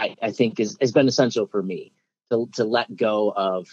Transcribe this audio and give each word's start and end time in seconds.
I, 0.00 0.16
I 0.22 0.30
think 0.32 0.58
is 0.58 0.76
has 0.80 0.92
been 0.92 1.08
essential 1.08 1.46
for 1.46 1.62
me 1.62 1.92
to 2.30 2.48
to 2.54 2.64
let 2.64 2.96
go 2.96 3.32
of 3.36 3.68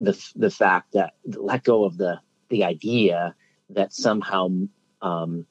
the 0.00 0.20
the 0.34 0.50
fact 0.50 0.92
that 0.92 1.14
let 1.24 1.64
go 1.64 1.84
of 1.84 1.96
the 1.96 2.20
the 2.48 2.64
idea 2.64 3.34
that 3.70 3.92
somehow 3.92 4.48
um, 5.02 5.46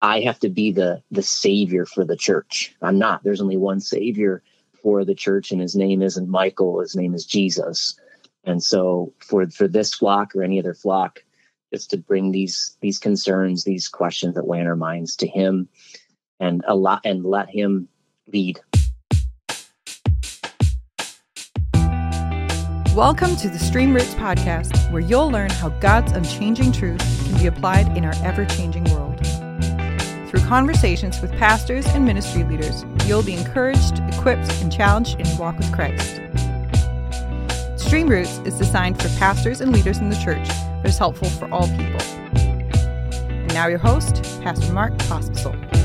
I 0.00 0.20
have 0.20 0.40
to 0.40 0.48
be 0.48 0.72
the 0.72 1.02
the 1.10 1.22
savior 1.22 1.86
for 1.86 2.04
the 2.04 2.16
church. 2.16 2.74
I'm 2.82 2.98
not. 2.98 3.22
There's 3.22 3.40
only 3.40 3.56
one 3.56 3.80
savior 3.80 4.42
for 4.82 5.04
the 5.04 5.14
church, 5.14 5.52
and 5.52 5.60
his 5.60 5.76
name 5.76 6.02
isn't 6.02 6.28
Michael. 6.28 6.80
His 6.80 6.96
name 6.96 7.14
is 7.14 7.24
Jesus. 7.24 7.98
And 8.44 8.62
so 8.62 9.12
for 9.20 9.48
for 9.50 9.68
this 9.68 9.94
flock 9.94 10.34
or 10.34 10.42
any 10.42 10.58
other 10.58 10.74
flock, 10.74 11.24
just 11.72 11.90
to 11.90 11.96
bring 11.96 12.32
these 12.32 12.76
these 12.80 12.98
concerns, 12.98 13.62
these 13.62 13.88
questions 13.88 14.34
that 14.34 14.46
weigh 14.46 14.60
in 14.60 14.66
our 14.66 14.76
minds 14.76 15.14
to 15.16 15.28
him, 15.28 15.68
and 16.40 16.64
a 16.66 16.74
lot 16.74 17.02
and 17.04 17.24
let 17.24 17.48
him 17.48 17.88
lead. 18.32 18.60
Welcome 22.94 23.36
to 23.36 23.48
the 23.48 23.58
Stream 23.58 23.94
Roots 23.94 24.14
podcast, 24.14 24.90
where 24.92 25.00
you'll 25.00 25.30
learn 25.30 25.50
how 25.50 25.70
God's 25.80 26.12
unchanging 26.12 26.72
truth 26.72 27.00
can 27.24 27.38
be 27.38 27.46
applied 27.46 27.96
in 27.96 28.04
our 28.04 28.14
ever 28.22 28.44
changing 28.44 28.84
world. 28.84 29.18
Through 30.28 30.40
conversations 30.46 31.20
with 31.20 31.30
pastors 31.32 31.86
and 31.86 32.04
ministry 32.04 32.44
leaders, 32.44 32.84
you'll 33.06 33.22
be 33.22 33.34
encouraged, 33.34 33.98
equipped, 34.14 34.50
and 34.62 34.72
challenged 34.72 35.18
in 35.18 35.26
your 35.26 35.38
walk 35.38 35.56
with 35.58 35.72
Christ. 35.72 36.20
Stream 37.76 38.08
Roots 38.08 38.38
is 38.44 38.56
designed 38.56 39.00
for 39.00 39.08
pastors 39.18 39.60
and 39.60 39.72
leaders 39.72 39.98
in 39.98 40.10
the 40.10 40.16
church, 40.16 40.48
but 40.82 40.88
is 40.88 40.98
helpful 40.98 41.28
for 41.28 41.50
all 41.52 41.68
people. 41.68 42.00
And 42.00 43.54
now, 43.54 43.68
your 43.68 43.78
host, 43.78 44.22
Pastor 44.42 44.72
Mark 44.72 44.92
Pospisil. 44.98 45.81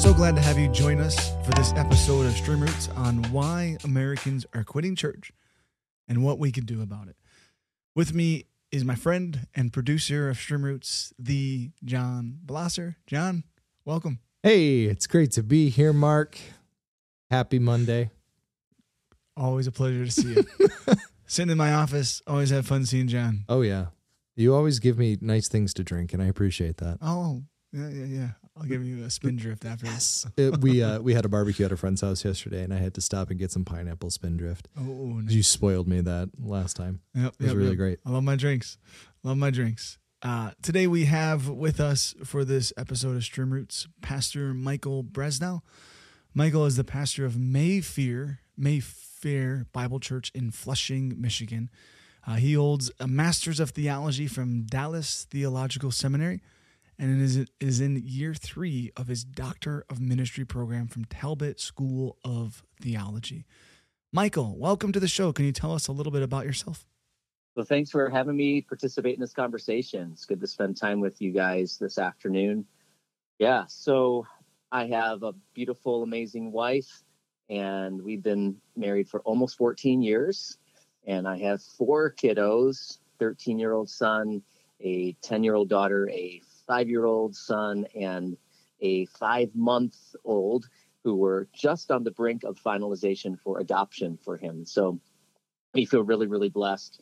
So 0.00 0.14
glad 0.14 0.34
to 0.36 0.40
have 0.40 0.58
you 0.58 0.68
join 0.68 0.98
us 0.98 1.30
for 1.44 1.50
this 1.52 1.74
episode 1.74 2.24
of 2.24 2.32
Stream 2.32 2.62
Roots 2.62 2.88
on 2.96 3.22
why 3.24 3.76
Americans 3.84 4.46
are 4.54 4.64
quitting 4.64 4.96
church 4.96 5.30
and 6.08 6.24
what 6.24 6.38
we 6.38 6.50
can 6.50 6.64
do 6.64 6.80
about 6.80 7.08
it. 7.08 7.16
With 7.94 8.14
me 8.14 8.46
is 8.72 8.82
my 8.82 8.94
friend 8.94 9.46
and 9.54 9.70
producer 9.70 10.30
of 10.30 10.38
Stream 10.38 10.64
Roots, 10.64 11.12
the 11.18 11.72
John 11.84 12.38
Blosser. 12.46 12.96
John, 13.06 13.44
welcome. 13.84 14.20
Hey, 14.42 14.84
it's 14.84 15.06
great 15.06 15.32
to 15.32 15.42
be 15.42 15.68
here, 15.68 15.92
Mark. 15.92 16.38
Happy 17.30 17.58
Monday. 17.58 18.10
Always 19.36 19.66
a 19.66 19.72
pleasure 19.72 20.06
to 20.06 20.10
see 20.10 20.32
you. 20.32 20.46
Sitting 21.26 21.52
in 21.52 21.58
my 21.58 21.74
office, 21.74 22.22
always 22.26 22.48
have 22.48 22.66
fun 22.66 22.86
seeing 22.86 23.06
John. 23.06 23.44
Oh, 23.50 23.60
yeah. 23.60 23.88
You 24.34 24.54
always 24.54 24.78
give 24.78 24.96
me 24.96 25.18
nice 25.20 25.46
things 25.46 25.74
to 25.74 25.84
drink, 25.84 26.14
and 26.14 26.22
I 26.22 26.26
appreciate 26.26 26.78
that. 26.78 26.96
Oh, 27.02 27.42
yeah, 27.70 27.90
yeah, 27.90 28.04
yeah. 28.06 28.28
I'll 28.60 28.68
give 28.68 28.84
you 28.84 29.04
a 29.04 29.10
spindrift 29.10 29.64
after 29.64 29.86
this. 29.86 30.26
It, 30.36 30.60
we 30.60 30.82
uh, 30.82 31.00
we 31.00 31.14
had 31.14 31.24
a 31.24 31.28
barbecue 31.28 31.64
at 31.64 31.72
a 31.72 31.76
friend's 31.76 32.02
house 32.02 32.24
yesterday, 32.24 32.62
and 32.62 32.74
I 32.74 32.76
had 32.76 32.94
to 32.94 33.00
stop 33.00 33.30
and 33.30 33.38
get 33.38 33.50
some 33.50 33.64
pineapple 33.64 34.10
spindrift. 34.10 34.68
Oh, 34.78 34.82
nice. 34.82 35.32
you 35.32 35.42
spoiled 35.42 35.88
me 35.88 36.00
that 36.02 36.30
last 36.38 36.76
time. 36.76 37.00
Yep, 37.14 37.24
it 37.24 37.38
was 37.38 37.46
yep, 37.48 37.56
really 37.56 37.68
yep. 37.70 37.78
great. 37.78 37.98
I 38.04 38.10
love 38.10 38.24
my 38.24 38.36
drinks. 38.36 38.76
Love 39.22 39.38
my 39.38 39.50
drinks. 39.50 39.98
Uh, 40.22 40.50
today 40.60 40.86
we 40.86 41.06
have 41.06 41.48
with 41.48 41.80
us 41.80 42.14
for 42.24 42.44
this 42.44 42.72
episode 42.76 43.16
of 43.16 43.24
Stream 43.24 43.50
Roots, 43.50 43.88
Pastor 44.02 44.52
Michael 44.52 45.02
Bresnell. 45.02 45.62
Michael 46.34 46.66
is 46.66 46.76
the 46.76 46.84
pastor 46.84 47.24
of 47.24 47.38
Mayfair 47.38 48.40
Mayfair 48.58 49.66
Bible 49.72 50.00
Church 50.00 50.30
in 50.34 50.50
Flushing, 50.50 51.18
Michigan. 51.18 51.70
Uh, 52.26 52.34
he 52.34 52.52
holds 52.52 52.90
a 53.00 53.08
Master's 53.08 53.58
of 53.58 53.70
Theology 53.70 54.26
from 54.26 54.64
Dallas 54.64 55.26
Theological 55.30 55.90
Seminary 55.90 56.42
and 57.00 57.22
is, 57.22 57.46
is 57.60 57.80
in 57.80 58.02
year 58.04 58.34
three 58.34 58.92
of 58.94 59.08
his 59.08 59.24
Doctor 59.24 59.86
of 59.88 60.00
Ministry 60.00 60.44
program 60.44 60.86
from 60.86 61.06
Talbot 61.06 61.58
School 61.58 62.18
of 62.22 62.62
Theology. 62.78 63.46
Michael, 64.12 64.54
welcome 64.58 64.92
to 64.92 65.00
the 65.00 65.08
show. 65.08 65.32
Can 65.32 65.46
you 65.46 65.52
tell 65.52 65.72
us 65.72 65.88
a 65.88 65.92
little 65.92 66.12
bit 66.12 66.22
about 66.22 66.44
yourself? 66.44 66.84
Well, 67.56 67.64
thanks 67.64 67.90
for 67.90 68.10
having 68.10 68.36
me 68.36 68.60
participate 68.60 69.14
in 69.14 69.20
this 69.20 69.32
conversation. 69.32 70.10
It's 70.12 70.26
good 70.26 70.40
to 70.40 70.46
spend 70.46 70.76
time 70.76 71.00
with 71.00 71.22
you 71.22 71.32
guys 71.32 71.78
this 71.78 71.96
afternoon. 71.96 72.66
Yeah, 73.38 73.64
so 73.66 74.26
I 74.70 74.84
have 74.88 75.22
a 75.22 75.32
beautiful, 75.54 76.02
amazing 76.02 76.52
wife, 76.52 77.02
and 77.48 78.02
we've 78.02 78.22
been 78.22 78.56
married 78.76 79.08
for 79.08 79.20
almost 79.20 79.56
14 79.56 80.02
years. 80.02 80.58
And 81.06 81.26
I 81.26 81.38
have 81.38 81.62
four 81.62 82.12
kiddos 82.12 82.98
13 83.18 83.58
year 83.58 83.72
old 83.72 83.88
son, 83.88 84.42
a 84.80 85.12
10 85.22 85.42
year 85.42 85.54
old 85.54 85.70
daughter, 85.70 86.10
a 86.10 86.42
five 86.70 86.88
year 86.88 87.04
old 87.04 87.34
son, 87.34 87.84
and 87.96 88.36
a 88.80 89.06
five 89.06 89.50
month 89.56 89.96
old 90.24 90.68
who 91.02 91.16
were 91.16 91.48
just 91.52 91.90
on 91.90 92.04
the 92.04 92.12
brink 92.12 92.44
of 92.44 92.56
finalization 92.60 93.36
for 93.40 93.58
adoption 93.58 94.16
for 94.24 94.36
him. 94.36 94.64
So 94.64 95.00
we 95.74 95.84
feel 95.84 96.04
really, 96.04 96.28
really 96.28 96.48
blessed 96.48 97.00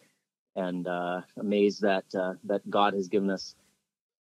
and 0.57 0.89
uh, 0.89 1.21
amazed 1.37 1.83
that 1.83 2.07
uh, 2.15 2.35
that 2.45 2.69
God 2.71 2.95
has 2.95 3.09
given 3.09 3.29
us 3.29 3.55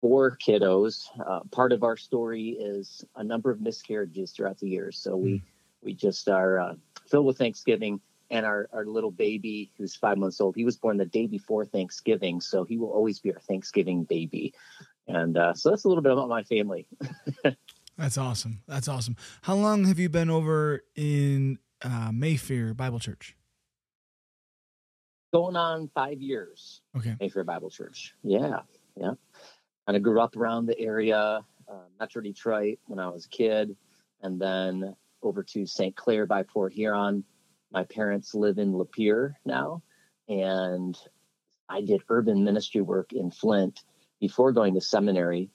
four 0.01 0.35
kiddos. 0.45 1.03
Uh, 1.23 1.41
part 1.51 1.71
of 1.71 1.83
our 1.83 1.97
story 1.97 2.49
is 2.59 3.05
a 3.15 3.23
number 3.23 3.51
of 3.51 3.61
miscarriages 3.61 4.31
throughout 4.31 4.59
the 4.59 4.69
years. 4.69 4.97
So 4.97 5.15
we 5.15 5.43
we 5.83 5.93
just 5.93 6.27
are 6.27 6.59
uh, 6.59 6.73
filled 7.07 7.27
with 7.27 7.37
Thanksgiving. 7.37 8.01
And 8.31 8.43
our, 8.43 8.67
our 8.73 8.85
little 8.87 9.11
baby, 9.11 9.71
who's 9.77 9.95
five 9.95 10.17
months 10.17 10.41
old, 10.41 10.55
he 10.55 10.65
was 10.65 10.77
born 10.77 10.97
the 10.97 11.05
day 11.05 11.27
before 11.27 11.63
Thanksgiving, 11.63 12.41
so 12.41 12.63
he 12.63 12.75
will 12.75 12.89
always 12.89 13.19
be 13.19 13.31
our 13.31 13.39
Thanksgiving 13.39 14.03
baby. 14.03 14.51
And 15.07 15.37
uh, 15.37 15.53
so 15.53 15.69
that's 15.69 15.83
a 15.83 15.87
little 15.87 16.03
bit 16.03 16.11
about 16.11 16.29
my 16.29 16.43
family. 16.43 16.87
That's 17.97 18.17
awesome. 18.17 18.61
That's 18.67 18.87
awesome. 18.87 19.15
How 19.43 19.55
long 19.55 19.85
have 19.85 19.99
you 19.99 20.09
been 20.09 20.29
over 20.29 20.83
in 20.95 21.59
uh, 21.81 22.11
Mayfair 22.13 22.73
Bible 22.73 22.99
Church? 22.99 23.37
Going 25.33 25.55
on 25.55 25.89
five 25.93 26.21
years. 26.21 26.81
Okay. 26.97 27.15
Mayfair 27.19 27.43
Bible 27.45 27.69
Church. 27.69 28.13
Yeah, 28.23 28.59
yeah. 28.97 29.13
Kind 29.85 29.95
of 29.95 30.03
grew 30.03 30.19
up 30.19 30.35
around 30.35 30.65
the 30.65 30.77
area, 30.79 31.45
uh, 31.69 31.73
Metro 31.99 32.21
Detroit 32.21 32.79
when 32.85 32.99
I 32.99 33.07
was 33.07 33.25
a 33.25 33.29
kid, 33.29 33.75
and 34.21 34.41
then 34.41 34.95
over 35.21 35.43
to 35.43 35.65
St. 35.65 35.95
Clair 35.95 36.25
by 36.25 36.43
Port 36.43 36.73
Huron. 36.73 37.23
My 37.71 37.83
parents 37.83 38.35
live 38.35 38.57
in 38.57 38.73
Lapeer 38.73 39.35
now, 39.45 39.83
and 40.27 40.97
I 41.69 41.81
did 41.81 42.01
urban 42.09 42.43
ministry 42.43 42.81
work 42.81 43.13
in 43.13 43.31
Flint 43.31 43.83
before 44.25 44.51
going 44.51 44.73
to 44.73 44.81
seminary. 44.81 45.51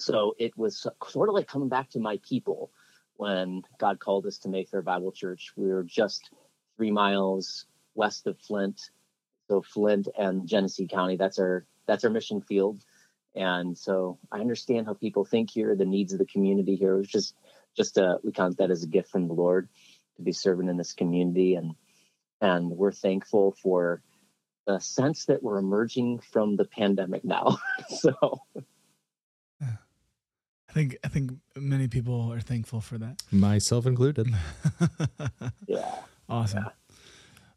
So 0.00 0.34
it 0.36 0.58
was 0.58 0.84
sort 1.06 1.28
of 1.28 1.34
like 1.36 1.46
coming 1.46 1.68
back 1.68 1.90
to 1.90 2.00
my 2.00 2.18
people 2.28 2.72
when 3.14 3.62
God 3.78 4.00
called 4.00 4.26
us 4.26 4.38
to 4.38 4.48
Mayfair 4.48 4.82
Bible 4.82 5.12
Church. 5.12 5.52
We 5.54 5.68
were 5.68 5.84
just 5.84 6.30
three 6.76 6.90
miles 6.90 7.66
west 7.94 8.26
of 8.26 8.36
Flint. 8.40 8.80
So 9.46 9.62
Flint 9.62 10.08
and 10.18 10.48
Genesee 10.48 10.88
County, 10.88 11.16
that's 11.16 11.38
our 11.38 11.66
that's 11.86 12.02
our 12.02 12.10
mission 12.10 12.40
field. 12.40 12.82
And 13.36 13.78
so 13.78 14.18
I 14.32 14.40
understand 14.40 14.86
how 14.86 14.94
people 14.94 15.24
think 15.24 15.48
here, 15.48 15.76
the 15.76 15.84
needs 15.84 16.12
of 16.12 16.18
the 16.18 16.26
community 16.26 16.74
here. 16.74 16.94
It 16.94 16.98
was 16.98 17.08
just 17.08 17.36
just 17.76 17.96
a 17.96 18.18
we 18.24 18.32
count 18.32 18.58
that 18.58 18.72
as 18.72 18.82
a 18.82 18.88
gift 18.88 19.08
from 19.08 19.28
the 19.28 19.34
Lord 19.34 19.68
to 20.16 20.22
be 20.22 20.32
serving 20.32 20.68
in 20.68 20.76
this 20.76 20.94
community 20.94 21.54
and 21.54 21.76
and 22.40 22.70
we're 22.70 22.90
thankful 22.90 23.54
for 23.62 24.02
the 24.68 24.78
sense 24.78 25.24
that 25.24 25.42
we're 25.42 25.58
emerging 25.58 26.18
from 26.18 26.56
the 26.56 26.64
pandemic 26.66 27.24
now. 27.24 27.58
so 27.88 28.42
I 29.62 30.72
think 30.72 30.98
I 31.02 31.08
think 31.08 31.32
many 31.56 31.88
people 31.88 32.30
are 32.30 32.40
thankful 32.40 32.82
for 32.82 32.98
that. 32.98 33.22
Myself 33.32 33.86
included. 33.86 34.28
yeah. 35.66 35.94
Awesome. 36.28 36.64
Yeah. 36.64 36.96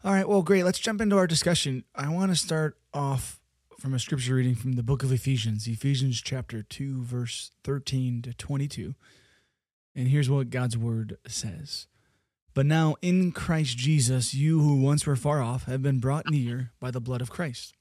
All 0.06 0.14
right, 0.14 0.28
well 0.28 0.42
great. 0.42 0.64
Let's 0.64 0.80
jump 0.80 1.02
into 1.02 1.18
our 1.18 1.28
discussion. 1.28 1.84
I 1.94 2.08
want 2.08 2.32
to 2.32 2.38
start 2.38 2.78
off 2.94 3.42
from 3.78 3.94
a 3.94 4.00
scripture 4.00 4.36
reading 4.36 4.56
from 4.56 4.74
the 4.74 4.84
book 4.84 5.04
of 5.04 5.12
Ephesians, 5.12 5.68
Ephesians 5.68 6.22
chapter 6.22 6.64
2 6.64 7.04
verse 7.04 7.52
13 7.66 8.22
to 8.22 8.34
22. 8.34 8.96
And 9.94 10.08
here's 10.08 10.30
what 10.30 10.50
God's 10.50 10.78
word 10.78 11.18
says. 11.28 11.88
But 12.54 12.66
now 12.66 12.96
in 13.02 13.32
Christ 13.32 13.78
Jesus, 13.78 14.34
you 14.34 14.60
who 14.60 14.82
once 14.82 15.06
were 15.06 15.16
far 15.16 15.42
off 15.42 15.64
have 15.66 15.82
been 15.82 16.00
brought 16.00 16.30
near 16.30 16.72
by 16.82 16.92
the 16.92 17.00
blood 17.00 17.22
of 17.22 17.30
Christ. 17.30 17.74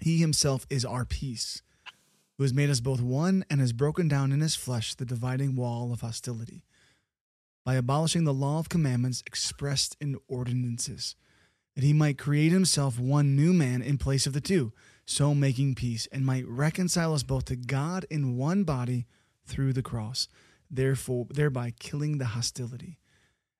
He 0.00 0.18
himself 0.18 0.66
is 0.68 0.84
our 0.84 1.04
peace, 1.04 1.62
who 2.36 2.42
has 2.42 2.52
made 2.52 2.68
us 2.68 2.80
both 2.80 3.00
one 3.00 3.44
and 3.48 3.60
has 3.60 3.72
broken 3.72 4.08
down 4.08 4.32
in 4.32 4.40
his 4.40 4.56
flesh 4.56 4.94
the 4.94 5.04
dividing 5.04 5.54
wall 5.54 5.92
of 5.92 6.00
hostility, 6.00 6.64
by 7.64 7.76
abolishing 7.76 8.24
the 8.24 8.34
law 8.34 8.58
of 8.58 8.68
commandments 8.68 9.22
expressed 9.24 9.96
in 10.00 10.16
ordinances, 10.26 11.14
that 11.76 11.84
he 11.84 11.92
might 11.92 12.18
create 12.18 12.52
himself 12.52 12.98
one 12.98 13.36
new 13.36 13.52
man 13.52 13.82
in 13.82 13.98
place 13.98 14.26
of 14.26 14.32
the 14.32 14.40
two, 14.40 14.72
so 15.04 15.32
making 15.32 15.76
peace, 15.76 16.08
and 16.10 16.26
might 16.26 16.46
reconcile 16.48 17.14
us 17.14 17.22
both 17.22 17.44
to 17.44 17.56
God 17.56 18.04
in 18.10 18.36
one 18.36 18.64
body 18.64 19.06
through 19.44 19.72
the 19.72 19.82
cross, 19.82 20.26
therefore 20.68 21.26
thereby 21.30 21.72
killing 21.78 22.18
the 22.18 22.26
hostility. 22.26 22.98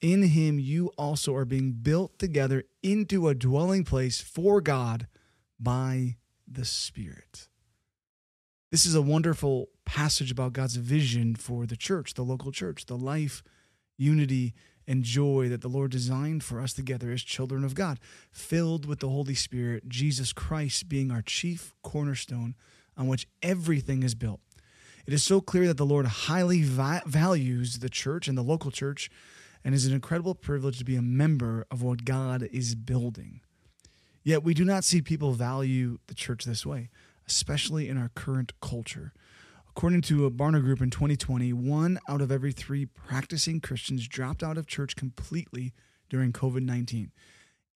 In 0.00 0.22
him 0.22 0.58
you 0.58 0.90
also 0.98 1.34
are 1.34 1.44
being 1.44 1.72
built 1.72 2.18
together 2.18 2.64
into 2.82 3.28
a 3.28 3.34
dwelling 3.34 3.84
place 3.84 4.20
for 4.20 4.60
God 4.60 5.06
by 5.58 6.16
the 6.46 6.64
Spirit. 6.64 7.48
This 8.70 8.84
is 8.84 8.94
a 8.94 9.02
wonderful 9.02 9.68
passage 9.84 10.30
about 10.30 10.52
God's 10.52 10.76
vision 10.76 11.34
for 11.34 11.66
the 11.66 11.76
church, 11.76 12.14
the 12.14 12.22
local 12.22 12.52
church, 12.52 12.86
the 12.86 12.96
life, 12.96 13.42
unity, 13.96 14.54
and 14.86 15.02
joy 15.02 15.48
that 15.48 15.62
the 15.62 15.68
Lord 15.68 15.90
designed 15.90 16.44
for 16.44 16.60
us 16.60 16.72
together 16.72 17.10
as 17.10 17.22
children 17.22 17.64
of 17.64 17.74
God, 17.74 17.98
filled 18.30 18.86
with 18.86 19.00
the 19.00 19.08
Holy 19.08 19.34
Spirit, 19.34 19.88
Jesus 19.88 20.32
Christ 20.32 20.88
being 20.88 21.10
our 21.10 21.22
chief 21.22 21.74
cornerstone 21.82 22.54
on 22.96 23.08
which 23.08 23.26
everything 23.42 24.02
is 24.02 24.14
built. 24.14 24.40
It 25.06 25.12
is 25.12 25.22
so 25.22 25.40
clear 25.40 25.66
that 25.68 25.76
the 25.76 25.86
Lord 25.86 26.06
highly 26.06 26.62
va- 26.62 27.02
values 27.06 27.78
the 27.78 27.88
church 27.88 28.28
and 28.28 28.36
the 28.36 28.42
local 28.42 28.70
church 28.70 29.08
and 29.66 29.74
is 29.74 29.84
an 29.84 29.92
incredible 29.92 30.36
privilege 30.36 30.78
to 30.78 30.84
be 30.84 30.94
a 30.94 31.02
member 31.02 31.66
of 31.72 31.82
what 31.82 32.04
God 32.04 32.48
is 32.52 32.76
building. 32.76 33.40
Yet 34.22 34.44
we 34.44 34.54
do 34.54 34.64
not 34.64 34.84
see 34.84 35.02
people 35.02 35.32
value 35.32 35.98
the 36.06 36.14
church 36.14 36.44
this 36.44 36.64
way 36.64 36.88
especially 37.26 37.88
in 37.88 37.98
our 37.98 38.10
current 38.14 38.52
culture. 38.60 39.12
According 39.68 40.02
to 40.02 40.24
a 40.24 40.30
Barna 40.30 40.62
Group 40.62 40.80
in 40.80 40.90
2020, 40.90 41.52
one 41.52 41.98
out 42.08 42.20
of 42.20 42.32
every 42.32 42.52
three 42.52 42.86
practicing 42.86 43.60
Christians 43.60 44.08
dropped 44.08 44.42
out 44.42 44.56
of 44.56 44.66
church 44.66 44.96
completely 44.96 45.72
during 46.08 46.32
COVID 46.32 46.62
19. 46.62 47.10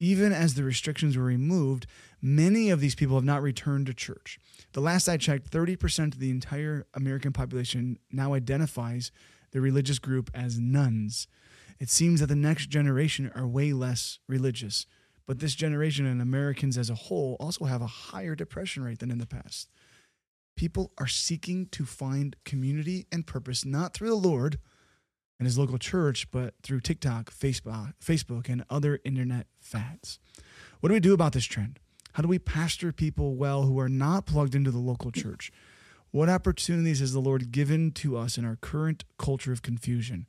Even 0.02 0.32
as 0.32 0.54
the 0.54 0.64
restrictions 0.64 1.14
were 1.16 1.24
removed, 1.24 1.86
many 2.22 2.70
of 2.70 2.80
these 2.80 2.94
people 2.94 3.16
have 3.16 3.24
not 3.24 3.42
returned 3.42 3.86
to 3.86 3.92
church. 3.92 4.38
The 4.72 4.80
last 4.80 5.08
I 5.08 5.18
checked, 5.18 5.50
30% 5.50 6.14
of 6.14 6.20
the 6.20 6.30
entire 6.30 6.86
American 6.94 7.32
population 7.32 7.98
now 8.10 8.32
identifies 8.32 9.12
the 9.50 9.60
religious 9.60 9.98
group 9.98 10.30
as 10.32 10.58
nones. 10.58 11.28
It 11.80 11.88
seems 11.88 12.20
that 12.20 12.26
the 12.26 12.36
next 12.36 12.66
generation 12.66 13.32
are 13.34 13.48
way 13.48 13.72
less 13.72 14.18
religious. 14.28 14.86
But 15.26 15.38
this 15.38 15.54
generation 15.54 16.06
and 16.06 16.20
Americans 16.20 16.76
as 16.76 16.90
a 16.90 16.94
whole 16.94 17.36
also 17.40 17.64
have 17.64 17.80
a 17.80 17.86
higher 17.86 18.34
depression 18.34 18.82
rate 18.82 18.98
than 18.98 19.10
in 19.10 19.18
the 19.18 19.26
past. 19.26 19.70
People 20.56 20.92
are 20.98 21.06
seeking 21.06 21.66
to 21.66 21.86
find 21.86 22.36
community 22.44 23.06
and 23.10 23.26
purpose 23.26 23.64
not 23.64 23.94
through 23.94 24.10
the 24.10 24.14
Lord 24.14 24.58
and 25.38 25.46
his 25.46 25.56
local 25.56 25.78
church, 25.78 26.30
but 26.30 26.54
through 26.62 26.80
TikTok, 26.80 27.32
Facebook, 27.32 27.94
Facebook, 28.04 28.50
and 28.50 28.62
other 28.68 29.00
internet 29.04 29.46
fads. 29.58 30.18
What 30.80 30.88
do 30.90 30.94
we 30.94 31.00
do 31.00 31.14
about 31.14 31.32
this 31.32 31.46
trend? 31.46 31.78
How 32.12 32.22
do 32.22 32.28
we 32.28 32.38
pastor 32.38 32.92
people 32.92 33.36
well 33.36 33.62
who 33.62 33.78
are 33.78 33.88
not 33.88 34.26
plugged 34.26 34.54
into 34.54 34.70
the 34.70 34.78
local 34.78 35.10
church? 35.10 35.50
What 36.10 36.28
opportunities 36.28 37.00
has 37.00 37.12
the 37.12 37.20
Lord 37.20 37.52
given 37.52 37.92
to 37.92 38.18
us 38.18 38.36
in 38.36 38.44
our 38.44 38.56
current 38.56 39.04
culture 39.16 39.52
of 39.52 39.62
confusion? 39.62 40.26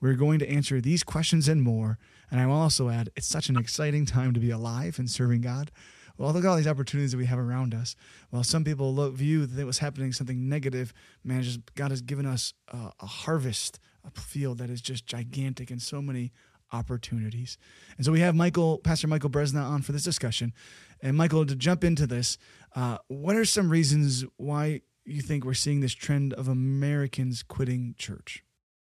We're 0.00 0.14
going 0.14 0.38
to 0.40 0.48
answer 0.48 0.80
these 0.80 1.02
questions 1.02 1.48
and 1.48 1.62
more. 1.62 1.98
And 2.30 2.40
I 2.40 2.46
will 2.46 2.54
also 2.54 2.88
add, 2.88 3.10
it's 3.16 3.26
such 3.26 3.48
an 3.48 3.56
exciting 3.56 4.06
time 4.06 4.34
to 4.34 4.40
be 4.40 4.50
alive 4.50 4.98
and 4.98 5.10
serving 5.10 5.40
God. 5.40 5.70
Well, 6.16 6.32
look 6.32 6.44
at 6.44 6.48
all 6.48 6.56
these 6.56 6.66
opportunities 6.66 7.12
that 7.12 7.18
we 7.18 7.26
have 7.26 7.38
around 7.38 7.74
us. 7.74 7.94
While 8.30 8.42
some 8.42 8.64
people 8.64 8.92
look, 8.92 9.14
view 9.14 9.46
that 9.46 9.60
it 9.60 9.64
was 9.64 9.78
happening 9.78 10.12
something 10.12 10.48
negative, 10.48 10.92
man, 11.22 11.42
just 11.42 11.60
God 11.74 11.90
has 11.90 12.02
given 12.02 12.26
us 12.26 12.54
a, 12.68 12.92
a 13.00 13.06
harvest, 13.06 13.78
a 14.04 14.20
field 14.20 14.58
that 14.58 14.68
is 14.68 14.80
just 14.80 15.06
gigantic 15.06 15.70
and 15.70 15.80
so 15.80 16.02
many 16.02 16.32
opportunities. 16.72 17.56
And 17.96 18.04
so 18.04 18.12
we 18.12 18.20
have 18.20 18.34
Michael, 18.34 18.78
Pastor 18.78 19.06
Michael 19.06 19.30
Bresna 19.30 19.62
on 19.62 19.82
for 19.82 19.92
this 19.92 20.02
discussion. 20.02 20.52
And 21.00 21.16
Michael, 21.16 21.46
to 21.46 21.54
jump 21.54 21.84
into 21.84 22.06
this, 22.06 22.36
uh, 22.74 22.98
what 23.06 23.36
are 23.36 23.44
some 23.44 23.70
reasons 23.70 24.24
why 24.36 24.82
you 25.04 25.22
think 25.22 25.44
we're 25.44 25.54
seeing 25.54 25.80
this 25.80 25.94
trend 25.94 26.34
of 26.34 26.48
Americans 26.48 27.44
quitting 27.44 27.94
church? 27.96 28.44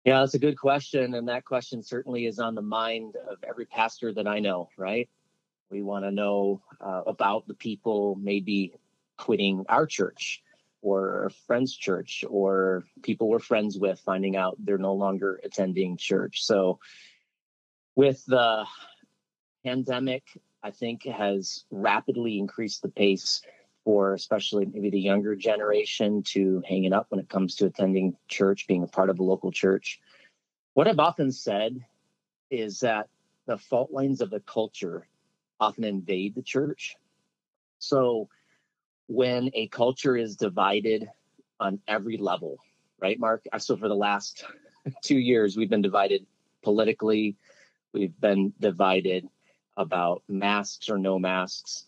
Yeah, 0.05 0.19
that's 0.19 0.35
a 0.35 0.39
good 0.39 0.57
question. 0.57 1.15
And 1.15 1.27
that 1.29 1.45
question 1.45 1.81
certainly 1.81 2.27
is 2.27 2.37
on 2.37 2.53
the 2.53 2.61
mind 2.61 3.15
of 3.27 3.37
every 3.43 3.65
pastor 3.65 4.13
that 4.13 4.27
I 4.27 4.39
know, 4.39 4.69
right? 4.77 5.09
We 5.71 5.81
want 5.81 6.05
to 6.05 6.11
know 6.11 6.61
uh, 6.79 7.01
about 7.07 7.47
the 7.47 7.55
people 7.55 8.15
maybe 8.21 8.75
quitting 9.17 9.65
our 9.67 9.87
church 9.87 10.43
or 10.83 11.25
a 11.25 11.31
friend's 11.31 11.75
church 11.75 12.23
or 12.29 12.85
people 13.01 13.27
we're 13.27 13.39
friends 13.39 13.79
with 13.79 13.99
finding 13.99 14.35
out 14.35 14.55
they're 14.59 14.77
no 14.77 14.93
longer 14.93 15.41
attending 15.43 15.97
church. 15.97 16.43
So, 16.43 16.79
with 17.95 18.23
the 18.25 18.65
pandemic, 19.63 20.23
I 20.61 20.69
think 20.69 21.05
has 21.05 21.63
rapidly 21.71 22.37
increased 22.37 22.83
the 22.83 22.89
pace 22.89 23.41
for 23.85 24.15
especially 24.15 24.65
maybe 24.65 24.89
the 24.89 24.99
younger 24.99 25.35
generation 25.35 26.23
to 26.23 26.61
hanging 26.67 26.91
up 26.91 27.05
when 27.09 27.19
it 27.19 27.29
comes 27.29 27.55
to 27.55 27.67
attending 27.67 28.17
church, 28.27 28.67
being 28.67 28.83
a 28.83 28.87
part 28.87 29.11
of 29.11 29.19
a 29.19 29.23
local 29.23 29.51
church. 29.51 30.01
What 30.73 30.87
I've 30.87 30.99
often 30.99 31.31
said 31.31 31.85
is 32.49 32.79
that 32.79 33.07
the 33.45 33.59
fault 33.59 33.91
lines 33.91 34.21
of 34.21 34.31
the 34.31 34.39
culture 34.39 35.07
often 35.59 35.83
invade 35.83 36.33
the 36.33 36.41
church. 36.41 36.95
So 37.77 38.27
when 39.07 39.51
a 39.53 39.67
culture 39.67 40.17
is 40.17 40.35
divided 40.35 41.07
on 41.59 41.79
every 41.87 42.17
level, 42.17 42.57
right, 42.99 43.19
Mark? 43.19 43.45
Uh, 43.53 43.59
so 43.59 43.77
for 43.77 43.87
the 43.87 43.95
last 43.95 44.45
two 45.03 45.19
years, 45.19 45.55
we've 45.55 45.69
been 45.69 45.83
divided 45.83 46.25
politically, 46.63 47.35
we've 47.93 48.19
been 48.19 48.51
divided 48.59 49.27
about 49.77 50.23
masks 50.27 50.89
or 50.89 50.97
no 50.97 51.19
masks 51.19 51.85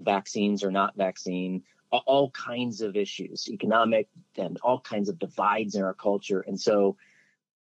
vaccines 0.00 0.62
or 0.62 0.70
not 0.70 0.96
vaccine, 0.96 1.62
all 1.90 2.30
kinds 2.30 2.80
of 2.80 2.96
issues, 2.96 3.48
economic 3.48 4.08
and 4.36 4.58
all 4.62 4.80
kinds 4.80 5.08
of 5.08 5.18
divides 5.18 5.74
in 5.74 5.82
our 5.82 5.94
culture. 5.94 6.40
And 6.40 6.60
so 6.60 6.96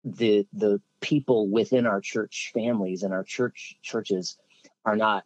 the 0.05 0.47
the 0.53 0.81
people 1.01 1.49
within 1.49 1.87
our 1.87 2.01
church 2.01 2.53
families 2.55 3.03
and 3.03 3.13
our 3.13 3.25
church 3.25 3.77
churches 3.83 4.39
are 4.85 4.97
not 4.97 5.25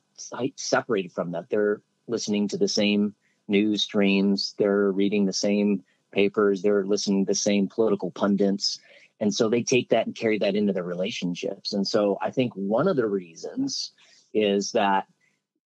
separated 0.56 1.12
from 1.12 1.32
that. 1.32 1.50
They're 1.50 1.82
listening 2.08 2.48
to 2.48 2.56
the 2.56 2.68
same 2.68 3.14
news 3.46 3.82
streams, 3.82 4.54
they're 4.58 4.90
reading 4.92 5.26
the 5.26 5.32
same 5.32 5.82
papers, 6.12 6.62
they're 6.62 6.84
listening 6.84 7.24
to 7.24 7.30
the 7.30 7.34
same 7.34 7.68
political 7.68 8.10
pundits. 8.10 8.78
And 9.20 9.34
so 9.34 9.48
they 9.48 9.62
take 9.62 9.90
that 9.90 10.06
and 10.06 10.14
carry 10.14 10.38
that 10.38 10.56
into 10.56 10.72
their 10.72 10.84
relationships. 10.84 11.74
And 11.74 11.86
so 11.86 12.16
I 12.22 12.30
think 12.30 12.54
one 12.54 12.88
of 12.88 12.96
the 12.96 13.06
reasons 13.06 13.92
is 14.32 14.72
that 14.72 15.06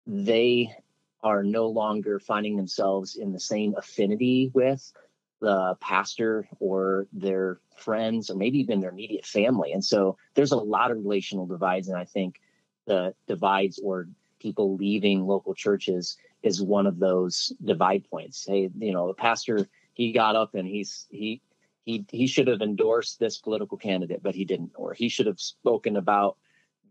they 0.06 0.74
are 1.22 1.42
no 1.42 1.68
longer 1.68 2.18
finding 2.18 2.56
themselves 2.56 3.16
in 3.16 3.32
the 3.32 3.40
same 3.40 3.74
affinity 3.76 4.50
with 4.54 4.92
the 5.40 5.76
pastor 5.80 6.48
or 6.60 7.06
their 7.12 7.58
friends 7.76 8.30
or 8.30 8.36
maybe 8.36 8.58
even 8.58 8.80
their 8.80 8.90
immediate 8.90 9.26
family. 9.26 9.72
And 9.72 9.84
so 9.84 10.16
there's 10.34 10.52
a 10.52 10.56
lot 10.56 10.90
of 10.90 10.98
relational 10.98 11.46
divides. 11.46 11.88
And 11.88 11.98
I 11.98 12.04
think 12.04 12.40
the 12.86 13.14
divides 13.26 13.80
or 13.82 14.08
people 14.38 14.76
leaving 14.76 15.26
local 15.26 15.54
churches 15.54 16.16
is 16.42 16.62
one 16.62 16.86
of 16.86 16.98
those 16.98 17.52
divide 17.64 18.04
points. 18.08 18.46
Hey, 18.46 18.70
you 18.78 18.92
know, 18.92 19.08
the 19.08 19.14
pastor, 19.14 19.68
he 19.94 20.12
got 20.12 20.36
up 20.36 20.54
and 20.54 20.66
he's, 20.66 21.06
he, 21.10 21.40
he, 21.84 22.04
he 22.10 22.28
should 22.28 22.46
have 22.46 22.62
endorsed 22.62 23.18
this 23.18 23.38
political 23.38 23.76
candidate, 23.76 24.22
but 24.22 24.36
he 24.36 24.44
didn't, 24.44 24.72
or 24.76 24.94
he 24.94 25.08
should 25.08 25.26
have 25.26 25.40
spoken 25.40 25.96
about 25.96 26.36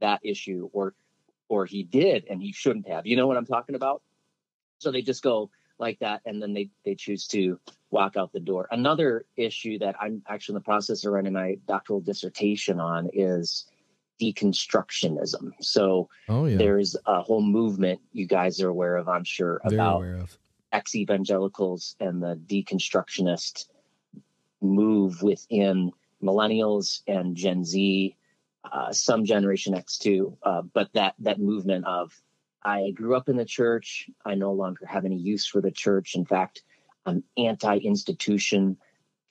that 0.01 0.19
issue 0.23 0.69
or, 0.73 0.93
or 1.47 1.65
he 1.65 1.83
did 1.83 2.25
and 2.29 2.41
he 2.41 2.51
shouldn't 2.51 2.87
have. 2.87 3.05
You 3.05 3.15
know 3.15 3.27
what 3.27 3.37
I'm 3.37 3.45
talking 3.45 3.75
about? 3.75 4.01
So 4.81 4.91
they 4.91 5.03
just 5.03 5.21
go 5.21 5.51
like 5.77 5.99
that, 5.99 6.21
and 6.25 6.41
then 6.41 6.53
they 6.53 6.69
they 6.85 6.95
choose 6.95 7.27
to 7.27 7.59
walk 7.91 8.17
out 8.17 8.33
the 8.33 8.39
door. 8.39 8.67
Another 8.71 9.25
issue 9.37 9.77
that 9.79 9.95
I'm 10.01 10.23
actually 10.27 10.53
in 10.53 10.61
the 10.61 10.65
process 10.65 11.05
of 11.05 11.13
writing 11.13 11.33
my 11.33 11.57
doctoral 11.67 12.01
dissertation 12.01 12.79
on 12.79 13.09
is 13.13 13.65
deconstructionism. 14.19 15.51
So 15.61 16.09
oh, 16.29 16.45
yeah. 16.45 16.57
there's 16.57 16.95
a 17.05 17.21
whole 17.21 17.41
movement 17.41 17.99
you 18.11 18.27
guys 18.27 18.61
are 18.61 18.69
aware 18.69 18.95
of, 18.95 19.07
I'm 19.07 19.23
sure, 19.23 19.61
Very 19.63 19.75
about 19.75 20.29
ex 20.71 20.95
evangelicals 20.95 21.95
and 21.99 22.21
the 22.23 22.39
deconstructionist 22.47 23.65
move 24.61 25.21
within 25.21 25.91
millennials 26.23 27.01
and 27.07 27.35
Gen 27.35 27.65
Z, 27.65 28.15
uh, 28.71 28.91
some 28.91 29.25
Generation 29.25 29.75
X 29.75 29.97
too. 29.97 30.37
Uh, 30.43 30.61
but 30.61 30.89
that 30.93 31.13
that 31.19 31.39
movement 31.39 31.85
of 31.85 32.19
I 32.63 32.91
grew 32.91 33.15
up 33.15 33.29
in 33.29 33.37
the 33.37 33.45
church. 33.45 34.09
I 34.25 34.35
no 34.35 34.51
longer 34.51 34.85
have 34.85 35.05
any 35.05 35.17
use 35.17 35.45
for 35.45 35.61
the 35.61 35.71
church. 35.71 36.15
In 36.15 36.25
fact, 36.25 36.63
I'm 37.05 37.23
anti 37.37 37.77
institution 37.77 38.77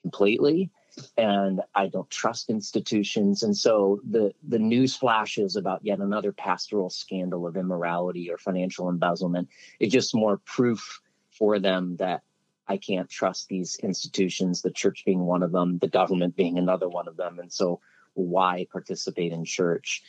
completely 0.02 0.70
and 1.16 1.60
I 1.74 1.86
don't 1.88 2.10
trust 2.10 2.50
institutions. 2.50 3.42
And 3.42 3.56
so 3.56 4.00
the 4.08 4.32
the 4.46 4.58
news 4.58 4.96
flashes 4.96 5.56
about 5.56 5.84
yet 5.84 6.00
another 6.00 6.32
pastoral 6.32 6.90
scandal 6.90 7.46
of 7.46 7.56
immorality 7.56 8.30
or 8.30 8.38
financial 8.38 8.88
embezzlement 8.88 9.48
is 9.78 9.92
just 9.92 10.14
more 10.14 10.38
proof 10.38 11.00
for 11.30 11.58
them 11.58 11.96
that 11.96 12.22
I 12.66 12.76
can't 12.76 13.08
trust 13.08 13.48
these 13.48 13.76
institutions, 13.82 14.62
the 14.62 14.70
church 14.70 15.04
being 15.04 15.20
one 15.20 15.42
of 15.42 15.52
them, 15.52 15.78
the 15.78 15.88
government 15.88 16.36
being 16.36 16.58
another 16.58 16.88
one 16.88 17.08
of 17.08 17.16
them. 17.16 17.38
And 17.38 17.52
so 17.52 17.80
why 18.14 18.66
participate 18.70 19.32
in 19.32 19.44
church? 19.44 20.02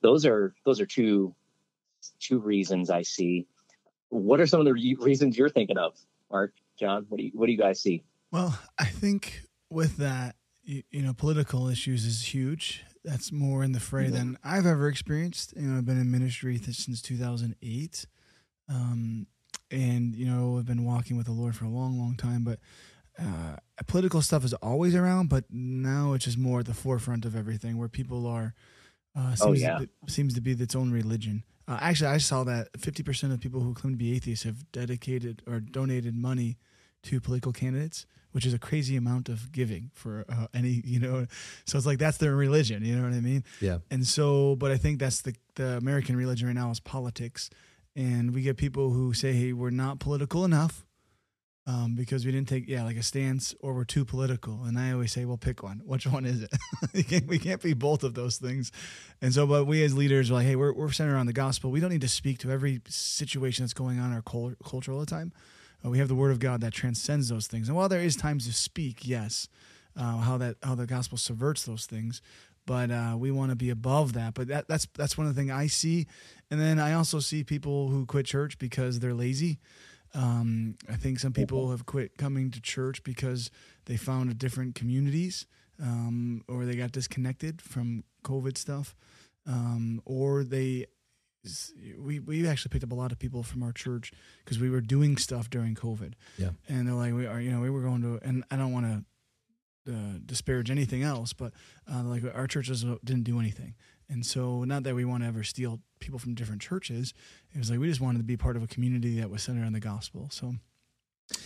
Those 0.00 0.24
are 0.26 0.54
those 0.64 0.80
are 0.80 0.86
two 0.86 1.34
two 2.20 2.38
reasons 2.38 2.90
I 2.90 3.02
see. 3.02 3.46
What 4.08 4.40
are 4.40 4.46
some 4.46 4.60
of 4.60 4.66
the 4.66 4.72
re- 4.72 4.96
reasons 4.98 5.38
you're 5.38 5.48
thinking 5.48 5.78
of, 5.78 5.96
Mark, 6.30 6.52
John? 6.78 7.06
What 7.08 7.18
do 7.18 7.24
you 7.24 7.30
what 7.34 7.46
do 7.46 7.52
you 7.52 7.58
guys 7.58 7.80
see? 7.80 8.04
Well, 8.32 8.58
I 8.78 8.84
think 8.84 9.42
with 9.70 9.96
that, 9.98 10.36
you, 10.62 10.82
you 10.90 11.02
know, 11.02 11.12
political 11.12 11.68
issues 11.68 12.04
is 12.04 12.34
huge. 12.34 12.84
That's 13.04 13.32
more 13.32 13.64
in 13.64 13.72
the 13.72 13.80
fray 13.80 14.04
mm-hmm. 14.04 14.14
than 14.14 14.38
I've 14.44 14.66
ever 14.66 14.88
experienced. 14.88 15.54
You 15.56 15.62
know, 15.62 15.78
I've 15.78 15.86
been 15.86 16.00
in 16.00 16.10
ministry 16.10 16.58
since 16.58 17.00
2008. 17.02 18.06
Um, 18.68 19.26
and 19.70 20.16
you 20.16 20.26
know 20.26 20.58
I've 20.58 20.66
been 20.66 20.84
walking 20.84 21.16
with 21.16 21.26
the 21.26 21.32
Lord 21.32 21.56
for 21.56 21.64
a 21.64 21.70
long, 21.70 21.98
long 21.98 22.16
time. 22.16 22.44
But 22.44 22.58
uh, 23.18 23.56
political 23.86 24.22
stuff 24.22 24.44
is 24.44 24.54
always 24.54 24.94
around, 24.94 25.28
but 25.28 25.44
now 25.50 26.12
it's 26.14 26.24
just 26.24 26.38
more 26.38 26.60
at 26.60 26.66
the 26.66 26.74
forefront 26.74 27.24
of 27.24 27.36
everything, 27.36 27.78
where 27.78 27.88
people 27.88 28.26
are. 28.26 28.54
Uh, 29.16 29.34
oh, 29.40 29.54
seems, 29.54 29.64
oh, 29.64 29.66
yeah. 29.66 29.78
to, 29.78 29.88
seems 30.06 30.34
to 30.34 30.40
be 30.40 30.52
its 30.52 30.74
own 30.74 30.92
religion. 30.92 31.42
Uh, 31.70 31.78
actually, 31.80 32.08
I 32.08 32.18
saw 32.18 32.42
that 32.44 32.72
50% 32.72 33.32
of 33.32 33.40
people 33.40 33.60
who 33.60 33.74
claim 33.74 33.92
to 33.92 33.96
be 33.96 34.12
atheists 34.16 34.44
have 34.44 34.70
dedicated 34.72 35.40
or 35.46 35.60
donated 35.60 36.16
money 36.16 36.58
to 37.04 37.20
political 37.20 37.52
candidates, 37.52 38.06
which 38.32 38.44
is 38.44 38.52
a 38.52 38.58
crazy 38.58 38.96
amount 38.96 39.28
of 39.28 39.52
giving 39.52 39.92
for 39.94 40.24
uh, 40.28 40.48
any, 40.52 40.82
you 40.84 40.98
know. 40.98 41.26
So 41.66 41.78
it's 41.78 41.86
like 41.86 42.00
that's 42.00 42.16
their 42.16 42.34
religion, 42.34 42.84
you 42.84 42.96
know 42.96 43.04
what 43.04 43.12
I 43.12 43.20
mean? 43.20 43.44
Yeah. 43.60 43.78
And 43.88 44.04
so, 44.04 44.56
but 44.56 44.72
I 44.72 44.78
think 44.78 44.98
that's 44.98 45.22
the 45.22 45.36
the 45.54 45.76
American 45.76 46.16
religion 46.16 46.48
right 46.48 46.56
now 46.56 46.72
is 46.72 46.80
politics, 46.80 47.50
and 47.94 48.34
we 48.34 48.42
get 48.42 48.56
people 48.56 48.90
who 48.90 49.14
say, 49.14 49.32
"Hey, 49.32 49.52
we're 49.52 49.70
not 49.70 50.00
political 50.00 50.44
enough." 50.44 50.84
Um, 51.70 51.94
because 51.94 52.26
we 52.26 52.32
didn't 52.32 52.48
take 52.48 52.68
yeah 52.68 52.82
like 52.82 52.96
a 52.96 53.02
stance 53.02 53.54
or 53.60 53.74
we're 53.74 53.84
too 53.84 54.04
political. 54.04 54.64
And 54.64 54.76
i 54.76 54.90
always 54.92 55.12
say 55.12 55.24
well 55.24 55.36
pick 55.36 55.62
one. 55.62 55.82
Which 55.84 56.04
one 56.06 56.24
is 56.24 56.42
it? 56.42 56.50
We, 56.94 57.02
can't, 57.04 57.26
we 57.28 57.38
can't 57.38 57.62
be 57.62 57.74
both 57.74 58.02
of 58.02 58.14
those 58.14 58.38
things. 58.38 58.72
And 59.22 59.32
so 59.32 59.46
but 59.46 59.66
we 59.66 59.84
as 59.84 59.96
leaders 59.96 60.30
are 60.30 60.34
like 60.34 60.46
hey 60.46 60.56
we're, 60.56 60.72
we're 60.72 60.90
centered 60.90 61.16
on 61.16 61.26
the 61.26 61.32
gospel. 61.32 61.70
We 61.70 61.78
don't 61.78 61.90
need 61.90 62.00
to 62.00 62.08
speak 62.08 62.38
to 62.38 62.50
every 62.50 62.80
situation 62.88 63.64
that's 63.64 63.74
going 63.74 64.00
on 64.00 64.10
in 64.10 64.16
our 64.16 64.54
culture 64.64 64.92
all 64.92 64.98
the 64.98 65.06
time. 65.06 65.32
Uh, 65.84 65.90
we 65.90 65.98
have 65.98 66.08
the 66.08 66.14
word 66.16 66.32
of 66.32 66.40
god 66.40 66.60
that 66.62 66.72
transcends 66.72 67.28
those 67.28 67.46
things. 67.46 67.68
And 67.68 67.76
while 67.76 67.88
there 67.88 68.00
is 68.00 68.16
times 68.16 68.46
to 68.46 68.52
speak 68.52 69.06
yes 69.06 69.46
uh, 69.96 70.18
how 70.18 70.38
that 70.38 70.56
how 70.62 70.74
the 70.74 70.86
gospel 70.86 71.18
subverts 71.18 71.64
those 71.64 71.86
things. 71.86 72.22
But 72.66 72.90
uh, 72.90 73.16
we 73.18 73.30
want 73.30 73.50
to 73.50 73.56
be 73.56 73.70
above 73.70 74.12
that. 74.14 74.34
But 74.34 74.48
that, 74.48 74.68
that's 74.68 74.86
that's 74.96 75.16
one 75.16 75.26
of 75.26 75.34
the 75.34 75.40
things 75.40 75.50
I 75.50 75.66
see, 75.66 76.06
and 76.50 76.60
then 76.60 76.78
I 76.78 76.92
also 76.94 77.18
see 77.18 77.42
people 77.42 77.88
who 77.88 78.06
quit 78.06 78.26
church 78.26 78.58
because 78.58 79.00
they're 79.00 79.14
lazy. 79.14 79.58
Um, 80.14 80.76
I 80.88 80.96
think 80.96 81.20
some 81.20 81.32
people 81.32 81.70
have 81.70 81.86
quit 81.86 82.16
coming 82.16 82.50
to 82.50 82.60
church 82.60 83.02
because 83.04 83.50
they 83.86 83.96
found 83.96 84.36
different 84.38 84.74
communities, 84.74 85.46
um, 85.80 86.42
or 86.48 86.64
they 86.64 86.74
got 86.74 86.92
disconnected 86.92 87.62
from 87.62 88.04
COVID 88.24 88.56
stuff, 88.58 88.94
um, 89.46 90.02
or 90.04 90.44
they. 90.44 90.86
We 91.98 92.18
we 92.18 92.46
actually 92.46 92.70
picked 92.70 92.84
up 92.84 92.92
a 92.92 92.94
lot 92.94 93.12
of 93.12 93.18
people 93.18 93.42
from 93.42 93.62
our 93.62 93.72
church 93.72 94.12
because 94.44 94.58
we 94.58 94.68
were 94.68 94.82
doing 94.82 95.16
stuff 95.16 95.48
during 95.48 95.74
COVID. 95.74 96.12
Yeah, 96.36 96.50
and 96.68 96.86
they're 96.86 96.94
like, 96.94 97.14
we 97.14 97.26
are, 97.26 97.40
you 97.40 97.50
know, 97.50 97.60
we 97.60 97.70
were 97.70 97.80
going 97.80 98.02
to, 98.02 98.20
and 98.22 98.44
I 98.50 98.56
don't 98.56 98.72
want 98.72 98.86
to 98.86 99.04
uh, 99.90 100.18
disparage 100.26 100.70
anything 100.70 101.02
else, 101.02 101.32
but 101.32 101.52
uh, 101.90 102.02
like 102.02 102.22
our 102.34 102.46
churches 102.46 102.84
didn't 103.02 103.24
do 103.24 103.40
anything. 103.40 103.74
And 104.10 104.26
so, 104.26 104.64
not 104.64 104.82
that 104.82 104.94
we 104.94 105.04
want 105.04 105.22
to 105.22 105.28
ever 105.28 105.42
steal 105.44 105.80
people 106.00 106.18
from 106.18 106.34
different 106.34 106.60
churches, 106.60 107.14
it 107.54 107.58
was 107.58 107.70
like 107.70 107.80
we 107.80 107.88
just 107.88 108.00
wanted 108.00 108.18
to 108.18 108.24
be 108.24 108.36
part 108.36 108.56
of 108.56 108.62
a 108.62 108.66
community 108.66 109.20
that 109.20 109.30
was 109.30 109.42
centered 109.42 109.64
on 109.64 109.72
the 109.72 109.80
gospel. 109.80 110.28
So, 110.30 110.54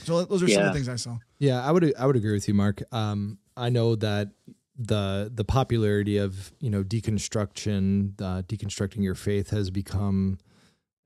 so 0.05 0.25
those 0.25 0.43
are 0.43 0.47
yeah. 0.47 0.57
some 0.57 0.65
of 0.67 0.73
the 0.73 0.75
things 0.75 0.89
I 0.89 0.97
saw. 0.97 1.19
Yeah, 1.39 1.65
I 1.65 1.71
would 1.71 1.95
I 1.99 2.07
would 2.07 2.17
agree 2.17 2.33
with 2.33 2.47
you, 2.49 2.55
Mark. 2.55 2.83
Um, 2.93 3.39
I 3.57 3.71
know 3.71 3.97
that 3.97 4.29
the 4.77 5.31
the 5.33 5.45
popularity 5.45 6.19
of 6.19 6.53
you 6.61 6.71
know 6.71 6.83
deconstruction, 6.83 8.21
uh, 8.21 8.43
deconstructing 8.43 9.03
your 9.03 9.15
faith 9.15 9.51
has 9.51 9.71
become. 9.71 10.39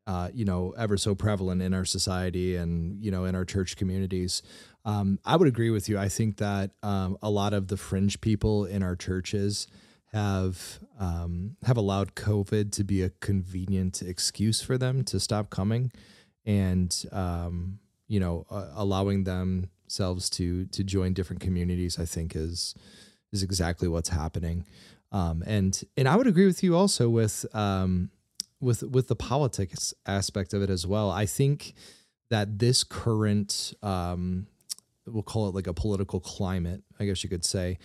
Uh, 0.07 0.31
you 0.33 0.43
know, 0.43 0.73
ever 0.79 0.97
so 0.97 1.15
prevalent 1.15 1.61
in 1.61 1.75
our 1.75 1.85
society 1.85 2.57
and 2.57 3.05
you 3.05 3.11
know 3.11 3.27
in 3.27 3.35
our 3.35 3.45
church 3.45 3.77
communities. 3.77 4.41
Um, 4.87 5.19
I 5.23 5.37
would 5.37 5.49
agree 5.49 5.69
with 5.69 5.87
you. 5.91 5.99
I 5.99 6.09
think 6.09 6.39
that 6.39 6.71
um, 6.83 7.19
a 7.21 7.29
lot 7.29 7.53
of 7.53 7.69
the 7.69 7.77
fringe 7.77 8.19
people 8.23 8.65
in 8.65 8.83
our 8.83 8.97
churches 8.97 9.67
have 10.13 10.81
um, 10.99 11.57
have 11.65 11.77
allowed 11.77 12.15
COVID 12.15 12.73
to 12.73 12.85
be 12.85 13.03
a 13.03 13.11
convenient 13.21 14.03
excuse 14.03 14.63
for 14.63 14.79
them 14.79 15.05
to 15.05 15.21
stop 15.21 15.51
coming, 15.51 15.93
and 16.47 17.05
um, 17.13 17.79
you 18.07 18.19
know, 18.21 18.47
uh, 18.51 18.69
allowing 18.75 19.25
themselves 19.25 20.31
to 20.31 20.67
to 20.67 20.83
join 20.83 21.13
different 21.13 21.41
communities. 21.41 21.99
I 21.99 22.05
think 22.05 22.35
is 22.35 22.75
is 23.33 23.43
exactly 23.43 23.89
what's 23.89 24.09
happening, 24.09 24.65
um, 25.13 25.43
and 25.47 25.79
and 25.97 26.09
I 26.09 26.17
would 26.17 26.27
agree 26.27 26.47
with 26.47 26.63
you 26.63 26.75
also 26.75 27.09
with 27.11 27.45
um, 27.55 28.11
with 28.61 28.83
with 28.83 29.09
the 29.09 29.17
politics 29.17 29.93
aspect 30.07 30.55
of 30.55 30.63
it 30.63 30.71
as 30.71 30.87
well. 30.87 31.11
I 31.11 31.27
think 31.27 31.75
that 32.31 32.59
this 32.59 32.83
current 32.83 33.75
um, 33.83 34.47
we'll 35.07 35.23
call 35.23 35.49
it 35.49 35.55
like 35.55 35.67
a 35.67 35.75
political 35.75 36.21
climate, 36.21 36.83
I 36.99 37.05
guess 37.05 37.23
you 37.23 37.31
could 37.31 37.45
say. 37.45 37.79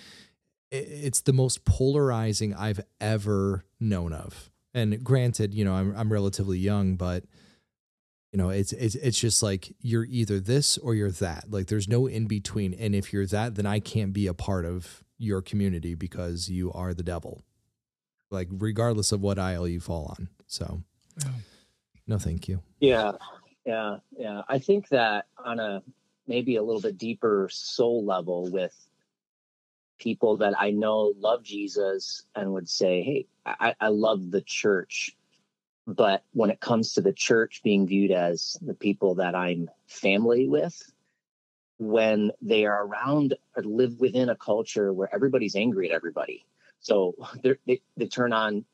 It's 0.74 1.22
the 1.22 1.34
most 1.34 1.66
polarizing 1.66 2.56
I've 2.56 2.82
ever 3.00 3.64
known 3.80 4.12
of. 4.12 4.50
And 4.74 5.04
granted, 5.04 5.54
you 5.54 5.64
know, 5.64 5.74
I'm 5.74 5.96
I'm 5.96 6.12
relatively 6.12 6.58
young, 6.58 6.96
but 6.96 7.26
you 8.32 8.38
know, 8.38 8.50
it's 8.50 8.74
it's 8.74 8.96
it's 8.96 9.20
just 9.20 9.44
like 9.44 9.76
you're 9.82 10.06
either 10.06 10.40
this 10.40 10.80
or 10.80 10.96
you're 10.96 11.12
that. 11.12 11.52
Like 11.52 11.68
there's 11.68 11.88
no 11.88 12.08
in 12.08 12.26
between. 12.26 12.74
And 12.74 12.96
if 12.96 13.14
you're 13.14 13.28
that, 13.28 13.54
then 13.54 13.68
I 13.68 13.80
can't 13.80 14.14
be 14.14 14.26
a 14.26 14.34
part 14.34 14.66
of 14.66 15.04
your 15.20 15.44
community 15.44 15.94
because 15.94 16.50
you 16.50 16.74
are 16.74 16.96
the 16.96 17.04
devil. 17.04 17.44
Like 18.32 18.48
regardless 18.52 19.12
of 19.12 19.22
what 19.22 19.38
aisle 19.38 19.68
you 19.68 19.80
fall 19.80 20.16
on. 20.18 20.30
So 20.48 20.82
no 22.08 22.18
thank 22.18 22.48
you. 22.48 22.64
Yeah. 22.80 23.12
Yeah. 23.64 23.98
Yeah. 24.18 24.42
I 24.50 24.58
think 24.58 24.90
that 24.90 25.26
on 25.38 25.60
a 25.60 25.84
maybe 26.26 26.56
a 26.56 26.64
little 26.64 26.82
bit 26.82 26.98
deeper 26.98 27.48
soul 27.52 28.04
level 28.04 28.50
with 28.50 28.76
people 30.00 30.38
that 30.38 30.54
I 30.60 30.72
know 30.72 31.14
love 31.18 31.44
Jesus 31.44 32.26
and 32.36 32.54
would 32.54 32.70
say, 32.70 33.02
Hey, 33.04 33.28
I, 33.46 33.76
I 33.80 33.88
love 33.90 34.32
the 34.32 34.42
church. 34.42 35.16
But 35.86 36.24
when 36.32 36.50
it 36.50 36.62
comes 36.62 36.94
to 36.94 37.02
the 37.02 37.14
church 37.14 37.62
being 37.64 37.88
viewed 37.88 38.12
as 38.12 38.58
the 38.62 38.74
people 38.74 39.16
that 39.16 39.36
I'm 39.36 39.70
family 39.88 40.48
with, 40.48 40.82
when 41.78 42.32
they 42.42 42.66
are 42.66 42.86
around 42.86 43.36
or 43.56 43.64
live 43.64 44.00
within 44.00 44.30
a 44.30 44.36
culture 44.36 44.94
where 44.94 45.14
everybody's 45.14 45.56
angry 45.56 45.90
at 45.90 45.96
everybody. 45.96 46.46
So 46.80 47.16
they, 47.44 47.82
they 47.98 48.08
turn 48.08 48.34
on 48.34 48.66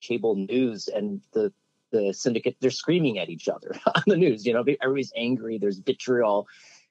cable 0.00 0.36
news 0.36 0.88
and 0.88 1.20
the 1.32 1.52
the 1.90 2.12
syndicate 2.12 2.56
they're 2.60 2.70
screaming 2.70 3.18
at 3.18 3.30
each 3.30 3.48
other 3.48 3.72
on 3.94 4.02
the 4.06 4.16
news 4.16 4.44
you 4.44 4.52
know 4.52 4.60
everybody's 4.60 5.12
angry 5.16 5.58
there's 5.58 5.78
vitriol 5.78 6.46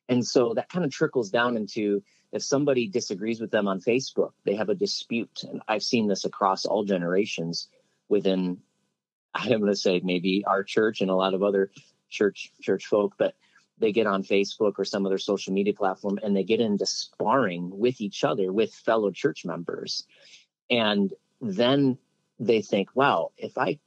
and 0.09 0.25
so 0.25 0.53
that 0.53 0.69
kind 0.69 0.85
of 0.85 0.91
trickles 0.91 1.29
down 1.29 1.57
into 1.57 2.01
if 2.33 2.41
somebody 2.41 2.87
disagrees 2.87 3.39
with 3.39 3.51
them 3.51 3.67
on 3.67 3.79
Facebook, 3.79 4.31
they 4.43 4.55
have 4.55 4.69
a 4.69 4.75
dispute. 4.75 5.43
And 5.43 5.61
I've 5.67 5.83
seen 5.83 6.07
this 6.07 6.25
across 6.25 6.65
all 6.65 6.83
generations 6.83 7.69
within, 8.09 8.57
I'm 9.35 9.59
going 9.59 9.71
to 9.71 9.75
say 9.75 10.01
maybe 10.03 10.43
our 10.45 10.63
church 10.63 10.99
and 10.99 11.11
a 11.11 11.15
lot 11.15 11.35
of 11.35 11.43
other 11.43 11.71
church 12.09 12.51
church 12.61 12.87
folk, 12.87 13.13
but 13.17 13.35
they 13.77 13.91
get 13.91 14.07
on 14.07 14.23
Facebook 14.23 14.73
or 14.77 14.85
some 14.85 15.05
other 15.05 15.17
social 15.17 15.53
media 15.53 15.73
platform 15.73 16.19
and 16.21 16.35
they 16.35 16.43
get 16.43 16.59
into 16.59 16.85
sparring 16.85 17.69
with 17.71 18.01
each 18.01 18.23
other 18.23 18.51
with 18.51 18.73
fellow 18.73 19.11
church 19.11 19.45
members. 19.45 20.05
And 20.69 21.13
then 21.41 21.97
they 22.39 22.61
think, 22.61 22.89
wow, 22.95 23.31
if 23.37 23.57
I 23.57 23.79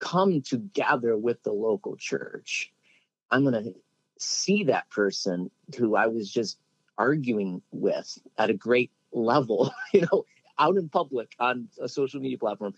come 0.00 0.42
together 0.42 1.16
with 1.16 1.42
the 1.42 1.52
local 1.52 1.96
church, 1.96 2.72
I'm 3.30 3.44
going 3.44 3.64
to 3.64 3.74
see 4.18 4.64
that 4.64 4.90
person 4.90 5.50
who 5.78 5.96
I 5.96 6.06
was 6.06 6.30
just 6.30 6.58
arguing 7.00 7.62
with 7.72 8.18
at 8.36 8.50
a 8.50 8.54
great 8.54 8.90
level, 9.12 9.72
you 9.92 10.02
know, 10.02 10.26
out 10.58 10.76
in 10.76 10.88
public 10.88 11.34
on 11.40 11.68
a 11.80 11.88
social 11.88 12.20
media 12.20 12.38
platform. 12.38 12.74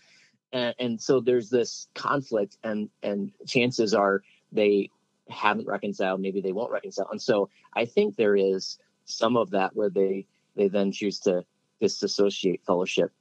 And, 0.53 0.73
and 0.79 1.01
so 1.01 1.19
there's 1.19 1.49
this 1.49 1.87
conflict 1.93 2.57
and 2.63 2.89
and 3.03 3.31
chances 3.45 3.93
are 3.93 4.23
they 4.51 4.89
haven't 5.29 5.67
reconciled, 5.67 6.21
maybe 6.21 6.41
they 6.41 6.53
won't 6.53 6.71
reconcile. 6.71 7.09
And 7.11 7.21
so 7.21 7.49
I 7.73 7.85
think 7.85 8.15
there 8.15 8.35
is 8.35 8.77
some 9.05 9.35
of 9.35 9.51
that 9.51 9.75
where 9.75 9.89
they 9.89 10.25
they 10.55 10.69
then 10.69 10.91
choose 10.91 11.19
to 11.21 11.43
disassociate 11.81 12.61
fellowship 12.65 13.11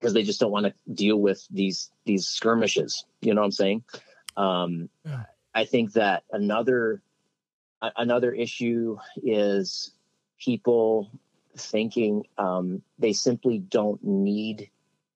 because 0.00 0.14
they 0.14 0.24
just 0.24 0.40
don't 0.40 0.50
want 0.50 0.66
to 0.66 0.74
deal 0.92 1.16
with 1.16 1.46
these 1.50 1.90
these 2.04 2.26
skirmishes. 2.26 3.04
You 3.20 3.34
know 3.34 3.42
what 3.42 3.46
I'm 3.46 3.52
saying? 3.52 3.84
Um, 4.36 4.88
yeah. 5.04 5.24
I 5.54 5.64
think 5.64 5.92
that 5.92 6.24
another 6.32 7.02
another 7.96 8.32
issue 8.32 8.98
is 9.22 9.92
people 10.44 11.10
thinking 11.56 12.26
um, 12.36 12.82
they 12.98 13.12
simply 13.12 13.58
don't 13.58 14.02
need 14.02 14.70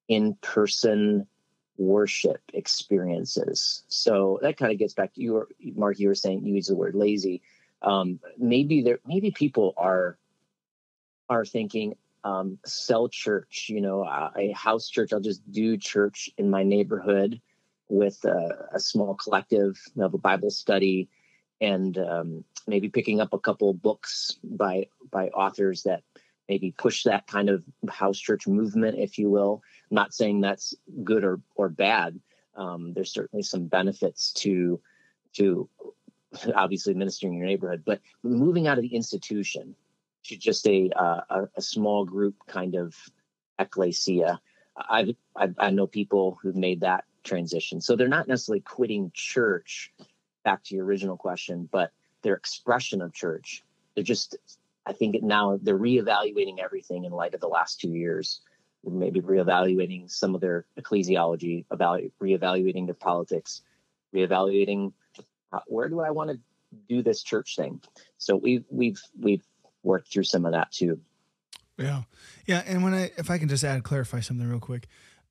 in-person 0.07 1.27
worship 1.77 2.41
experiences. 2.53 3.83
So 3.87 4.39
that 4.41 4.57
kind 4.57 4.71
of 4.71 4.77
gets 4.77 4.93
back 4.93 5.13
to 5.13 5.21
you, 5.21 5.47
Mark. 5.75 5.99
You 5.99 6.07
were 6.07 6.15
saying 6.15 6.45
you 6.45 6.55
use 6.55 6.67
the 6.67 6.75
word 6.75 6.95
lazy. 6.95 7.41
Um, 7.81 8.19
maybe 8.37 8.81
there, 8.81 8.99
maybe 9.05 9.31
people 9.31 9.73
are 9.77 10.17
are 11.29 11.45
thinking 11.45 11.95
um, 12.23 12.57
sell 12.65 13.07
church. 13.07 13.67
You 13.69 13.81
know, 13.81 14.03
a, 14.03 14.31
a 14.37 14.51
house 14.51 14.89
church. 14.89 15.13
I'll 15.13 15.19
just 15.19 15.49
do 15.51 15.77
church 15.77 16.29
in 16.37 16.49
my 16.49 16.63
neighborhood 16.63 17.39
with 17.87 18.23
a, 18.25 18.67
a 18.73 18.79
small 18.79 19.15
collective 19.15 19.79
of 19.99 20.13
a 20.13 20.17
Bible 20.17 20.51
study, 20.51 21.09
and 21.61 21.97
um, 21.97 22.43
maybe 22.67 22.89
picking 22.89 23.19
up 23.19 23.33
a 23.33 23.39
couple 23.39 23.73
books 23.73 24.37
by 24.43 24.87
by 25.11 25.29
authors 25.29 25.83
that 25.83 26.03
maybe 26.47 26.71
push 26.71 27.03
that 27.03 27.27
kind 27.27 27.49
of 27.49 27.63
house 27.89 28.17
church 28.17 28.47
movement, 28.47 28.97
if 28.97 29.17
you 29.17 29.29
will. 29.29 29.61
I'm 29.89 29.95
not 29.95 30.13
saying 30.13 30.41
that's 30.41 30.73
good 31.03 31.23
or 31.23 31.39
or 31.55 31.69
bad. 31.69 32.19
Um, 32.55 32.93
there's 32.93 33.13
certainly 33.13 33.43
some 33.43 33.65
benefits 33.65 34.31
to 34.33 34.79
to 35.33 35.69
obviously 36.55 36.93
ministering 36.93 37.33
in 37.33 37.39
your 37.39 37.47
neighborhood, 37.47 37.83
but 37.85 38.01
moving 38.23 38.67
out 38.67 38.77
of 38.77 38.83
the 38.83 38.95
institution 38.95 39.75
to 40.25 40.37
just 40.37 40.67
a 40.67 40.89
uh, 40.95 41.21
a, 41.29 41.47
a, 41.55 41.61
small 41.61 42.05
group 42.05 42.35
kind 42.47 42.75
of 42.75 42.95
ecclesia. 43.57 44.39
I've, 44.89 45.15
I've 45.35 45.55
I 45.57 45.69
know 45.71 45.87
people 45.87 46.37
who've 46.41 46.55
made 46.55 46.81
that 46.81 47.05
transition, 47.23 47.81
so 47.81 47.95
they're 47.95 48.07
not 48.07 48.27
necessarily 48.27 48.61
quitting 48.61 49.11
church. 49.13 49.91
Back 50.43 50.63
to 50.65 50.75
your 50.75 50.85
original 50.85 51.17
question, 51.17 51.67
but 51.71 51.91
their 52.21 52.35
expression 52.35 53.01
of 53.01 53.13
church, 53.13 53.63
they're 53.95 54.03
just 54.03 54.37
I 54.85 54.93
think 54.93 55.21
now 55.21 55.59
they're 55.61 55.77
reevaluating 55.77 56.59
everything 56.59 57.05
in 57.05 57.11
light 57.11 57.33
of 57.33 57.41
the 57.41 57.47
last 57.47 57.79
two 57.79 57.93
years. 57.93 58.41
Maybe 58.83 59.19
reevaluating 59.19 60.09
some 60.09 60.33
of 60.33 60.41
their 60.41 60.65
ecclesiology, 60.79 61.65
evalu- 61.71 62.11
reevaluating 62.21 62.85
their 62.85 62.95
politics, 62.95 63.61
reevaluating 64.15 64.93
uh, 65.51 65.59
where 65.67 65.89
do 65.89 65.99
I 65.99 66.11
want 66.11 66.31
to 66.31 66.39
do 66.87 67.03
this 67.03 67.23
church 67.23 67.55
thing. 67.55 67.81
So 68.17 68.35
we've 68.35 68.63
we've 68.69 69.01
we've 69.19 69.43
worked 69.83 70.11
through 70.11 70.23
some 70.23 70.45
of 70.45 70.53
that 70.53 70.71
too. 70.71 70.99
Yeah, 71.77 72.03
yeah. 72.45 72.63
And 72.65 72.83
when 72.83 72.93
I 72.93 73.11
if 73.17 73.29
I 73.29 73.37
can 73.37 73.49
just 73.49 73.63
add 73.63 73.83
clarify 73.83 74.21
something 74.21 74.47
real 74.47 74.59
quick, 74.59 74.87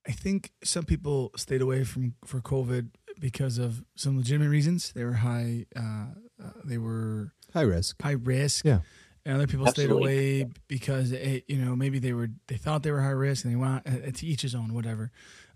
I 0.06 0.12
think 0.12 0.52
some 0.62 0.84
people 0.84 1.32
stayed 1.36 1.62
away 1.62 1.84
from 1.84 2.14
for 2.24 2.40
COVID 2.40 2.90
because 3.18 3.58
of 3.58 3.82
some 3.96 4.16
legitimate 4.16 4.48
reasons. 4.48 4.92
They 4.92 5.04
were 5.04 5.14
high. 5.14 5.66
Uh, 5.74 6.06
uh, 6.42 6.50
they 6.64 6.78
were 6.78 7.32
high 7.52 7.62
risk. 7.62 8.00
High 8.02 8.12
risk. 8.12 8.64
Yeah. 8.64 8.80
And 9.24 9.36
other 9.36 9.46
people 9.46 9.68
Absolutely. 9.68 9.94
stayed 9.94 10.42
away 10.42 10.50
because 10.68 11.12
it, 11.12 11.44
you 11.48 11.58
know 11.58 11.76
maybe 11.76 11.98
they 11.98 12.12
were 12.12 12.28
they 12.46 12.56
thought 12.56 12.82
they 12.82 12.92
were 12.92 13.02
high 13.02 13.08
risk 13.08 13.44
and 13.44 13.52
they 13.52 13.58
went 13.58 14.16
to 14.16 14.26
each 14.26 14.42
his 14.42 14.54
own 14.54 14.72
whatever. 14.72 15.10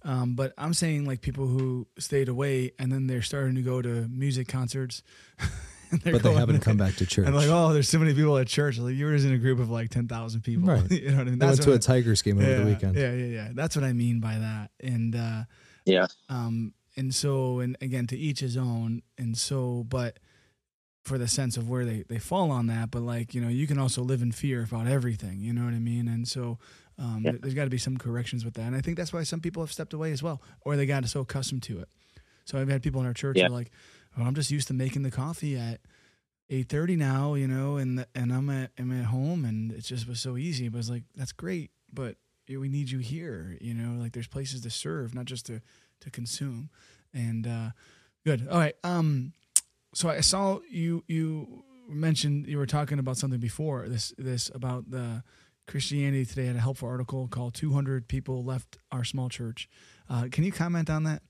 Um, 0.04 0.35
but 0.35 0.52
i'm 0.59 0.75
saying 0.75 1.07
like 1.07 1.21
people 1.21 1.47
who 1.47 1.87
stayed 1.97 2.28
away 2.28 2.73
and 2.78 2.90
then 2.90 3.07
they're 3.07 3.23
starting 3.23 3.54
to 3.54 3.62
go 3.62 3.81
to 3.81 4.09
music 4.09 4.49
concerts. 4.49 5.02
But 6.04 6.23
they 6.23 6.33
haven't 6.33 6.61
come 6.61 6.78
back 6.78 6.95
to 6.97 7.07
church 7.07 7.26
and 7.26 7.37
like 7.37 7.50
oh 7.50 7.75
there's 7.75 7.87
so 7.87 7.99
many 7.99 8.14
people 8.14 8.38
at 8.38 8.47
church. 8.47 8.78
Like 8.78 8.95
you 8.95 9.04
were 9.04 9.12
just 9.12 9.26
in 9.26 9.35
a 9.35 9.38
group 9.38 9.61
of 9.61 9.69
like 9.69 9.90
10,000 9.90 10.40
people. 10.40 10.66
Right. 10.66 10.90
You 10.90 11.11
know 11.11 11.19
what 11.19 11.26
i 11.26 11.31
mean? 11.31 11.38
That's 11.38 11.59
went 11.59 11.62
to 11.64 11.73
I, 11.73 11.75
a 11.75 11.78
tigers 11.78 12.23
game 12.23 12.40
yeah, 12.40 12.47
over 12.47 12.64
the 12.64 12.71
weekend. 12.71 12.97
yeah 12.97 13.12
yeah 13.12 13.26
yeah. 13.26 13.49
That's 13.52 13.76
what 13.76 13.85
i 13.85 13.92
mean 13.92 14.19
by 14.19 14.38
that. 14.38 14.71
And 14.81 15.14
uh 15.14 15.42
yeah. 15.85 16.07
um 16.31 16.73
and 16.96 17.14
so 17.14 17.61
and 17.61 17.76
again 17.80 18.06
to 18.06 18.16
each 18.16 18.40
his 18.40 18.56
own 18.56 19.02
and 19.18 19.37
so 19.37 19.84
but 19.88 20.18
for 21.04 21.18
the 21.18 21.26
sense 21.26 21.56
of 21.56 21.68
where 21.68 21.84
they, 21.84 22.04
they 22.08 22.18
fall 22.18 22.50
on 22.50 22.68
that, 22.68 22.90
but 22.90 23.02
like, 23.02 23.34
you 23.34 23.40
know, 23.40 23.49
you 23.49 23.66
can 23.66 23.78
also 23.78 24.02
live 24.02 24.22
in 24.22 24.30
fear 24.30 24.62
about 24.62 24.87
everything, 24.87 25.40
you 25.40 25.52
know 25.52 25.64
what 25.64 25.75
I 25.75 25.80
mean? 25.80 26.06
And 26.06 26.28
so 26.28 26.58
um, 26.99 27.22
yeah. 27.25 27.32
there's 27.40 27.54
got 27.54 27.64
to 27.64 27.70
be 27.70 27.78
some 27.78 27.96
corrections 27.96 28.44
with 28.44 28.54
that. 28.54 28.62
And 28.62 28.76
I 28.76 28.80
think 28.80 28.96
that's 28.96 29.12
why 29.12 29.25
some 29.25 29.40
people 29.40 29.62
have 29.62 29.72
stepped 29.72 29.92
away 29.92 30.12
as 30.12 30.22
well, 30.22 30.40
or 30.61 30.76
they 30.76 30.87
got 30.87 31.04
so 31.06 31.20
accustomed 31.20 31.64
to 31.64 31.80
it. 31.80 31.88
So 32.44 32.58
I've 32.58 32.68
had 32.68 32.82
people 32.82 33.00
in 33.00 33.06
our 33.06 33.14
church 33.14 33.37
yeah. 33.37 33.49
who 33.49 33.52
are 33.52 33.56
like, 33.56 33.72
oh, 34.16 34.22
I'm 34.22 34.34
just 34.34 34.50
used 34.50 34.68
to 34.68 34.75
making 34.75 35.02
the 35.02 35.11
coffee 35.11 35.56
at 35.56 35.80
8:30 36.50 36.99
now, 36.99 37.34
you 37.34 37.49
know, 37.49 37.76
and 37.76 38.04
and 38.14 38.32
I'm 38.32 38.50
at 38.50 38.70
I'm 38.78 38.92
at 38.92 39.06
home, 39.06 39.44
and 39.44 39.72
it 39.72 39.84
just 39.84 40.06
was 40.06 40.20
so 40.20 40.37
easy. 40.37 40.68
But 40.68 40.78
it's 40.78 40.90
like 40.90 41.04
that's 41.14 41.32
great, 41.32 41.70
but 41.92 42.16
we 42.49 42.68
need 42.68 42.90
you 42.90 42.99
here, 42.99 43.56
you 43.61 43.75
know. 43.75 44.00
Like 44.00 44.12
there's 44.12 44.26
places 44.26 44.61
to 44.62 44.70
serve, 44.70 45.14
not 45.14 45.25
just 45.25 45.46
to 45.46 45.62
to 46.02 46.11
consume. 46.11 46.71
And 47.12 47.47
uh, 47.47 47.71
good. 48.25 48.47
All 48.49 48.59
right. 48.59 48.75
Um, 48.85 49.32
so 49.95 50.08
I 50.08 50.21
saw 50.21 50.60
you 50.71 51.04
you 51.06 51.65
mentioned 51.88 52.47
you 52.47 52.58
were 52.58 52.67
talking 52.67 52.99
about 52.99 53.17
something 53.17 53.41
before 53.41 53.88
this 53.88 54.15
this 54.17 54.50
about 54.54 54.91
the 54.91 55.23
Christianity 55.67 56.25
Today 56.25 56.47
had 56.47 56.56
a 56.56 56.60
helpful 56.60 56.88
article 56.88 57.28
called 57.28 57.54
200 57.54 58.08
people 58.08 58.45
left 58.45 58.78
our 58.91 59.04
small 59.04 59.28
church. 59.28 59.69
Uh, 60.08 60.26
can 60.30 60.45
you 60.45 60.52
comment 60.52 60.91
on 60.91 61.04
that? 61.04 61.23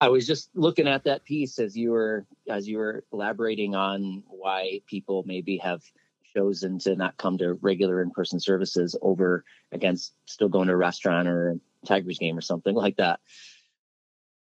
I 0.00 0.08
was 0.08 0.26
just 0.26 0.50
looking 0.54 0.86
at 0.86 1.04
that 1.04 1.24
piece 1.24 1.58
as 1.58 1.76
you 1.76 1.90
were 1.90 2.26
as 2.48 2.68
you 2.68 2.78
were 2.78 3.04
elaborating 3.12 3.74
on 3.74 4.22
why 4.28 4.80
people 4.86 5.24
maybe 5.26 5.58
have 5.58 5.82
chosen 6.36 6.78
to 6.78 6.94
not 6.94 7.16
come 7.16 7.38
to 7.38 7.54
regular 7.54 8.02
in-person 8.02 8.38
services 8.38 8.94
over 9.02 9.44
against 9.72 10.12
still 10.26 10.48
going 10.48 10.68
to 10.68 10.74
a 10.74 10.76
restaurant 10.76 11.26
or 11.26 11.50
a 11.50 11.86
Tigers 11.86 12.18
game 12.18 12.36
or 12.36 12.42
something 12.42 12.74
like 12.74 12.96
that 12.96 13.20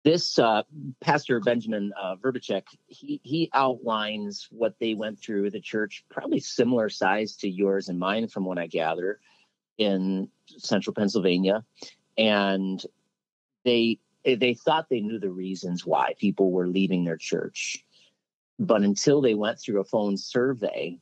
this 0.07 0.39
uh, 0.39 0.63
Pastor 1.01 1.41
Benjamin 1.41 1.91
uh, 2.01 2.15
Vrbicek, 2.15 2.63
he 2.87 3.19
he 3.23 3.49
outlines 3.53 4.47
what 4.51 4.75
they 4.79 4.93
went 4.93 5.19
through 5.19 5.43
with 5.43 5.51
the 5.51 5.59
church, 5.59 6.05
probably 6.09 6.39
similar 6.39 6.87
size 6.87 7.35
to 7.37 7.49
yours 7.49 7.89
and 7.89 7.99
mine, 7.99 8.29
from 8.29 8.45
what 8.45 8.57
I 8.57 8.67
gather, 8.67 9.19
in 9.77 10.29
central 10.47 10.93
Pennsylvania, 10.93 11.65
and 12.17 12.81
they 13.65 13.99
they 14.23 14.53
thought 14.53 14.87
they 14.89 15.01
knew 15.01 15.19
the 15.19 15.29
reasons 15.29 15.85
why 15.85 16.13
people 16.17 16.51
were 16.51 16.67
leaving 16.67 17.03
their 17.03 17.17
church, 17.17 17.83
but 18.59 18.83
until 18.83 19.19
they 19.19 19.35
went 19.35 19.59
through 19.59 19.81
a 19.81 19.85
phone 19.85 20.15
survey, 20.15 20.97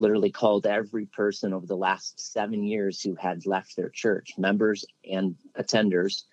literally 0.00 0.32
called 0.32 0.66
every 0.66 1.06
person 1.06 1.52
over 1.52 1.66
the 1.66 1.76
last 1.76 2.32
seven 2.32 2.64
years 2.64 3.00
who 3.00 3.14
had 3.14 3.46
left 3.46 3.76
their 3.76 3.90
church, 3.90 4.34
members 4.36 4.84
and 5.08 5.36
attenders 5.56 6.24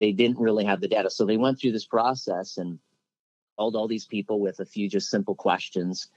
they 0.00 0.12
didn't 0.12 0.38
really 0.38 0.64
have 0.64 0.80
the 0.80 0.88
data. 0.88 1.10
So 1.10 1.24
they 1.24 1.36
went 1.36 1.60
through 1.60 1.72
this 1.72 1.86
process 1.86 2.56
and 2.56 2.78
called 3.56 3.76
all 3.76 3.88
these 3.88 4.06
people 4.06 4.40
with 4.40 4.60
a 4.60 4.64
few 4.64 4.88
just 4.88 5.10
simple 5.10 5.34
questions 5.34 6.08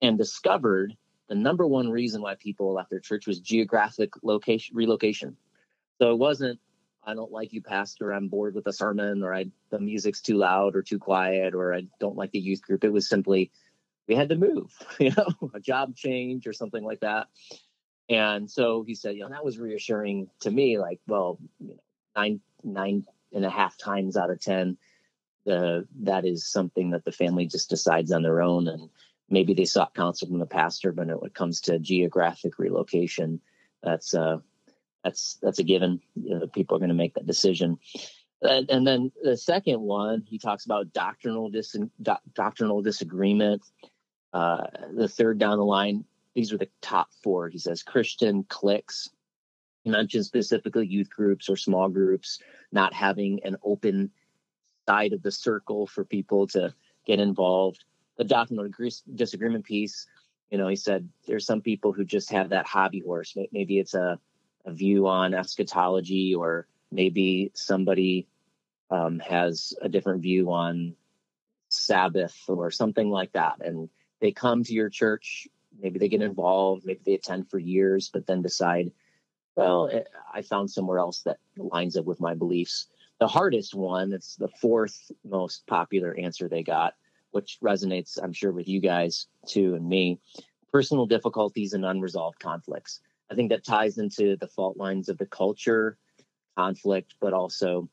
and 0.00 0.16
discovered 0.16 0.96
the 1.28 1.34
number 1.34 1.66
one 1.66 1.90
reason 1.90 2.22
why 2.22 2.34
people 2.34 2.74
left 2.74 2.90
their 2.90 3.00
church 3.00 3.26
was 3.26 3.40
geographic 3.40 4.12
location 4.22 4.76
relocation. 4.76 5.36
So 5.98 6.12
it 6.12 6.18
wasn't 6.18 6.60
I 7.04 7.14
don't 7.14 7.32
like 7.32 7.52
you, 7.52 7.62
pastor. 7.62 8.12
I'm 8.12 8.28
bored 8.28 8.54
with 8.54 8.64
the 8.64 8.72
sermon, 8.72 9.24
or 9.24 9.34
I 9.34 9.46
the 9.70 9.80
music's 9.80 10.20
too 10.20 10.36
loud 10.36 10.76
or 10.76 10.82
too 10.82 10.98
quiet, 10.98 11.54
or 11.54 11.74
I 11.74 11.86
don't 11.98 12.16
like 12.16 12.30
the 12.30 12.38
youth 12.38 12.62
group. 12.62 12.84
It 12.84 12.92
was 12.92 13.08
simply 13.08 13.50
we 14.06 14.14
had 14.14 14.28
to 14.28 14.36
move, 14.36 14.72
you 15.00 15.10
know, 15.16 15.50
a 15.54 15.60
job 15.60 15.96
change 15.96 16.46
or 16.46 16.52
something 16.52 16.84
like 16.84 17.00
that. 17.00 17.26
And 18.08 18.50
so 18.50 18.84
he 18.86 18.94
said, 18.94 19.16
you 19.16 19.22
know, 19.22 19.30
that 19.30 19.44
was 19.44 19.58
reassuring 19.58 20.28
to 20.40 20.50
me. 20.50 20.78
Like, 20.78 21.00
well, 21.06 21.38
you 21.58 21.68
know, 21.68 21.82
nine 22.14 22.40
nine 22.62 23.04
and 23.34 23.44
a 23.44 23.50
half 23.50 23.76
times 23.76 24.16
out 24.16 24.30
of 24.30 24.40
10, 24.40 24.76
the, 25.44 25.86
that 26.00 26.24
is 26.24 26.46
something 26.46 26.90
that 26.90 27.04
the 27.04 27.12
family 27.12 27.46
just 27.46 27.70
decides 27.70 28.12
on 28.12 28.22
their 28.22 28.42
own. 28.42 28.68
And 28.68 28.90
maybe 29.28 29.54
they 29.54 29.64
sought 29.64 29.94
counsel 29.94 30.28
from 30.28 30.38
the 30.38 30.46
pastor, 30.46 30.92
but 30.92 31.06
when 31.06 31.18
it 31.24 31.34
comes 31.34 31.60
to 31.62 31.78
geographic 31.78 32.58
relocation, 32.58 33.40
that's, 33.82 34.14
uh, 34.14 34.38
that's, 35.02 35.38
that's 35.42 35.58
a 35.58 35.64
given. 35.64 36.00
You 36.14 36.38
know, 36.38 36.46
people 36.46 36.76
are 36.76 36.80
going 36.80 36.90
to 36.90 36.94
make 36.94 37.14
that 37.14 37.26
decision. 37.26 37.78
And, 38.40 38.70
and, 38.70 38.86
then 38.86 39.12
the 39.22 39.36
second 39.36 39.80
one, 39.80 40.24
he 40.28 40.38
talks 40.38 40.64
about 40.64 40.92
doctrinal 40.92 41.48
dis- 41.48 41.76
do- 42.00 42.16
doctrinal 42.34 42.82
disagreement. 42.82 43.62
Uh, 44.32 44.64
the 44.94 45.08
third 45.08 45.38
down 45.38 45.58
the 45.58 45.64
line, 45.64 46.04
these 46.34 46.52
are 46.52 46.58
the 46.58 46.68
top 46.80 47.08
four. 47.22 47.48
He 47.48 47.58
says 47.58 47.82
Christian 47.82 48.44
cliques. 48.44 49.10
He 49.84 49.90
mentions 49.90 50.26
specifically 50.26 50.86
youth 50.86 51.10
groups 51.10 51.48
or 51.48 51.56
small 51.56 51.88
groups 51.88 52.40
not 52.72 52.94
having 52.94 53.40
an 53.44 53.56
open 53.62 54.10
side 54.88 55.12
of 55.12 55.22
the 55.22 55.30
circle 55.30 55.86
for 55.86 56.04
people 56.04 56.46
to 56.48 56.74
get 57.06 57.20
involved. 57.20 57.84
The 58.16 58.24
doctrinal 58.24 58.68
disagreement 59.14 59.64
piece, 59.64 60.06
you 60.50 60.58
know, 60.58 60.68
he 60.68 60.76
said 60.76 61.08
there's 61.26 61.46
some 61.46 61.60
people 61.60 61.92
who 61.92 62.04
just 62.04 62.30
have 62.30 62.50
that 62.50 62.66
hobby 62.66 63.00
horse. 63.00 63.36
Maybe 63.52 63.78
it's 63.78 63.94
a, 63.94 64.18
a 64.64 64.72
view 64.72 65.06
on 65.06 65.34
eschatology, 65.34 66.34
or 66.34 66.66
maybe 66.90 67.50
somebody 67.54 68.26
um, 68.90 69.18
has 69.20 69.72
a 69.80 69.88
different 69.88 70.22
view 70.22 70.52
on 70.52 70.94
Sabbath 71.68 72.36
or 72.48 72.70
something 72.70 73.08
like 73.08 73.32
that. 73.32 73.64
And 73.64 73.88
they 74.20 74.32
come 74.32 74.62
to 74.64 74.74
your 74.74 74.90
church, 74.90 75.48
maybe 75.80 75.98
they 75.98 76.08
get 76.08 76.22
involved, 76.22 76.84
maybe 76.84 77.00
they 77.04 77.14
attend 77.14 77.50
for 77.50 77.58
years, 77.58 78.10
but 78.12 78.26
then 78.26 78.42
decide 78.42 78.92
well, 79.54 79.88
eh, 79.92 80.04
I 80.32 80.42
found 80.42 80.70
somewhere 80.70 80.98
else 80.98 81.22
that 81.22 81.38
lines 81.56 81.96
up 81.96 82.04
with 82.04 82.20
my 82.20 82.34
beliefs. 82.34 82.88
The 83.20 83.28
hardest 83.28 83.74
one, 83.74 84.12
it's 84.12 84.36
the 84.36 84.48
fourth 84.48 85.10
most 85.24 85.66
popular 85.66 86.16
answer 86.18 86.48
they 86.48 86.62
got, 86.62 86.94
which 87.30 87.58
resonates, 87.62 88.18
I'm 88.22 88.32
sure, 88.32 88.52
with 88.52 88.68
you 88.68 88.80
guys 88.80 89.26
too 89.46 89.74
and 89.74 89.88
me 89.88 90.18
personal 90.72 91.06
difficulties 91.06 91.74
and 91.74 91.84
unresolved 91.84 92.40
conflicts. 92.40 93.00
I 93.30 93.34
think 93.34 93.50
that 93.50 93.64
ties 93.64 93.98
into 93.98 94.36
the 94.36 94.48
fault 94.48 94.76
lines 94.76 95.08
of 95.08 95.18
the 95.18 95.26
culture, 95.26 95.98
conflict, 96.56 97.14
but 97.20 97.32
also 97.32 97.80
you 97.80 97.88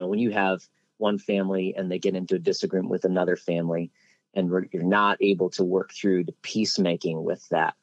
know, 0.00 0.06
when 0.08 0.18
you 0.18 0.30
have 0.30 0.62
one 0.98 1.18
family 1.18 1.74
and 1.76 1.90
they 1.90 1.98
get 1.98 2.14
into 2.14 2.36
a 2.36 2.38
disagreement 2.38 2.90
with 2.90 3.04
another 3.04 3.36
family, 3.36 3.90
and 4.34 4.50
you're 4.72 4.82
not 4.82 5.16
able 5.20 5.50
to 5.50 5.64
work 5.64 5.92
through 5.92 6.24
the 6.24 6.34
peacemaking 6.42 7.24
with 7.24 7.48
that 7.48 7.74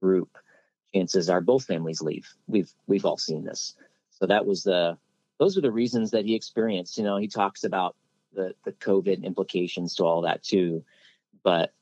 group, 0.00 0.36
chances 0.94 1.30
are 1.30 1.40
both 1.40 1.64
families 1.64 2.02
leave. 2.02 2.28
We've 2.46 2.70
we've 2.86 3.04
all 3.04 3.16
seen 3.16 3.44
this. 3.44 3.74
So 4.20 4.26
that 4.26 4.46
was 4.46 4.62
the 4.62 4.98
those 5.38 5.56
are 5.56 5.62
the 5.62 5.72
reasons 5.72 6.10
that 6.10 6.26
he 6.26 6.34
experienced. 6.34 6.98
You 6.98 7.04
know, 7.04 7.16
he 7.16 7.28
talks 7.28 7.64
about 7.64 7.96
the 8.34 8.54
the 8.64 8.72
COVID 8.72 9.24
implications 9.24 9.94
to 9.96 10.04
all 10.04 10.22
that 10.22 10.42
too. 10.42 10.84
But 11.42 11.72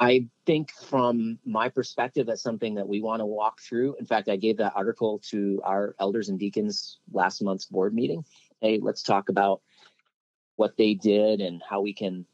I 0.00 0.26
think 0.44 0.72
from 0.72 1.38
my 1.44 1.68
perspective, 1.68 2.26
that's 2.26 2.42
something 2.42 2.74
that 2.74 2.88
we 2.88 3.00
want 3.00 3.20
to 3.20 3.26
walk 3.26 3.60
through. 3.60 3.94
In 4.00 4.04
fact, 4.04 4.28
I 4.28 4.36
gave 4.36 4.56
that 4.56 4.72
article 4.74 5.20
to 5.30 5.60
our 5.64 5.94
elders 6.00 6.28
and 6.28 6.38
deacons 6.38 6.98
last 7.12 7.40
month's 7.42 7.66
board 7.66 7.94
meeting. 7.94 8.24
Hey, 8.60 8.80
let's 8.82 9.04
talk 9.04 9.28
about 9.28 9.62
what 10.56 10.76
they 10.76 10.94
did 10.94 11.40
and 11.40 11.62
how 11.68 11.80
we 11.80 11.92
can 11.92 12.26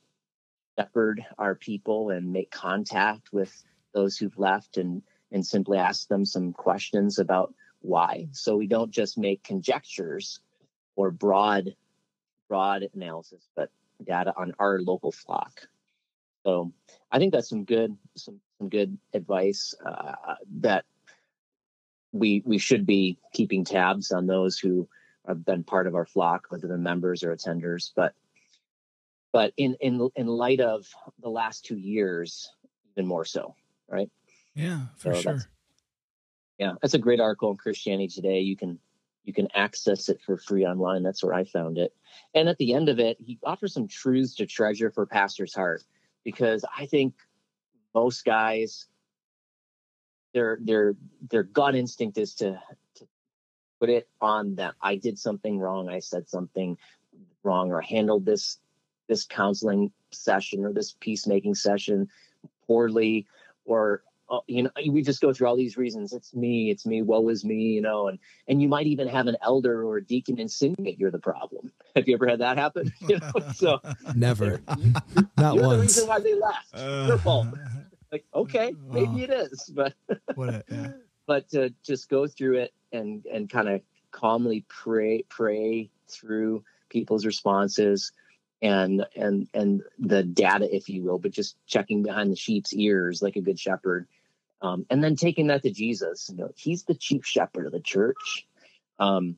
shepherd 0.78 1.24
our 1.36 1.54
people 1.54 2.10
and 2.10 2.32
make 2.32 2.50
contact 2.50 3.32
with 3.32 3.62
those 3.92 4.16
who've 4.16 4.38
left 4.38 4.78
and 4.78 5.02
and 5.32 5.46
simply 5.46 5.78
ask 5.78 6.08
them 6.08 6.24
some 6.24 6.52
questions 6.52 7.18
about 7.18 7.54
why. 7.80 8.28
So 8.32 8.56
we 8.56 8.66
don't 8.66 8.90
just 8.90 9.18
make 9.18 9.42
conjectures 9.42 10.40
or 10.96 11.10
broad 11.10 11.74
broad 12.48 12.88
analysis, 12.94 13.48
but 13.54 13.70
data 14.04 14.32
on 14.36 14.52
our 14.58 14.80
local 14.80 15.12
flock. 15.12 15.68
So 16.44 16.72
I 17.12 17.18
think 17.18 17.32
that's 17.32 17.48
some 17.48 17.64
good 17.64 17.96
some 18.16 18.40
some 18.58 18.68
good 18.68 18.98
advice 19.14 19.74
uh, 19.84 20.34
that 20.60 20.84
we 22.12 22.42
we 22.44 22.58
should 22.58 22.86
be 22.86 23.18
keeping 23.32 23.64
tabs 23.64 24.12
on 24.12 24.26
those 24.26 24.58
who 24.58 24.88
have 25.26 25.44
been 25.44 25.64
part 25.64 25.86
of 25.86 25.94
our 25.94 26.06
flock, 26.06 26.46
whether 26.48 26.66
they're 26.66 26.78
members 26.78 27.22
or 27.22 27.34
attenders. 27.34 27.92
But 27.94 28.14
but 29.32 29.52
in 29.56 29.76
in 29.80 30.10
in 30.16 30.26
light 30.26 30.60
of 30.60 30.86
the 31.20 31.30
last 31.30 31.64
two 31.64 31.76
years, 31.76 32.50
even 32.92 33.06
more 33.06 33.24
so, 33.24 33.54
right? 33.88 34.10
Yeah, 34.54 34.86
for 34.96 35.14
so 35.14 35.20
sure. 35.20 35.32
That's, 35.34 35.46
yeah, 36.60 36.72
that's 36.82 36.92
a 36.92 36.98
great 36.98 37.20
article 37.20 37.50
in 37.50 37.56
Christianity 37.56 38.06
Today. 38.06 38.40
You 38.40 38.54
can 38.54 38.78
you 39.24 39.32
can 39.32 39.48
access 39.54 40.10
it 40.10 40.20
for 40.20 40.36
free 40.36 40.66
online. 40.66 41.02
That's 41.02 41.24
where 41.24 41.32
I 41.32 41.44
found 41.44 41.78
it. 41.78 41.94
And 42.34 42.48
at 42.50 42.58
the 42.58 42.74
end 42.74 42.90
of 42.90 42.98
it, 42.98 43.16
he 43.18 43.38
offers 43.42 43.72
some 43.72 43.88
truths 43.88 44.34
to 44.36 44.46
treasure 44.46 44.90
for 44.90 45.06
pastor's 45.06 45.54
heart 45.54 45.82
because 46.22 46.62
I 46.76 46.84
think 46.84 47.14
most 47.94 48.26
guys 48.26 48.86
their 50.34 50.58
their 50.60 50.94
their 51.30 51.44
gut 51.44 51.74
instinct 51.74 52.18
is 52.18 52.34
to 52.36 52.60
to 52.96 53.08
put 53.80 53.88
it 53.88 54.06
on 54.20 54.54
them. 54.54 54.74
I 54.82 54.96
did 54.96 55.18
something 55.18 55.58
wrong. 55.58 55.88
I 55.88 56.00
said 56.00 56.28
something 56.28 56.76
wrong 57.42 57.72
or 57.72 57.80
handled 57.80 58.26
this 58.26 58.58
this 59.08 59.24
counseling 59.24 59.92
session 60.10 60.66
or 60.66 60.74
this 60.74 60.94
peacemaking 61.00 61.54
session 61.54 62.06
poorly 62.66 63.26
or 63.64 64.02
you 64.46 64.62
know 64.62 64.70
we 64.88 65.02
just 65.02 65.20
go 65.20 65.32
through 65.32 65.48
all 65.48 65.56
these 65.56 65.76
reasons. 65.76 66.12
It's 66.12 66.34
me 66.34 66.70
it's 66.70 66.86
me 66.86 67.02
woe 67.02 67.28
is 67.28 67.44
me 67.44 67.54
you 67.54 67.80
know 67.80 68.08
and 68.08 68.18
and 68.48 68.62
you 68.62 68.68
might 68.68 68.86
even 68.86 69.08
have 69.08 69.26
an 69.26 69.36
elder 69.42 69.84
or 69.84 69.98
a 69.98 70.04
deacon 70.04 70.38
insinuate 70.38 70.98
you're 70.98 71.10
the 71.10 71.18
problem. 71.18 71.72
Have 71.96 72.08
you 72.08 72.14
ever 72.14 72.28
had 72.28 72.40
that 72.40 72.56
happen? 72.56 72.92
You 73.00 73.18
know 73.18 73.52
so 73.54 73.80
never. 74.14 74.60
not 75.36 75.54
you're 75.54 75.64
once. 75.64 75.76
the 75.76 75.80
reason 75.80 76.08
why 76.08 76.20
they 76.20 76.34
left. 76.34 76.74
Uh, 76.74 77.06
your 77.08 77.18
fault. 77.18 77.48
Like 78.12 78.24
okay 78.34 78.74
maybe 78.88 79.22
it 79.22 79.30
is 79.30 79.70
but 79.72 79.94
a, 80.08 80.64
yeah. 80.68 80.92
but 81.28 81.48
to 81.50 81.72
just 81.84 82.08
go 82.08 82.26
through 82.26 82.58
it 82.58 82.74
and 82.90 83.24
and 83.26 83.48
kind 83.48 83.68
of 83.68 83.82
calmly 84.10 84.64
pray 84.68 85.22
pray 85.28 85.90
through 86.08 86.64
people's 86.88 87.24
responses 87.24 88.10
and 88.62 89.06
and 89.14 89.48
and 89.54 89.82
the 90.00 90.24
data 90.24 90.74
if 90.74 90.88
you 90.88 91.04
will 91.04 91.20
but 91.20 91.30
just 91.30 91.56
checking 91.66 92.02
behind 92.02 92.32
the 92.32 92.36
sheep's 92.36 92.74
ears 92.74 93.22
like 93.22 93.36
a 93.36 93.40
good 93.40 93.60
shepherd 93.60 94.08
um, 94.62 94.86
and 94.90 95.02
then 95.02 95.16
taking 95.16 95.48
that 95.48 95.62
to 95.62 95.70
jesus 95.70 96.28
you 96.30 96.36
know 96.36 96.50
he's 96.56 96.84
the 96.84 96.94
chief 96.94 97.26
shepherd 97.26 97.66
of 97.66 97.72
the 97.72 97.80
church 97.80 98.46
um, 98.98 99.36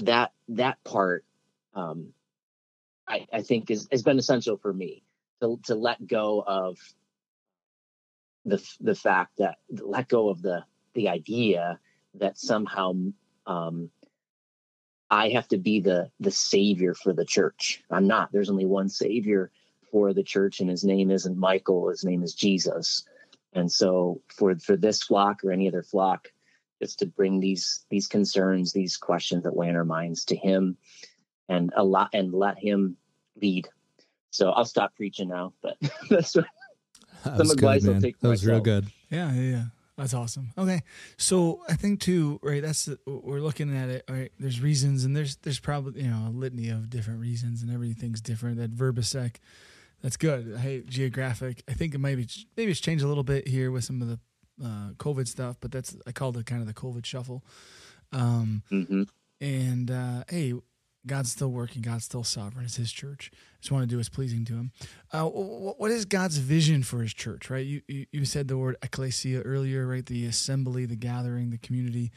that 0.00 0.32
that 0.48 0.82
part 0.84 1.24
um, 1.74 2.12
I, 3.08 3.26
I 3.32 3.42
think 3.42 3.70
is, 3.70 3.88
has 3.92 4.02
been 4.02 4.18
essential 4.18 4.56
for 4.56 4.72
me 4.72 5.02
to, 5.40 5.58
to 5.64 5.74
let 5.74 6.06
go 6.06 6.42
of 6.46 6.78
the 8.44 8.62
the 8.80 8.94
fact 8.94 9.38
that 9.38 9.58
let 9.70 10.08
go 10.08 10.28
of 10.28 10.42
the 10.42 10.64
the 10.94 11.08
idea 11.08 11.78
that 12.14 12.38
somehow 12.38 12.94
um, 13.46 13.90
I 15.10 15.30
have 15.30 15.48
to 15.48 15.58
be 15.58 15.80
the 15.80 16.10
the 16.20 16.30
savior 16.30 16.94
for 16.94 17.12
the 17.12 17.24
church. 17.24 17.82
I'm 17.90 18.06
not. 18.06 18.32
There's 18.32 18.50
only 18.50 18.66
one 18.66 18.88
savior 18.88 19.50
for 19.90 20.12
the 20.14 20.22
church, 20.24 20.60
and 20.60 20.70
his 20.70 20.84
name 20.84 21.10
isn't 21.10 21.36
Michael. 21.38 21.90
His 21.90 22.04
name 22.04 22.22
is 22.22 22.34
Jesus. 22.34 23.04
And 23.52 23.70
so 23.70 24.20
for 24.28 24.54
for 24.58 24.76
this 24.76 25.02
flock 25.02 25.44
or 25.44 25.52
any 25.52 25.68
other 25.68 25.82
flock, 25.82 26.28
just 26.80 26.98
to 27.00 27.06
bring 27.06 27.40
these 27.40 27.84
these 27.90 28.08
concerns, 28.08 28.72
these 28.72 28.96
questions 28.96 29.44
that 29.44 29.54
weigh 29.54 29.68
in 29.68 29.76
our 29.76 29.84
minds 29.84 30.24
to 30.26 30.36
him, 30.36 30.76
and 31.48 31.72
a 31.76 31.84
lot 31.84 32.10
and 32.12 32.32
let 32.32 32.58
him 32.58 32.96
lead. 33.40 33.68
So 34.30 34.50
I'll 34.50 34.64
stop 34.64 34.96
preaching 34.96 35.28
now, 35.28 35.52
but 35.62 35.76
that's 36.10 36.34
what, 36.34 36.46
that 37.24 37.36
some 37.36 37.50
advice 37.50 37.84
good, 37.84 37.96
I'll 37.96 38.00
take. 38.00 38.18
That 38.20 38.28
was 38.28 38.46
real 38.46 38.60
good. 38.60 38.86
Yeah, 39.10 39.32
yeah, 39.32 39.40
yeah. 39.40 39.64
That's 39.96 40.14
awesome. 40.14 40.52
Okay, 40.56 40.82
so 41.18 41.62
I 41.68 41.74
think 41.74 42.00
too, 42.00 42.40
right? 42.42 42.62
That's 42.62 42.86
the, 42.86 42.98
we're 43.06 43.40
looking 43.40 43.76
at 43.76 43.90
it. 43.90 44.04
Right, 44.08 44.32
there's 44.38 44.60
reasons, 44.60 45.04
and 45.04 45.14
there's 45.14 45.36
there's 45.36 45.60
probably 45.60 46.02
you 46.02 46.10
know 46.10 46.28
a 46.28 46.30
litany 46.30 46.70
of 46.70 46.88
different 46.88 47.20
reasons, 47.20 47.62
and 47.62 47.70
everything's 47.70 48.22
different. 48.22 48.56
That 48.56 48.74
Vrbicek, 48.74 49.36
that's 50.02 50.16
good. 50.16 50.58
Hey, 50.58 50.82
geographic. 50.86 51.62
I 51.68 51.74
think 51.74 51.94
it 51.94 51.98
might 51.98 52.16
be 52.16 52.28
maybe 52.56 52.70
it's 52.72 52.80
changed 52.80 53.04
a 53.04 53.08
little 53.08 53.24
bit 53.24 53.48
here 53.48 53.70
with 53.70 53.84
some 53.84 54.02
of 54.02 54.08
the 54.08 54.18
uh, 54.62 54.90
COVID 54.98 55.28
stuff, 55.28 55.56
but 55.60 55.70
that's 55.70 55.96
I 56.06 56.12
called 56.12 56.36
it 56.36 56.46
kind 56.46 56.60
of 56.60 56.66
the 56.66 56.74
COVID 56.74 57.06
shuffle. 57.06 57.44
Um, 58.12 58.62
mm-hmm. 58.70 59.02
And 59.40 59.90
uh, 59.90 60.24
hey, 60.28 60.54
God's 61.06 61.32
still 61.32 61.50
working. 61.50 61.82
God's 61.82 62.04
still 62.04 62.24
sovereign. 62.24 62.64
It's 62.64 62.76
His 62.76 62.92
church. 62.92 63.30
Just 63.60 63.72
want 63.72 63.82
to 63.82 63.86
do 63.86 63.96
what's 63.96 64.08
pleasing 64.08 64.44
to 64.46 64.54
Him. 64.54 64.72
Uh, 65.12 65.24
what 65.24 65.90
is 65.90 66.04
God's 66.04 66.38
vision 66.38 66.82
for 66.82 67.00
His 67.00 67.14
church? 67.14 67.50
Right? 67.50 67.66
You, 67.66 67.82
you, 67.88 68.06
you 68.12 68.24
said 68.24 68.48
the 68.48 68.58
word 68.58 68.76
ecclesia 68.82 69.42
earlier, 69.42 69.86
right? 69.86 70.04
The 70.04 70.26
assembly, 70.26 70.84
the 70.86 70.96
gathering, 70.96 71.50
the 71.50 71.58
community. 71.58 72.12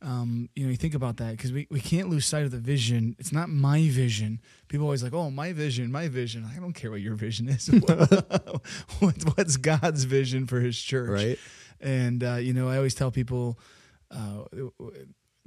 Um, 0.00 0.48
you 0.54 0.64
know, 0.64 0.70
you 0.70 0.76
think 0.76 0.94
about 0.94 1.16
that 1.16 1.32
because 1.32 1.52
we, 1.52 1.66
we 1.70 1.80
can't 1.80 2.08
lose 2.08 2.24
sight 2.24 2.44
of 2.44 2.52
the 2.52 2.58
vision. 2.58 3.16
It's 3.18 3.32
not 3.32 3.48
my 3.48 3.88
vision. 3.88 4.40
People 4.68 4.86
always 4.86 5.02
like, 5.02 5.12
oh, 5.12 5.30
my 5.30 5.52
vision, 5.52 5.90
my 5.90 6.08
vision. 6.08 6.48
I 6.54 6.60
don't 6.60 6.72
care 6.72 6.90
what 6.90 7.00
your 7.00 7.14
vision 7.14 7.48
is. 7.48 7.68
What's 9.00 9.56
God's 9.56 10.04
vision 10.04 10.46
for 10.46 10.60
His 10.60 10.80
church? 10.80 11.10
Right. 11.10 11.38
And 11.80 12.22
uh, 12.22 12.36
you 12.36 12.52
know, 12.52 12.68
I 12.68 12.76
always 12.76 12.94
tell 12.94 13.10
people. 13.10 13.58
Uh, 14.10 14.44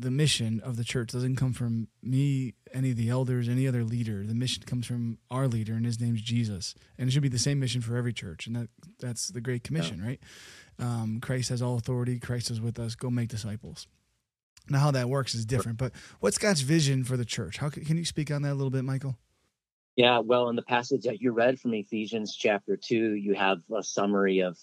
the 0.01 0.11
mission 0.11 0.59
of 0.61 0.77
the 0.77 0.83
church 0.83 1.11
doesn't 1.11 1.35
come 1.35 1.53
from 1.53 1.87
me, 2.01 2.55
any 2.73 2.91
of 2.91 2.97
the 2.97 3.09
elders, 3.09 3.47
any 3.47 3.67
other 3.67 3.83
leader. 3.83 4.25
The 4.25 4.33
mission 4.33 4.63
comes 4.63 4.87
from 4.87 5.19
our 5.29 5.47
leader, 5.47 5.73
and 5.73 5.85
his 5.85 5.99
name's 5.99 6.21
Jesus. 6.21 6.73
And 6.97 7.07
it 7.07 7.11
should 7.11 7.21
be 7.21 7.29
the 7.29 7.39
same 7.39 7.59
mission 7.59 7.81
for 7.81 7.95
every 7.95 8.13
church, 8.13 8.47
and 8.47 8.55
that 8.55 8.69
that's 8.99 9.27
the 9.27 9.41
Great 9.41 9.63
Commission, 9.63 9.99
yeah. 9.99 10.07
right? 10.07 10.19
Um, 10.79 11.19
Christ 11.21 11.49
has 11.49 11.61
all 11.61 11.77
authority. 11.77 12.19
Christ 12.19 12.49
is 12.49 12.59
with 12.59 12.79
us. 12.79 12.95
Go 12.95 13.09
make 13.09 13.29
disciples. 13.29 13.87
Now, 14.69 14.79
how 14.79 14.91
that 14.91 15.09
works 15.09 15.35
is 15.35 15.45
different, 15.45 15.77
but 15.77 15.91
what's 16.19 16.37
God's 16.37 16.61
vision 16.61 17.03
for 17.03 17.17
the 17.17 17.25
church? 17.25 17.57
How 17.57 17.69
can, 17.69 17.83
can 17.83 17.97
you 17.97 18.05
speak 18.05 18.31
on 18.31 18.41
that 18.43 18.53
a 18.53 18.55
little 18.55 18.69
bit, 18.69 18.83
Michael? 18.83 19.17
Yeah, 19.95 20.19
well, 20.19 20.49
in 20.49 20.55
the 20.55 20.61
passage 20.61 21.03
that 21.03 21.21
you 21.21 21.31
read 21.31 21.59
from 21.59 21.73
Ephesians 21.73 22.35
chapter 22.35 22.77
two, 22.77 23.13
you 23.15 23.33
have 23.33 23.59
a 23.75 23.83
summary 23.83 24.39
of 24.39 24.57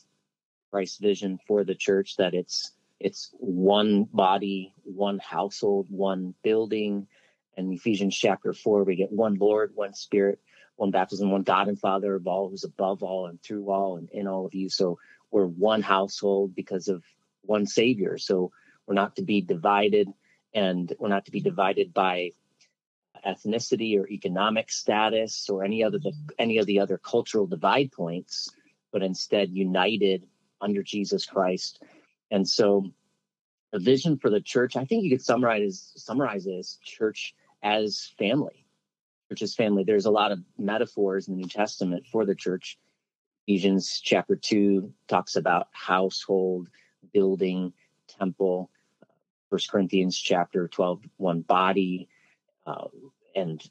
Christ's 0.71 0.99
vision 0.99 1.39
for 1.47 1.65
the 1.65 1.75
church. 1.75 2.17
That 2.17 2.35
it's 2.35 2.73
it's 2.99 3.31
one 3.39 4.05
body, 4.05 4.73
one 4.85 5.19
household, 5.19 5.87
one 5.91 6.35
building. 6.43 7.07
And 7.57 7.73
Ephesians 7.73 8.17
chapter 8.17 8.53
four, 8.53 8.85
we 8.85 8.97
get 8.97 9.13
one 9.13 9.35
Lord, 9.35 9.73
one 9.75 9.93
Spirit, 9.93 10.41
one 10.77 10.91
baptism, 10.91 11.31
one 11.31 11.43
God 11.43 11.69
and 11.69 11.79
Father 11.79 12.15
of 12.15 12.27
all, 12.27 12.49
who's 12.49 12.65
above 12.65 13.03
all 13.03 13.27
and 13.27 13.43
through 13.43 13.71
all 13.71 13.97
and 13.97 14.09
in 14.11 14.27
all 14.27 14.47
of 14.47 14.55
you. 14.55 14.71
So 14.71 14.99
we're 15.31 15.47
one 15.47 15.83
household 15.83 16.55
because 16.55 16.89
of 16.89 17.05
one 17.43 17.67
Savior. 17.67 18.17
So 18.17 18.51
we're 18.89 18.95
not 18.95 19.15
to 19.17 19.23
be 19.23 19.41
divided, 19.41 20.09
and 20.53 20.93
we're 20.99 21.09
not 21.09 21.27
to 21.27 21.31
be 21.31 21.41
divided 21.41 21.95
by 21.95 22.33
ethnicity 23.25 24.01
or 24.01 24.09
economic 24.09 24.71
status 24.71 25.49
or 25.49 25.63
any 25.63 25.85
other 25.85 25.99
any 26.39 26.59
of 26.59 26.67
the 26.67 26.81
other 26.81 26.99
cultural 26.99 27.47
divide 27.47 27.93
points, 27.93 28.51
but 28.93 29.03
instead 29.03 29.51
united 29.51 30.27
under 30.61 30.83
Jesus 30.83 31.27
Christ 31.27 31.81
and 32.31 32.49
so 32.49 32.91
the 33.73 33.79
vision 33.79 34.19
for 34.19 34.31
the 34.31 34.41
church, 34.41 34.77
I 34.77 34.85
think 34.85 35.05
you 35.05 35.11
could 35.11 35.25
summarize 35.25 35.93
summarize 35.97 36.47
it 36.47 36.55
as 36.55 36.79
church 36.83 37.35
as 37.63 38.13
family. 38.19 38.65
Church 39.29 39.43
as 39.43 39.55
family. 39.55 39.85
There's 39.85 40.07
a 40.07 40.11
lot 40.11 40.33
of 40.33 40.41
metaphors 40.57 41.29
in 41.29 41.35
the 41.35 41.43
New 41.43 41.49
Testament 41.49 42.07
for 42.11 42.25
the 42.25 42.35
church. 42.35 42.79
Ephesians 43.47 44.01
chapter 44.03 44.37
two 44.37 44.93
talks 45.07 45.37
about 45.37 45.69
household, 45.73 46.69
building, 47.13 47.73
temple. 48.07 48.71
First 49.51 49.71
Corinthians 49.71 50.19
chapter 50.19 50.69
12, 50.69 51.03
one 51.17 51.41
body, 51.41 52.09
uh, 52.67 52.89
and 53.35 53.63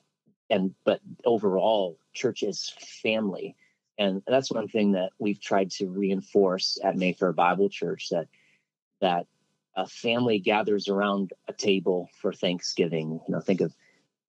and 0.50 0.74
but 0.86 1.02
overall, 1.26 2.00
church 2.14 2.44
is 2.44 2.74
family. 3.04 3.56
And 4.00 4.22
that's 4.28 4.52
one 4.52 4.68
thing 4.68 4.92
that 4.94 5.12
we've 5.20 5.42
tried 5.42 5.72
to 5.72 5.88
reinforce 5.88 6.78
at 6.84 6.96
Mayfair 6.96 7.34
Bible 7.34 7.70
Church 7.70 8.10
that 8.10 8.28
that 9.02 9.28
a 9.76 9.88
family 9.88 10.40
gathers 10.40 10.88
around 10.88 11.34
a 11.48 11.54
table 11.54 12.10
for 12.20 12.34
Thanksgiving. 12.34 13.20
You 13.28 13.36
know, 13.36 13.42
think 13.42 13.62
of 13.62 13.74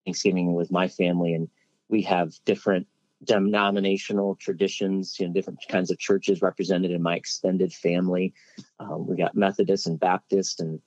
Thanksgiving 0.05 0.55
with 0.55 0.71
my 0.71 0.89
family, 0.89 1.35
and 1.35 1.49
we 1.89 2.03
have 2.03 2.33
different 2.45 2.87
denominational 3.25 4.37
traditions, 4.37 5.19
you 5.19 5.27
know, 5.27 5.33
different 5.33 5.59
kinds 5.69 5.91
of 5.91 5.99
churches 5.99 6.43
represented 6.43 6.91
in 6.91 7.03
my 7.03 7.17
extended 7.17 7.73
family. 7.73 8.33
Um, 8.79 9.07
we 9.07 9.17
got 9.17 9.35
Methodist 9.35 9.87
and 9.87 9.99
Baptist 9.99 10.61
and 10.61 10.81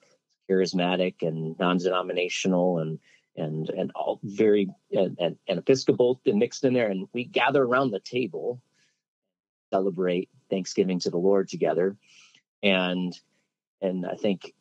charismatic 0.51 1.21
and 1.21 1.57
non-denominational 1.59 2.79
and 2.79 2.99
and 3.37 3.69
and 3.69 3.91
all 3.95 4.19
very 4.23 4.69
and, 4.91 5.17
and, 5.19 5.37
and 5.47 5.59
Episcopal 5.59 6.19
mixed 6.25 6.63
in 6.63 6.73
there, 6.73 6.89
and 6.89 7.07
we 7.13 7.23
gather 7.23 7.63
around 7.63 7.91
the 7.91 7.99
table, 7.99 8.61
celebrate 9.71 10.29
Thanksgiving 10.49 10.99
to 10.99 11.09
the 11.09 11.17
Lord 11.17 11.47
together, 11.47 11.95
and 12.61 13.17
and 13.81 14.05
I 14.05 14.15
think 14.15 14.53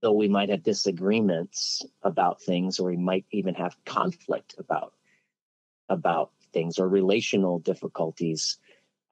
though 0.00 0.12
we 0.12 0.28
might 0.28 0.48
have 0.48 0.62
disagreements 0.62 1.84
about 2.02 2.42
things, 2.42 2.78
or 2.80 2.90
we 2.90 2.96
might 2.96 3.26
even 3.30 3.54
have 3.54 3.76
conflict 3.84 4.56
about 4.58 4.94
about 5.88 6.32
things 6.52 6.78
or 6.78 6.88
relational 6.88 7.60
difficulties, 7.60 8.58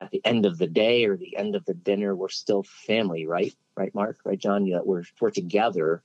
at 0.01 0.11
the 0.11 0.25
end 0.25 0.47
of 0.47 0.59
the 0.59 0.67
day 0.67 1.05
or 1.05 1.17
the 1.17 1.37
end 1.37 1.55
of 1.55 1.65
the 1.65 1.75
dinner, 1.75 2.15
we're 2.15 2.29
still 2.29 2.63
family, 2.63 3.27
right? 3.27 3.55
Right, 3.77 3.95
Mark? 3.95 4.19
Right, 4.25 4.39
John? 4.39 4.67
Yeah, 4.67 4.81
we're 4.85 5.05
we're 5.21 5.31
together 5.31 6.03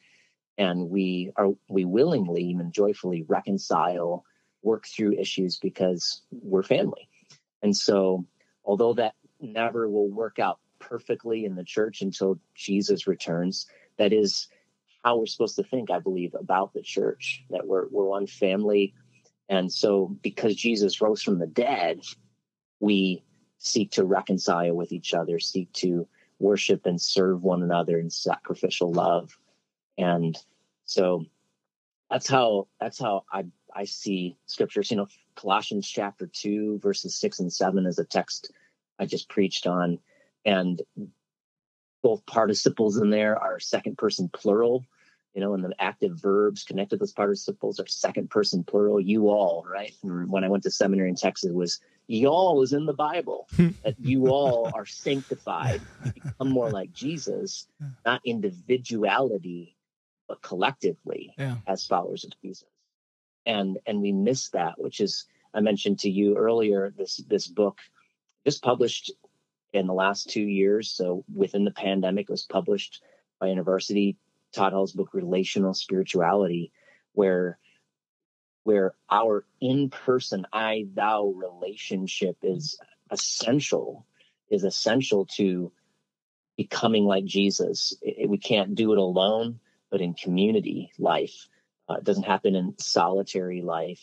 and 0.58 0.90
we 0.90 1.32
are 1.36 1.50
we 1.70 1.86
willingly 1.86 2.44
even 2.44 2.72
joyfully 2.72 3.24
reconcile 3.28 4.26
work 4.64 4.86
through 4.86 5.14
issues 5.14 5.58
because 5.58 6.22
we're 6.32 6.64
family. 6.64 7.10
And 7.64 7.76
so 7.76 8.26
although 8.64 8.94
that 8.94 9.16
never 9.40 9.90
will 9.90 10.10
work 10.10 10.40
out 10.40 10.60
perfectly 10.80 11.46
in 11.46 11.56
the 11.56 11.64
church 11.64 12.02
until 12.02 12.40
jesus 12.56 13.06
returns 13.06 13.68
that 13.98 14.12
is 14.12 14.48
how 15.04 15.18
we're 15.18 15.26
supposed 15.26 15.56
to 15.56 15.64
think 15.64 15.92
i 15.92 16.00
believe 16.00 16.36
about 16.40 16.74
the 16.74 16.82
church 16.82 17.44
that 17.50 17.66
we're 17.68 17.88
we're 17.90 18.06
one 18.06 18.28
family. 18.28 18.94
And 19.50 19.72
so 19.72 20.16
because 20.22 20.56
jesus 20.56 21.02
rose 21.02 21.22
from 21.22 21.40
the 21.40 21.48
dead 21.48 22.00
we 22.80 23.24
seek 23.58 23.92
to 23.92 24.04
reconcile 24.04 24.74
with 24.74 24.92
each 24.92 25.14
other 25.14 25.40
seek 25.40 25.72
to 25.74 26.08
worship 26.40 26.86
and 26.86 27.00
serve 27.00 27.44
one 27.44 27.62
another 27.62 28.00
in 28.00 28.10
sacrificial 28.10 28.92
love 28.92 29.38
and 30.02 30.38
so 30.86 31.26
that's 32.10 32.28
how 32.28 32.68
that's 32.80 33.00
how 33.00 33.24
I 33.32 33.46
I 33.74 33.86
see 33.86 34.38
scriptures. 34.46 34.92
You 34.92 34.98
know, 34.98 35.08
Colossians 35.36 35.88
chapter 35.88 36.28
two, 36.28 36.80
verses 36.80 37.16
six 37.16 37.40
and 37.40 37.52
seven 37.52 37.86
is 37.86 38.00
a 38.00 38.06
text 38.06 38.52
I 39.00 39.06
just 39.06 39.30
preached 39.30 39.68
on, 39.68 40.00
and 40.46 40.82
both 42.04 42.26
participles 42.26 42.98
in 42.98 43.10
there 43.10 43.38
are 43.38 43.60
second 43.60 43.98
person 43.98 44.30
plural. 44.30 44.86
You 45.34 45.40
know, 45.40 45.54
and 45.54 45.64
the 45.64 45.74
active 45.80 46.20
verbs 46.20 46.66
connected 46.66 46.96
with 46.96 47.08
those 47.08 47.14
participles 47.14 47.80
are 47.80 47.88
second 47.88 48.30
person 48.30 48.66
plural. 48.66 49.00
You 49.00 49.30
all, 49.30 49.66
right? 49.72 49.94
And 50.04 50.30
when 50.30 50.44
I 50.44 50.50
went 50.50 50.64
to 50.64 50.72
seminary 50.72 51.08
in 51.08 51.16
Texas, 51.16 51.50
it 51.50 51.56
was 51.56 51.80
y'all 52.08 52.62
is 52.62 52.74
in 52.74 52.86
the 52.86 52.94
Bible. 52.94 53.48
that 53.84 54.00
you 54.00 54.28
all 54.28 54.72
are 54.76 54.86
sanctified, 54.86 55.82
become 56.14 56.50
more 56.50 56.70
like 56.70 56.94
Jesus, 56.94 57.68
not 58.06 58.22
individuality 58.26 59.76
but 60.32 60.42
collectively 60.42 61.34
yeah. 61.38 61.58
as 61.68 61.86
followers 61.86 62.24
of 62.24 62.32
Jesus. 62.42 62.64
And 63.46 63.78
and 63.86 64.02
we 64.02 64.14
miss 64.14 64.48
that, 64.52 64.76
which 64.80 65.02
is 65.02 65.26
I 65.54 65.60
mentioned 65.60 66.00
to 66.00 66.10
you 66.10 66.38
earlier. 66.38 66.94
This 66.98 67.18
this 67.28 67.48
book 67.48 67.80
just 68.46 68.64
published 68.64 69.12
in 69.74 69.88
the 69.88 69.94
last 69.94 70.30
two 70.30 70.42
years. 70.42 70.90
So 70.90 71.26
within 71.36 71.66
the 71.66 71.72
pandemic, 71.72 72.30
it 72.30 72.32
was 72.32 72.46
published 72.46 73.04
by 73.42 73.48
university. 73.48 74.16
Todd 74.54 74.72
Hall's 74.72 74.94
book, 74.94 75.10
Relational 75.14 75.74
Spirituality, 75.74 76.72
where 77.12 77.60
where 78.64 78.94
our 79.10 79.46
in-person 79.60 80.48
I 80.54 80.86
thou 80.94 81.26
relationship 81.36 82.38
is 82.42 82.80
essential, 83.10 84.06
is 84.50 84.64
essential 84.64 85.26
to 85.38 85.74
becoming 86.56 87.04
like 87.04 87.26
Jesus. 87.26 87.94
It, 88.02 88.30
we 88.30 88.38
can't 88.38 88.76
do 88.76 88.94
it 88.94 88.98
alone 88.98 89.60
but 89.92 90.02
in 90.02 90.14
community 90.14 90.92
life. 90.98 91.48
Uh, 91.90 91.96
it 91.96 92.04
doesn't 92.06 92.24
happen 92.24 92.56
in 92.56 92.74
solitary 92.80 93.62
life, 93.62 94.02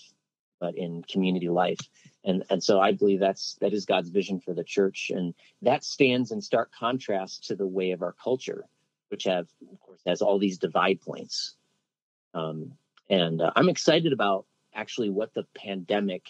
but 0.60 0.76
in 0.76 1.02
community 1.10 1.48
life. 1.48 1.80
And 2.24 2.44
and 2.50 2.62
so 2.62 2.78
I 2.80 2.92
believe 2.92 3.20
that's 3.20 3.56
that 3.60 3.72
is 3.72 3.86
God's 3.86 4.10
vision 4.10 4.40
for 4.40 4.54
the 4.54 4.64
church, 4.64 5.10
and 5.14 5.34
that 5.62 5.82
stands 5.82 6.30
in 6.30 6.40
stark 6.40 6.70
contrast 6.78 7.46
to 7.46 7.56
the 7.56 7.66
way 7.66 7.92
of 7.92 8.02
our 8.02 8.14
culture, 8.22 8.66
which 9.08 9.24
have 9.24 9.48
of 9.72 9.80
course 9.80 10.02
has 10.06 10.20
all 10.20 10.38
these 10.38 10.58
divide 10.58 11.00
points. 11.00 11.56
Um, 12.34 12.72
and 13.08 13.40
uh, 13.40 13.52
I'm 13.56 13.70
excited 13.70 14.12
about 14.12 14.44
actually 14.74 15.08
what 15.08 15.32
the 15.32 15.46
pandemic, 15.56 16.26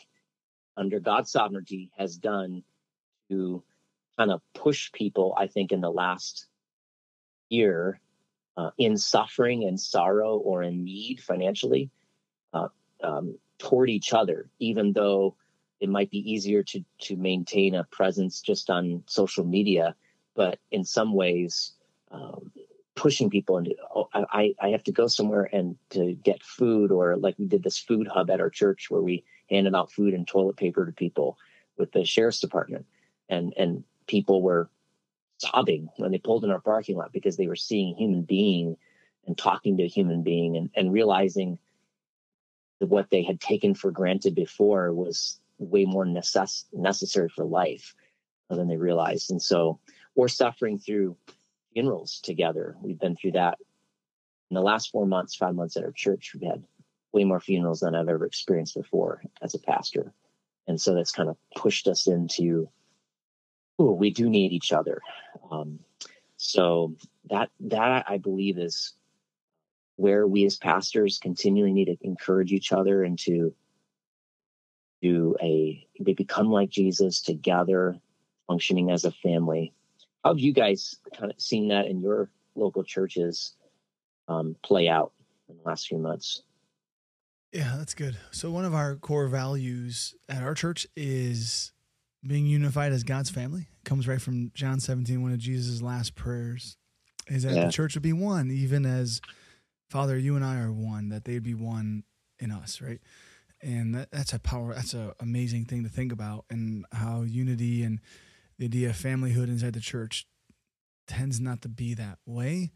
under 0.77 1.01
God's 1.01 1.33
sovereignty, 1.33 1.91
has 1.99 2.17
done 2.17 2.63
to 3.31 3.65
kind 4.17 4.31
of 4.31 4.41
push 4.55 4.93
people. 4.93 5.35
I 5.37 5.49
think 5.49 5.73
in 5.73 5.81
the 5.81 5.91
last 5.91 6.47
year 7.49 8.01
uh, 8.59 8.71
in 8.77 8.97
suffering 8.99 9.63
and 9.65 9.81
sorrow 9.81 10.37
or 10.37 10.65
in 10.65 10.85
need 10.85 11.21
financially 11.21 11.91
uh, 12.53 12.67
um, 13.05 13.39
toward 13.59 13.89
each 13.89 14.13
other, 14.13 14.51
even 14.59 14.93
though 14.93 15.37
it 15.79 15.89
might 15.89 16.11
be 16.11 16.19
easier 16.31 16.65
to 16.65 16.85
to 16.99 17.17
maintain 17.17 17.77
a 17.77 17.85
presence 17.85 18.41
just 18.41 18.69
on 18.69 19.05
social 19.07 19.45
media, 19.45 19.95
but 20.35 20.59
in 20.71 20.85
some 20.85 21.15
ways. 21.15 21.73
Um, 22.11 22.51
pushing 22.95 23.31
people 23.31 23.59
into 23.59 23.77
oh, 23.95 24.09
I, 24.13 24.57
I 24.61 24.71
have 24.71 24.83
to 24.85 24.93
go 24.93 25.07
somewhere 25.07 25.49
and 25.53 25.77
to 25.91 26.15
get 26.15 26.43
food 26.43 26.91
or 26.91 27.17
like 27.17 27.39
we 27.39 27.47
did 27.47 27.63
this 27.63 27.79
food 27.79 28.09
hub 28.09 28.29
at 28.29 28.41
our 28.41 28.51
church 28.51 28.91
where 28.91 29.03
we 29.03 29.23
handed 29.49 29.77
out 29.77 29.93
food 29.93 30.15
and 30.15 30.27
toilet 30.27 30.57
paper 30.57 30.85
to 30.85 30.91
people 30.91 31.39
with 31.77 31.93
the 31.93 32.05
sheriff's 32.05 32.41
department 32.41 32.87
and 33.29 33.55
and 33.57 33.85
people 34.09 34.43
were 34.43 34.69
sobbing 35.39 35.89
when 35.97 36.11
they 36.11 36.19
pulled 36.19 36.45
in 36.45 36.51
our 36.51 36.61
parking 36.61 36.97
lot 36.97 37.13
because 37.13 37.37
they 37.37 37.49
were 37.49 37.57
seeing 37.57 37.95
a 37.95 37.99
human 37.99 38.23
being 38.23 38.77
and 39.27 39.37
talking 39.37 39.77
to 39.77 39.85
a 39.85 39.89
human 39.89 40.23
being 40.23 40.57
and, 40.57 40.71
and 40.75 40.93
realizing 40.93 41.59
that 42.81 42.89
what 42.89 43.11
they 43.11 43.23
had 43.23 43.41
taken 43.41 43.75
for 43.75 43.91
granted 43.91 44.35
before 44.35 44.93
was 44.93 45.41
way 45.59 45.85
more 45.85 46.05
necess- 46.05 46.65
necessary 46.73 47.29
for 47.29 47.45
life 47.45 47.95
than 48.49 48.69
they 48.69 48.77
realized. 48.77 49.31
And 49.31 49.43
so 49.43 49.81
we're 50.15 50.29
suffering 50.29 50.79
through 50.79 51.17
funerals 51.73 52.21
together. 52.23 52.77
We've 52.81 52.99
been 52.99 53.17
through 53.17 53.33
that 53.33 53.59
in 54.51 54.55
the 54.55 54.63
last 54.63 54.91
four 54.91 55.07
months, 55.07 55.35
five 55.35 55.55
months 55.55 55.77
at 55.77 55.85
our 55.85 55.93
church. 55.93 56.33
We've 56.35 56.49
had 56.49 56.65
way 57.13 57.25
more 57.25 57.41
funerals 57.41 57.81
than 57.81 57.95
I've 57.95 58.09
ever 58.09 58.27
experienced 58.27 58.75
before 58.75 59.23
as 59.43 59.55
a 59.55 59.59
pastor. 59.59 60.13
And 60.67 60.81
so 60.81 60.95
that's 60.95 61.13
kind 61.13 61.29
of 61.29 61.37
pushed 61.57 61.89
us 61.89 62.07
into 62.07 62.69
ooh, 63.81 63.93
we 63.93 64.11
do 64.11 64.29
need 64.29 64.53
each 64.53 64.73
other. 64.73 65.01
Um, 65.51 65.79
so 66.37 66.95
that 67.31 67.51
that 67.61 68.05
I 68.09 68.19
believe 68.19 68.59
is 68.59 68.95
where 69.97 70.27
we 70.27 70.45
as 70.45 70.57
pastors 70.57 71.19
continually 71.19 71.73
need 71.73 71.87
to 71.87 71.97
encourage 72.03 72.53
each 72.53 72.73
other 72.73 73.03
and 73.03 73.19
to 73.19 73.53
do 75.03 75.37
a 75.43 75.87
they 76.01 76.15
become 76.15 76.51
like 76.51 76.71
Jesus 76.71 77.21
together, 77.21 77.99
functioning 78.47 78.91
as 78.91 79.05
a 79.05 79.11
family. 79.11 79.73
How 80.25 80.31
have 80.31 80.39
you 80.39 80.53
guys 80.53 80.97
kind 81.19 81.33
of 81.33 81.41
seen 81.41 81.69
that 81.69 81.87
in 81.87 82.01
your 82.01 82.31
local 82.55 82.85
churches 82.85 83.55
um, 84.27 84.57
play 84.63 84.89
out 84.89 85.13
in 85.49 85.57
the 85.57 85.63
last 85.63 85.89
few 85.89 85.99
months? 85.99 86.43
Yeah, 87.53 87.77
that's 87.79 87.95
good. 87.95 88.19
So 88.31 88.51
one 88.51 88.65
of 88.65 88.75
our 88.75 88.97
core 88.97 89.29
values 89.29 90.15
at 90.29 90.43
our 90.43 90.55
church 90.55 90.87
is 90.97 91.73
being 92.27 92.47
unified 92.47 92.93
as 92.93 93.05
God's 93.05 93.31
family 93.31 93.69
comes 93.85 94.09
right 94.09 94.21
from 94.21 94.51
John 94.55 94.81
17, 94.81 95.23
one 95.23 95.33
of 95.33 95.39
Jesus' 95.39 95.83
last 95.83 96.15
prayers, 96.15 96.77
is 97.29 97.45
that 97.45 97.55
yeah. 97.55 97.67
the 97.67 97.73
church 97.73 97.95
would 97.95 98.03
be 98.03 98.13
one, 98.13 98.51
even 98.51 98.85
as 98.85 99.21
Father, 99.89 100.19
you 100.19 100.37
and 100.37 100.45
I 100.45 100.61
are 100.61 100.73
one, 100.73 101.09
that 101.09 101.25
they'd 101.25 101.43
be 101.43 101.55
one 101.55 102.05
in 102.39 102.51
us, 102.51 102.81
right? 102.81 103.01
And 103.63 103.95
that, 103.95 104.11
that's 104.11 104.33
a 104.33 104.39
power, 104.39 104.75
that's 104.75 104.95
an 104.95 105.13
amazing 105.21 105.65
thing 105.65 105.83
to 105.85 105.89
think 105.89 106.13
about, 106.13 106.45
and 106.51 106.85
how 106.93 107.23
unity 107.23 107.83
and 107.83 108.01
the 108.59 108.67
idea 108.67 108.91
of 108.91 108.97
familyhood 108.97 109.49
inside 109.49 109.73
the 109.73 109.81
church 109.81 110.27
tends 111.07 111.41
not 111.41 111.63
to 111.63 111.69
be 111.69 111.95
that 111.95 112.19
way. 112.27 112.73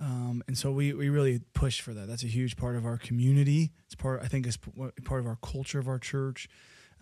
Um, 0.00 0.42
and 0.48 0.58
so 0.58 0.72
we, 0.72 0.92
we 0.92 1.08
really 1.08 1.40
push 1.54 1.80
for 1.80 1.94
that. 1.94 2.08
That's 2.08 2.24
a 2.24 2.28
huge 2.28 2.56
part 2.56 2.76
of 2.76 2.84
our 2.84 2.98
community. 2.98 3.72
It's 3.86 3.94
part, 3.94 4.20
I 4.22 4.26
think, 4.26 4.46
it's 4.46 4.56
part 4.56 5.20
of 5.20 5.26
our 5.26 5.38
culture 5.42 5.78
of 5.78 5.86
our 5.86 5.98
church. 5.98 6.48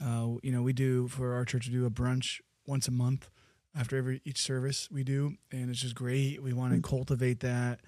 Uh, 0.03 0.37
you 0.43 0.53
know, 0.53 0.63
we 0.63 0.73
do 0.73 1.09
for 1.09 1.35
our 1.35 1.45
church, 1.45 1.69
we 1.69 1.75
do 1.75 1.87
a 1.87 1.91
brunch 1.91 2.41
once 2.67 2.89
a 2.89 2.93
month 2.93 3.29
after 3.77 3.97
every 3.97 4.21
each 4.25 4.41
service 4.41 4.89
we 4.91 5.05
do, 5.05 5.35
and 5.53 5.71
it's 5.71 5.81
just 5.81 5.95
great. 5.95 6.43
We 6.43 6.53
want 6.53 6.73
to 6.73 6.79
mm. 6.79 6.85
cultivate 6.85 7.41
that 7.41 7.81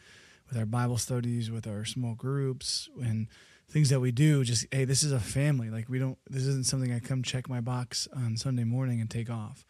with 0.49 0.59
our 0.59 0.67
Bible 0.67 0.99
studies, 0.99 1.51
with 1.51 1.67
our 1.67 1.85
small 1.85 2.15
groups, 2.15 2.89
and 3.03 3.29
things 3.71 3.89
that 3.89 4.01
we 4.01 4.13
do. 4.13 4.45
Just 4.45 4.67
hey, 4.71 4.85
this 4.85 5.03
is 5.03 5.13
a 5.13 5.21
family. 5.21 5.71
Like 5.71 5.89
we 5.89 5.99
don't. 5.99 6.19
This 6.29 6.45
isn't 6.47 6.67
something 6.67 6.93
I 6.93 7.01
come 7.01 7.23
check 7.23 7.49
my 7.49 7.61
box 7.61 8.07
on 8.15 8.37
Sunday 8.37 8.65
morning 8.65 9.01
and 9.01 9.11
take 9.11 9.31
off. 9.31 9.65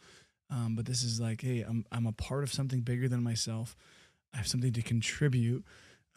Um, 0.50 0.74
but 0.76 0.84
this 0.84 1.02
is 1.02 1.20
like, 1.20 1.40
hey, 1.40 1.60
I'm 1.62 1.86
I'm 1.92 2.06
a 2.06 2.12
part 2.12 2.42
of 2.42 2.52
something 2.52 2.80
bigger 2.80 3.08
than 3.08 3.22
myself. 3.22 3.76
I 4.34 4.38
have 4.38 4.48
something 4.48 4.72
to 4.72 4.82
contribute. 4.82 5.64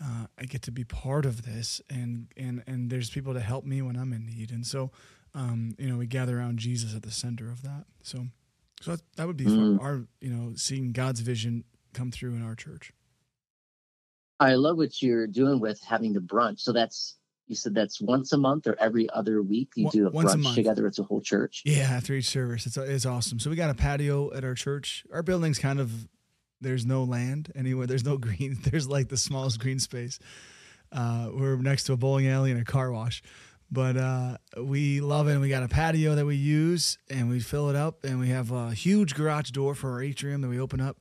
Uh, 0.03 0.27
I 0.37 0.43
get 0.43 0.61
to 0.63 0.71
be 0.71 0.83
part 0.83 1.25
of 1.25 1.43
this, 1.43 1.81
and 1.89 2.27
and 2.35 2.63
and 2.67 2.89
there's 2.89 3.09
people 3.09 3.33
to 3.33 3.39
help 3.39 3.65
me 3.65 3.81
when 3.81 3.95
I'm 3.95 4.11
in 4.11 4.25
need, 4.25 4.51
and 4.51 4.65
so 4.65 4.91
um, 5.35 5.75
you 5.77 5.87
know 5.87 5.97
we 5.97 6.07
gather 6.07 6.39
around 6.39 6.57
Jesus 6.57 6.95
at 6.95 7.03
the 7.03 7.11
center 7.11 7.51
of 7.51 7.61
that. 7.61 7.83
So 8.01 8.25
so 8.81 8.91
that, 8.91 9.01
that 9.17 9.27
would 9.27 9.37
be 9.37 9.45
Mm. 9.45 9.79
our 9.79 10.07
you 10.21 10.29
know 10.29 10.53
seeing 10.55 10.91
God's 10.93 11.19
vision 11.19 11.63
come 11.93 12.09
through 12.11 12.33
in 12.35 12.41
our 12.41 12.55
church. 12.55 12.91
I 14.39 14.55
love 14.55 14.77
what 14.77 15.01
you're 15.01 15.27
doing 15.27 15.59
with 15.59 15.81
having 15.81 16.13
the 16.13 16.19
brunch. 16.19 16.59
So 16.61 16.73
that's 16.73 17.17
you 17.47 17.55
said 17.55 17.75
that's 17.75 18.01
once 18.01 18.33
a 18.33 18.37
month 18.37 18.65
or 18.67 18.75
every 18.79 19.07
other 19.11 19.41
week 19.41 19.69
you 19.75 19.89
do 19.91 20.07
a 20.07 20.09
once 20.09 20.33
a 20.33 20.37
brunch 20.37 20.43
month. 20.43 20.55
together. 20.55 20.87
It's 20.87 20.99
a 20.99 21.03
whole 21.03 21.21
church. 21.21 21.61
Yeah, 21.65 21.83
after 21.91 22.13
each 22.13 22.27
service, 22.29 22.65
it's 22.65 22.77
it's 22.77 23.05
awesome. 23.05 23.39
So 23.39 23.49
we 23.49 23.55
got 23.55 23.69
a 23.69 23.75
patio 23.75 24.33
at 24.33 24.43
our 24.43 24.55
church. 24.55 25.05
Our 25.13 25.23
building's 25.23 25.59
kind 25.59 25.79
of 25.79 26.07
there's 26.61 26.85
no 26.85 27.03
land 27.03 27.51
anywhere. 27.55 27.85
There's 27.87 28.05
no 28.05 28.17
green. 28.27 28.57
There's 28.63 28.87
like 28.87 29.09
the 29.09 29.17
smallest 29.17 29.59
green 29.59 29.79
space. 29.79 30.19
Uh, 30.91 31.29
we're 31.33 31.57
next 31.57 31.83
to 31.85 31.93
a 31.93 31.97
bowling 31.97 32.27
alley 32.27 32.51
and 32.51 32.59
a 32.59 32.63
car 32.63 32.91
wash, 32.91 33.21
but 33.71 33.97
uh, 33.97 34.37
we 34.57 35.01
love 35.01 35.27
it. 35.27 35.33
And 35.33 35.41
we 35.41 35.49
got 35.49 35.63
a 35.63 35.67
patio 35.67 36.15
that 36.15 36.25
we 36.25 36.35
use, 36.35 36.97
and 37.09 37.29
we 37.29 37.39
fill 37.39 37.69
it 37.69 37.75
up, 37.75 38.03
and 38.03 38.19
we 38.19 38.29
have 38.29 38.51
a 38.51 38.73
huge 38.73 39.15
garage 39.15 39.51
door 39.51 39.75
for 39.75 39.91
our 39.91 40.01
atrium 40.01 40.41
that 40.41 40.49
we 40.49 40.59
open 40.59 40.81
up 40.81 40.97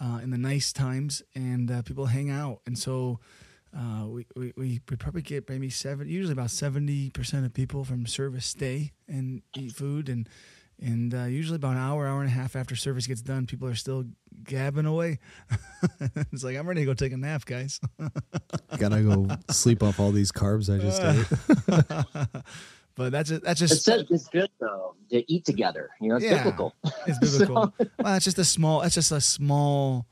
uh, 0.00 0.20
in 0.22 0.30
the 0.30 0.38
nice 0.38 0.72
times, 0.72 1.22
and 1.34 1.70
uh, 1.70 1.82
people 1.82 2.06
hang 2.06 2.30
out. 2.30 2.60
And 2.66 2.78
so 2.78 3.20
uh, 3.76 4.06
we, 4.06 4.26
we, 4.34 4.52
we 4.56 4.78
probably 4.78 5.22
get 5.22 5.48
maybe 5.48 5.70
seven, 5.70 6.08
usually 6.08 6.32
about 6.32 6.50
seventy 6.50 7.10
percent 7.10 7.46
of 7.46 7.54
people 7.54 7.84
from 7.84 8.06
service 8.06 8.46
stay 8.46 8.92
and 9.06 9.42
eat 9.56 9.72
food, 9.72 10.08
and 10.08 10.28
and 10.82 11.14
uh, 11.14 11.24
usually 11.24 11.56
about 11.56 11.72
an 11.72 11.78
hour, 11.78 12.06
hour 12.06 12.20
and 12.20 12.28
a 12.28 12.32
half 12.32 12.56
after 12.56 12.74
service 12.74 13.06
gets 13.06 13.22
done, 13.22 13.46
people 13.46 13.68
are 13.68 13.74
still 13.74 14.04
gabbing 14.44 14.86
away. 14.86 15.18
it's 16.32 16.44
like 16.44 16.56
I'm 16.56 16.66
ready 16.66 16.80
to 16.82 16.86
go 16.86 16.94
take 16.94 17.12
a 17.12 17.16
nap, 17.16 17.44
guys. 17.44 17.80
Gotta 18.78 19.02
go 19.02 19.28
sleep 19.50 19.82
off 19.82 20.00
all 20.00 20.12
these 20.12 20.32
carbs 20.32 20.72
I 20.72 20.78
just 20.78 21.02
ate. 21.02 22.42
but 22.94 23.12
that's 23.12 23.28
just, 23.30 23.42
that's 23.42 23.60
It 23.62 23.66
just 23.68 23.84
says 23.84 24.04
it's 24.10 24.28
good 24.28 24.50
though 24.60 24.94
to 25.10 25.32
eat 25.32 25.44
together. 25.44 25.90
You 26.00 26.08
know, 26.10 26.16
it's 26.16 26.24
Yeah. 26.24 26.38
biblical. 26.38 26.74
it's 27.06 27.18
biblical. 27.18 27.74
well, 28.02 28.14
it's 28.16 28.24
just 28.24 28.38
a 28.38 28.44
small. 28.44 28.82
It's 28.82 28.94
just 28.94 29.12
a 29.12 29.20
small 29.20 30.06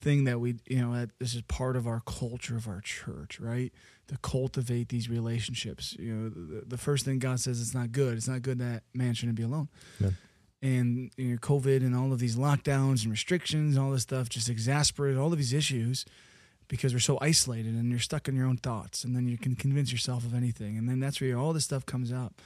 thing 0.00 0.24
that 0.24 0.40
we, 0.40 0.56
you 0.68 0.80
know, 0.80 0.92
that 0.94 1.10
this 1.20 1.34
is 1.34 1.42
part 1.42 1.76
of 1.76 1.86
our 1.86 2.00
culture 2.04 2.56
of 2.56 2.66
our 2.66 2.80
church, 2.80 3.38
right? 3.40 3.72
To 4.08 4.18
cultivate 4.18 4.88
these 4.88 5.08
relationships. 5.08 5.94
You 5.98 6.12
know, 6.14 6.28
the, 6.28 6.64
the 6.66 6.78
first 6.78 7.04
thing 7.04 7.18
God 7.20 7.38
says 7.40 7.60
it's 7.60 7.74
not 7.74 7.92
good. 7.92 8.16
It's 8.16 8.26
not 8.28 8.42
good 8.42 8.58
that 8.58 8.82
man 8.92 9.14
shouldn't 9.14 9.36
be 9.36 9.44
alone. 9.44 9.68
Yeah. 10.00 10.10
And 10.62 11.10
you 11.16 11.32
know, 11.32 11.38
COVID 11.38 11.78
and 11.78 11.94
all 11.96 12.12
of 12.12 12.20
these 12.20 12.36
lockdowns 12.36 13.02
and 13.02 13.10
restrictions, 13.10 13.76
and 13.76 13.84
all 13.84 13.90
this 13.90 14.02
stuff, 14.02 14.28
just 14.28 14.48
exacerbated 14.48 15.18
all 15.18 15.32
of 15.32 15.38
these 15.38 15.52
issues 15.52 16.04
because 16.68 16.94
we're 16.94 17.00
so 17.00 17.18
isolated 17.20 17.74
and 17.74 17.90
you're 17.90 17.98
stuck 17.98 18.28
in 18.28 18.36
your 18.36 18.46
own 18.46 18.56
thoughts, 18.56 19.04
and 19.04 19.14
then 19.16 19.26
you 19.26 19.36
can 19.36 19.56
convince 19.56 19.90
yourself 19.90 20.24
of 20.24 20.34
anything, 20.34 20.78
and 20.78 20.88
then 20.88 21.00
that's 21.00 21.20
where 21.20 21.36
all 21.36 21.52
this 21.52 21.64
stuff 21.64 21.84
comes 21.84 22.12
up, 22.12 22.40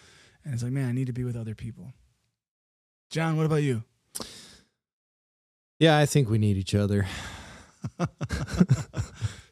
and 0.44 0.54
it's 0.54 0.62
like, 0.62 0.72
man, 0.72 0.88
I 0.88 0.92
need 0.92 1.06
to 1.06 1.12
be 1.12 1.24
with 1.24 1.36
other 1.36 1.54
people. 1.54 1.92
John, 3.10 3.36
what 3.36 3.46
about 3.46 3.62
you? 3.62 3.84
Yeah, 5.78 5.98
I 5.98 6.06
think 6.06 6.30
we 6.30 6.38
need 6.38 6.56
each 6.56 6.74
other. 6.74 7.06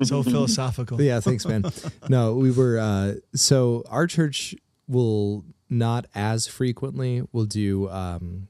so 0.02 0.22
philosophical. 0.22 1.00
Yeah, 1.00 1.20
thanks, 1.20 1.46
man. 1.46 1.64
no, 2.08 2.34
we 2.34 2.50
were 2.50 2.78
uh 2.78 3.14
so 3.34 3.84
our 3.88 4.06
church 4.06 4.54
will 4.88 5.44
not 5.70 6.06
as 6.14 6.46
frequently 6.46 7.22
will 7.32 7.44
do 7.44 7.88
um 7.90 8.48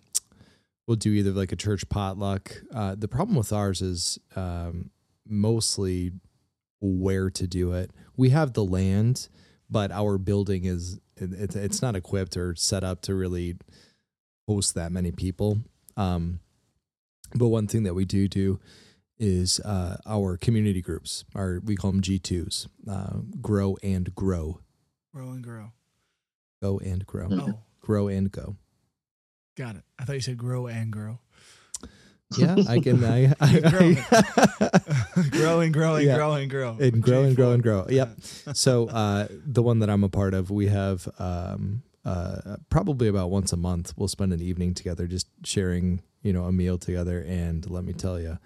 we'll 0.87 0.97
do 0.97 1.11
either 1.12 1.31
like 1.33 1.53
a 1.53 1.57
church 1.57 1.88
potluck. 1.88 2.62
Uh 2.75 2.94
the 2.94 3.09
problem 3.09 3.37
with 3.37 3.53
ours 3.53 3.81
is 3.83 4.18
um 4.37 4.90
mostly 5.27 6.12
where 6.81 7.31
to 7.31 7.47
do 7.47 7.73
it. 7.73 7.90
We 8.16 8.31
have 8.31 8.53
the 8.53 8.64
land, 8.64 9.29
but 9.70 9.90
our 9.90 10.18
building 10.18 10.64
is 10.64 11.01
it, 11.16 11.33
it's 11.33 11.57
it's 11.57 11.83
not 11.83 11.97
equipped 11.97 12.37
or 12.37 12.55
set 12.55 12.85
up 12.85 13.01
to 13.03 13.14
really 13.14 13.57
host 14.47 14.75
that 14.75 14.92
many 14.92 15.12
people. 15.12 15.59
Um 15.97 16.40
but 17.35 17.49
one 17.49 17.66
thing 17.66 17.83
that 17.85 17.94
we 17.94 18.05
do 18.05 18.29
do 18.29 18.61
is 19.18 19.61
uh, 19.61 19.97
our 20.07 20.37
community 20.37 20.83
groups. 20.83 21.25
Our 21.35 21.61
we 21.64 21.77
call 21.77 21.92
them 21.92 22.01
G 22.03 22.18
twos. 22.18 22.68
Uh, 22.88 23.18
grow 23.40 23.77
and 23.83 24.12
grow, 24.14 24.61
Grow 25.12 25.31
and 25.31 25.42
grow. 25.42 25.73
go 26.62 26.79
and 26.79 27.07
grow, 27.07 27.29
Mhm. 27.29 27.49
Oh, 27.55 27.59
grow 27.81 28.09
and 28.09 28.31
go. 28.31 28.57
Got 29.56 29.76
it. 29.76 29.82
I 29.98 30.04
thought 30.04 30.14
you 30.14 30.20
said 30.20 30.36
grow 30.38 30.66
and 30.66 30.90
grow. 30.92 31.18
Yeah, 32.36 32.56
I 32.68 32.80
can. 32.80 33.04
I, 33.04 33.26
I, 33.40 33.60
I 35.20 35.28
grow 35.30 35.60
and 35.60 35.72
grow 35.72 35.94
and 35.96 36.04
Yeah. 36.06 36.16
grow 36.16 36.32
and 36.34 36.50
grow. 36.50 36.76
and 36.80 37.02
grow 37.02 37.22
and 37.22 37.36
grow 37.36 37.52
and 37.52 37.62
grow. 37.62 37.86
Yep. 37.88 38.18
So 38.54 38.88
uh, 38.88 39.28
the 39.30 39.62
one 39.62 39.78
that 39.80 39.90
I'm 39.90 40.02
a 40.04 40.08
part 40.08 40.34
of, 40.34 40.50
we 40.50 40.66
have 40.66 41.08
um, 41.18 41.82
uh, 42.04 42.56
probably 42.70 43.08
about 43.08 43.30
once 43.30 43.52
a 43.52 43.56
month. 43.56 43.94
We'll 43.96 44.08
spend 44.08 44.32
an 44.32 44.40
evening 44.40 44.74
together, 44.74 45.06
just 45.06 45.28
sharing, 45.44 46.02
you 46.22 46.32
know, 46.32 46.44
a 46.44 46.52
meal 46.52 46.76
together. 46.78 47.20
And 47.20 47.68
let 47.70 47.84
me 47.84 47.92
tell 47.92 48.18
you, 48.20 48.38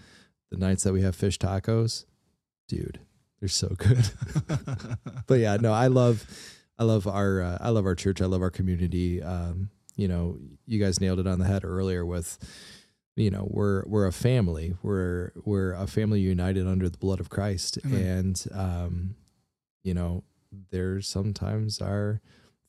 the 0.50 0.58
nights 0.58 0.84
that 0.84 0.92
we 0.92 1.02
have 1.02 1.16
fish 1.16 1.38
tacos, 1.38 2.04
dude, 2.68 3.00
they're 3.40 3.48
so 3.48 3.68
good. 3.78 4.10
but 5.26 5.38
yeah, 5.38 5.56
no, 5.56 5.72
I 5.72 5.86
love, 5.86 6.26
I 6.78 6.84
love 6.84 7.06
our, 7.06 7.40
uh, 7.42 7.58
I 7.60 7.70
love 7.70 7.86
our 7.86 7.94
church. 7.94 8.20
I 8.20 8.26
love 8.26 8.42
our 8.42 8.50
community. 8.50 9.22
Um, 9.22 9.70
you 9.98 10.06
know, 10.06 10.38
you 10.64 10.82
guys 10.82 11.00
nailed 11.00 11.18
it 11.18 11.26
on 11.26 11.40
the 11.40 11.44
head 11.44 11.64
earlier 11.64 12.06
with, 12.06 12.38
you 13.16 13.30
know, 13.30 13.48
we're 13.50 13.84
we're 13.86 14.06
a 14.06 14.12
family. 14.12 14.76
We're 14.80 15.32
we're 15.44 15.72
a 15.72 15.88
family 15.88 16.20
united 16.20 16.68
under 16.68 16.88
the 16.88 16.96
blood 16.96 17.18
of 17.18 17.28
Christ, 17.28 17.78
Amen. 17.84 18.00
and 18.00 18.46
um, 18.54 19.14
you 19.82 19.92
know, 19.92 20.22
there's 20.70 21.08
sometimes 21.08 21.80
are 21.80 22.20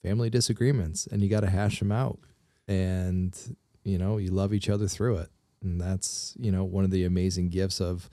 family 0.03 0.31
disagreements, 0.31 1.05
and 1.05 1.21
you 1.21 1.29
got 1.29 1.41
to 1.41 1.49
hash 1.51 1.77
them 1.77 1.91
out, 1.91 2.19
and 2.67 3.37
you 3.83 3.99
know, 3.99 4.17
you 4.17 4.31
love 4.31 4.51
each 4.51 4.67
other 4.67 4.87
through 4.87 5.17
it, 5.17 5.29
and 5.61 5.79
that's 5.79 6.35
you 6.39 6.51
know 6.51 6.63
one 6.63 6.83
of 6.83 6.89
the 6.89 7.05
amazing 7.05 7.49
gifts 7.49 7.79
of 7.79 8.09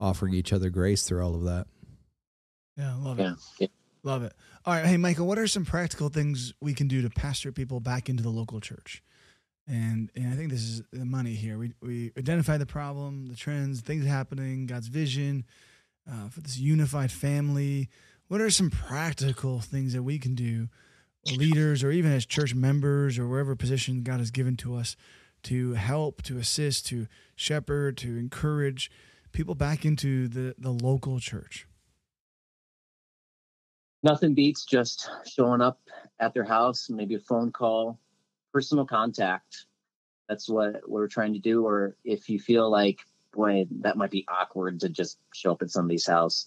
offering 0.00 0.32
each 0.32 0.54
other 0.54 0.70
grace 0.70 1.02
through 1.02 1.22
all 1.22 1.34
of 1.34 1.44
that. 1.44 1.66
yeah, 2.78 2.94
love 2.98 3.20
it. 3.20 3.24
Yeah. 3.24 3.34
yeah. 3.58 3.68
Love 4.02 4.22
it. 4.22 4.34
All 4.66 4.72
right. 4.72 4.86
Hey, 4.86 4.96
Michael, 4.96 5.26
what 5.26 5.38
are 5.38 5.46
some 5.46 5.66
practical 5.66 6.08
things 6.08 6.54
we 6.58 6.72
can 6.72 6.88
do 6.88 7.02
to 7.02 7.10
pastor 7.10 7.52
people 7.52 7.80
back 7.80 8.08
into 8.08 8.22
the 8.22 8.30
local 8.30 8.60
church? 8.60 9.02
And, 9.68 10.10
and 10.16 10.32
I 10.32 10.36
think 10.36 10.48
this 10.48 10.62
is 10.62 10.82
the 10.90 11.04
money 11.04 11.34
here. 11.34 11.58
We, 11.58 11.74
we 11.82 12.12
identify 12.16 12.56
the 12.56 12.64
problem, 12.64 13.26
the 13.26 13.36
trends, 13.36 13.82
things 13.82 14.06
happening, 14.06 14.64
God's 14.64 14.86
vision 14.86 15.44
uh, 16.10 16.30
for 16.30 16.40
this 16.40 16.56
unified 16.56 17.12
family. 17.12 17.90
What 18.28 18.40
are 18.40 18.48
some 18.48 18.70
practical 18.70 19.60
things 19.60 19.92
that 19.92 20.02
we 20.02 20.18
can 20.18 20.34
do, 20.34 20.68
leaders 21.30 21.84
or 21.84 21.90
even 21.90 22.10
as 22.10 22.24
church 22.24 22.54
members 22.54 23.18
or 23.18 23.28
wherever 23.28 23.54
position 23.54 24.02
God 24.02 24.18
has 24.18 24.30
given 24.30 24.56
to 24.56 24.76
us, 24.76 24.96
to 25.42 25.74
help, 25.74 26.22
to 26.22 26.38
assist, 26.38 26.86
to 26.86 27.06
shepherd, 27.36 27.98
to 27.98 28.16
encourage 28.16 28.90
people 29.32 29.54
back 29.54 29.84
into 29.84 30.26
the, 30.26 30.54
the 30.56 30.70
local 30.70 31.20
church? 31.20 31.66
Nothing 34.04 34.34
beats 34.34 34.66
just 34.66 35.10
showing 35.24 35.62
up 35.62 35.80
at 36.20 36.34
their 36.34 36.44
house, 36.44 36.90
maybe 36.90 37.14
a 37.14 37.18
phone 37.18 37.50
call, 37.50 37.98
personal 38.52 38.84
contact. 38.84 39.64
That's 40.28 40.46
what 40.46 40.86
we're 40.86 41.08
trying 41.08 41.32
to 41.32 41.38
do. 41.38 41.66
Or 41.66 41.96
if 42.04 42.28
you 42.28 42.38
feel 42.38 42.70
like, 42.70 43.00
boy, 43.32 43.66
that 43.80 43.96
might 43.96 44.10
be 44.10 44.26
awkward 44.28 44.80
to 44.80 44.90
just 44.90 45.18
show 45.32 45.52
up 45.52 45.62
at 45.62 45.70
somebody's 45.70 46.06
house, 46.06 46.46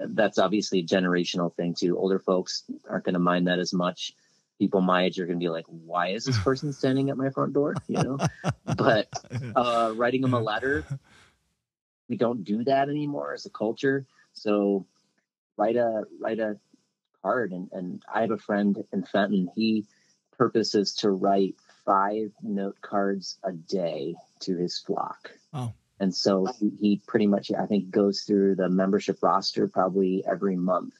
that's 0.00 0.38
obviously 0.38 0.80
a 0.80 0.84
generational 0.84 1.54
thing 1.54 1.74
too. 1.74 1.96
Older 1.96 2.18
folks 2.18 2.64
aren't 2.90 3.04
going 3.04 3.14
to 3.14 3.20
mind 3.20 3.46
that 3.46 3.60
as 3.60 3.72
much. 3.72 4.14
People 4.58 4.80
my 4.80 5.04
age 5.04 5.20
are 5.20 5.26
going 5.26 5.38
to 5.38 5.44
be 5.44 5.50
like, 5.50 5.66
why 5.66 6.08
is 6.08 6.24
this 6.24 6.38
person 6.38 6.72
standing 6.72 7.10
at 7.10 7.16
my 7.16 7.30
front 7.30 7.52
door? 7.52 7.76
You 7.86 8.02
know, 8.02 8.18
but 8.76 9.08
uh, 9.54 9.92
writing 9.94 10.22
them 10.22 10.34
a 10.34 10.40
letter. 10.40 10.84
We 12.08 12.16
don't 12.16 12.42
do 12.42 12.64
that 12.64 12.88
anymore 12.88 13.34
as 13.34 13.46
a 13.46 13.50
culture. 13.50 14.04
So 14.32 14.84
write 15.56 15.76
a 15.76 16.04
write 16.20 16.40
a 16.40 16.58
card 17.22 17.52
and, 17.52 17.68
and 17.72 18.02
I 18.12 18.22
have 18.22 18.30
a 18.30 18.38
friend 18.38 18.82
in 18.92 19.04
Fenton. 19.04 19.48
He 19.54 19.86
purposes 20.36 20.94
to 20.96 21.10
write 21.10 21.54
five 21.84 22.32
note 22.42 22.80
cards 22.80 23.38
a 23.44 23.52
day 23.52 24.14
to 24.40 24.56
his 24.56 24.78
flock. 24.78 25.30
Oh. 25.52 25.72
And 26.00 26.14
so 26.14 26.46
he, 26.58 26.72
he 26.80 27.02
pretty 27.06 27.26
much 27.26 27.52
I 27.52 27.66
think 27.66 27.90
goes 27.90 28.22
through 28.22 28.56
the 28.56 28.68
membership 28.68 29.18
roster 29.22 29.68
probably 29.68 30.24
every 30.26 30.56
month 30.56 30.94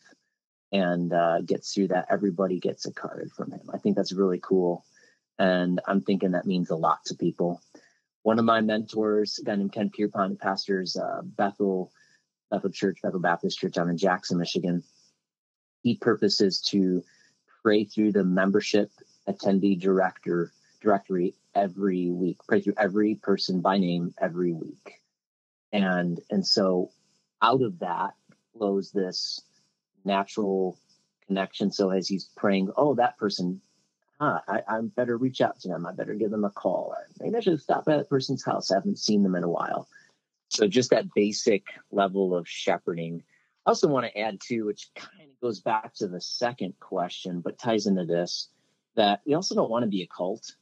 and 0.71 1.13
uh, 1.13 1.41
gets 1.43 1.75
through 1.75 1.89
that. 1.89 2.07
Everybody 2.11 2.61
gets 2.61 2.87
a 2.87 2.93
card 2.93 3.31
from 3.37 3.51
him. 3.51 3.69
I 3.73 3.79
think 3.79 3.97
that's 3.97 4.13
really 4.13 4.41
cool. 4.41 4.85
And 5.39 5.81
I'm 5.87 6.03
thinking 6.03 6.33
that 6.33 6.47
means 6.47 6.71
a 6.71 6.77
lot 6.77 7.05
to 7.07 7.15
people. 7.15 7.61
One 8.23 8.39
of 8.39 8.45
my 8.45 8.61
mentors, 8.61 9.39
a 9.39 9.45
guy 9.45 9.57
named 9.57 9.73
Ken 9.73 9.91
Pierpont, 9.91 10.39
pastors 10.41 10.97
uh, 10.97 11.23
Bethel 11.25 11.91
Bethel 12.51 12.71
Church, 12.71 12.99
Bethel 13.03 13.19
Baptist 13.19 13.59
Church 13.59 13.73
down 13.73 13.91
in 13.91 13.97
Jackson, 13.97 14.39
Michigan. 14.39 14.85
Key 15.83 15.97
purpose 15.97 16.41
is 16.41 16.61
to 16.61 17.03
pray 17.63 17.85
through 17.85 18.13
the 18.13 18.25
membership 18.25 18.91
attendee 19.29 19.81
director 19.81 20.53
directory 20.81 21.35
every 21.55 22.11
week, 22.11 22.39
pray 22.47 22.61
through 22.61 22.75
every 22.77 23.15
person 23.17 23.61
by 23.61 23.79
name 23.79 24.15
every 24.21 24.53
week. 24.53 25.01
And 25.73 26.21
and 26.31 26.47
so 26.47 26.91
out 27.41 27.63
of 27.63 27.79
that 27.81 28.15
flows 28.53 28.91
this 28.93 29.41
natural 30.05 30.79
connection. 31.27 31.73
So 31.73 31.91
as 31.91 32.09
he's 32.09 32.29
praying, 32.37 32.71
oh, 32.77 32.95
that 32.97 33.17
person, 33.17 33.61
huh, 34.21 34.41
I, 34.47 34.63
I 34.69 34.81
better 34.83 35.17
reach 35.17 35.41
out 35.41 35.61
to 35.61 35.69
them. 35.69 35.87
I 35.87 35.93
better 35.93 36.15
give 36.15 36.31
them 36.31 36.45
a 36.45 36.51
call. 36.51 36.95
Or 36.97 37.07
maybe 37.21 37.37
I 37.37 37.41
should 37.41 37.61
stop 37.61 37.85
by 37.85 37.97
that 37.97 38.11
person's 38.11 38.45
house. 38.45 38.71
I 38.71 38.77
haven't 38.77 38.99
seen 38.99 39.23
them 39.23 39.35
in 39.35 39.45
a 39.45 39.49
while. 39.49 39.89
So 40.49 40.67
just 40.67 40.91
that 40.91 41.15
basic 41.15 41.65
level 41.91 42.37
of 42.37 42.49
shepherding. 42.49 43.23
I 43.65 43.71
also 43.71 43.89
want 43.89 44.07
to 44.07 44.19
add 44.19 44.41
too, 44.41 44.67
which 44.67 44.91
goes 45.43 45.61
back 45.61 45.93
to 45.95 46.09
the 46.09 46.21
second 46.21 46.75
question, 46.81 47.41
but 47.41 47.59
ties 47.59 47.87
into 47.87 48.05
this, 48.05 48.49
that 48.95 49.21
we 49.27 49.35
also 49.35 49.55
don't 49.55 49.71
want 49.71 49.83
to 49.83 49.91
be 49.91 50.03
a 50.03 50.07
cult, 50.07 50.55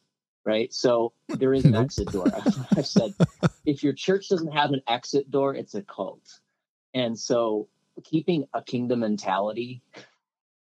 right? 0.45 0.73
So 0.73 1.13
there 1.29 1.55
is 1.55 1.65
an 1.65 1.75
exit 1.77 2.11
door. 2.11 2.27
I've 2.77 2.87
said 2.87 3.15
if 3.67 3.83
your 3.85 3.93
church 3.93 4.29
doesn't 4.29 4.53
have 4.53 4.71
an 4.71 4.83
exit 4.89 5.31
door, 5.31 5.55
it's 5.55 5.75
a 5.75 5.83
cult. 5.83 6.41
And 6.95 7.19
so 7.19 7.69
keeping 8.03 8.47
a 8.55 8.63
kingdom 8.63 9.01
mentality 9.01 9.83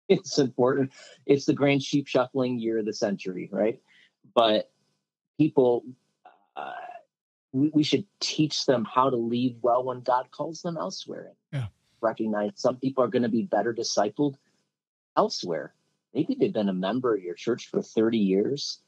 it's 0.09 0.39
important. 0.39 0.93
It's 1.27 1.47
the 1.47 1.55
grand 1.55 1.83
sheep 1.83 2.07
shuffling 2.07 2.59
year 2.59 2.79
of 2.79 2.85
the 2.85 2.93
century, 2.93 3.49
right? 3.51 3.81
But 4.35 4.71
people, 5.39 5.85
uh, 6.57 6.73
we, 7.53 7.71
we, 7.73 7.83
should 7.83 8.05
teach 8.21 8.67
them 8.67 8.85
how 8.85 9.11
to 9.11 9.17
lead 9.17 9.59
well 9.63 9.85
when 9.85 10.01
God 10.01 10.31
calls 10.31 10.63
them 10.63 10.77
elsewhere. 10.77 11.33
Yeah. 11.53 11.67
Recognize 12.03 12.51
some 12.57 12.77
people 12.77 13.05
are 13.05 13.09
going 13.09 13.23
to 13.23 13.29
be 13.29 13.43
better 13.43 13.73
discipled 13.73 14.35
elsewhere. 15.17 15.73
Maybe 16.15 16.37
they've 16.39 16.53
been 16.53 16.69
a 16.69 16.75
member 16.75 17.15
of 17.15 17.23
your 17.23 17.35
church 17.35 17.69
for 17.69 17.81
30 17.83 18.19
years 18.19 18.81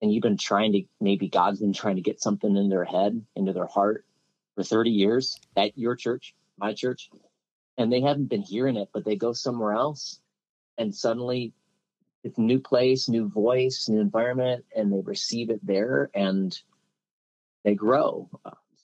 and 0.00 0.12
you've 0.12 0.22
been 0.22 0.38
trying 0.38 0.72
to, 0.72 0.82
maybe 1.00 1.28
God's 1.28 1.60
been 1.60 1.72
trying 1.72 1.96
to 1.96 2.02
get 2.02 2.22
something 2.22 2.56
in 2.56 2.68
their 2.68 2.84
head, 2.84 3.22
into 3.36 3.52
their 3.52 3.66
heart 3.66 4.04
for 4.54 4.62
30 4.62 4.90
years 4.90 5.38
at 5.56 5.76
your 5.76 5.94
church, 5.94 6.34
my 6.58 6.72
church, 6.72 7.10
and 7.76 7.92
they 7.92 8.00
haven't 8.00 8.30
been 8.30 8.42
hearing 8.42 8.76
it, 8.76 8.88
but 8.92 9.04
they 9.04 9.16
go 9.16 9.32
somewhere 9.32 9.72
else 9.72 10.20
and 10.78 10.94
suddenly 10.94 11.52
it's 12.22 12.38
new 12.38 12.60
place, 12.60 13.08
new 13.08 13.28
voice, 13.28 13.88
new 13.88 14.00
environment, 14.00 14.64
and 14.74 14.92
they 14.92 15.00
receive 15.00 15.50
it 15.50 15.64
there 15.64 16.10
and 16.14 16.58
they 17.64 17.74
grow. 17.74 18.28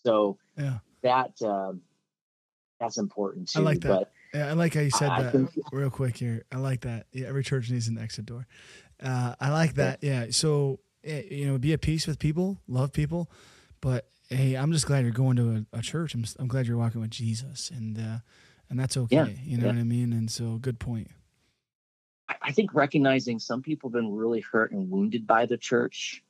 So 0.04 0.38
yeah. 0.56 0.78
that 1.02 1.32
um, 1.42 1.82
that's 2.80 2.98
important 2.98 3.48
too. 3.48 3.60
I 3.60 3.62
like 3.62 3.80
that. 3.80 3.88
But 3.88 4.12
yeah, 4.34 4.48
I 4.48 4.52
like 4.52 4.74
how 4.74 4.80
you 4.80 4.90
said 4.90 5.10
I 5.10 5.22
that 5.22 5.32
think, 5.32 5.50
real 5.72 5.90
quick 5.90 6.16
here. 6.16 6.44
I 6.52 6.56
like 6.56 6.82
that. 6.82 7.06
Yeah, 7.12 7.26
every 7.28 7.44
church 7.44 7.70
needs 7.70 7.88
an 7.88 7.98
exit 7.98 8.26
door. 8.26 8.46
Uh, 9.02 9.34
I 9.40 9.50
like 9.50 9.74
that. 9.74 9.98
Yeah. 10.02 10.26
So 10.30 10.80
you 11.02 11.46
know, 11.46 11.58
be 11.58 11.72
at 11.72 11.80
peace 11.80 12.06
with 12.06 12.18
people, 12.18 12.58
love 12.66 12.92
people, 12.92 13.30
but 13.80 14.08
hey, 14.28 14.54
I'm 14.54 14.72
just 14.72 14.86
glad 14.86 15.04
you're 15.04 15.12
going 15.12 15.36
to 15.36 15.66
a, 15.72 15.78
a 15.78 15.82
church. 15.82 16.14
I'm, 16.14 16.24
I'm 16.38 16.48
glad 16.48 16.66
you're 16.66 16.76
walking 16.76 17.00
with 17.00 17.10
Jesus, 17.10 17.70
and 17.70 17.98
uh, 17.98 18.18
and 18.68 18.78
that's 18.78 18.96
okay. 18.96 19.16
Yeah, 19.16 19.26
you 19.44 19.58
know 19.58 19.66
yeah. 19.66 19.72
what 19.72 19.80
I 19.80 19.84
mean? 19.84 20.12
And 20.12 20.30
so, 20.30 20.58
good 20.58 20.78
point. 20.78 21.10
I 22.42 22.50
think 22.50 22.74
recognizing 22.74 23.38
some 23.38 23.62
people 23.62 23.88
have 23.88 23.94
been 23.94 24.12
really 24.12 24.40
hurt 24.40 24.72
and 24.72 24.90
wounded 24.90 25.26
by 25.26 25.46
the 25.46 25.56
church 25.56 26.22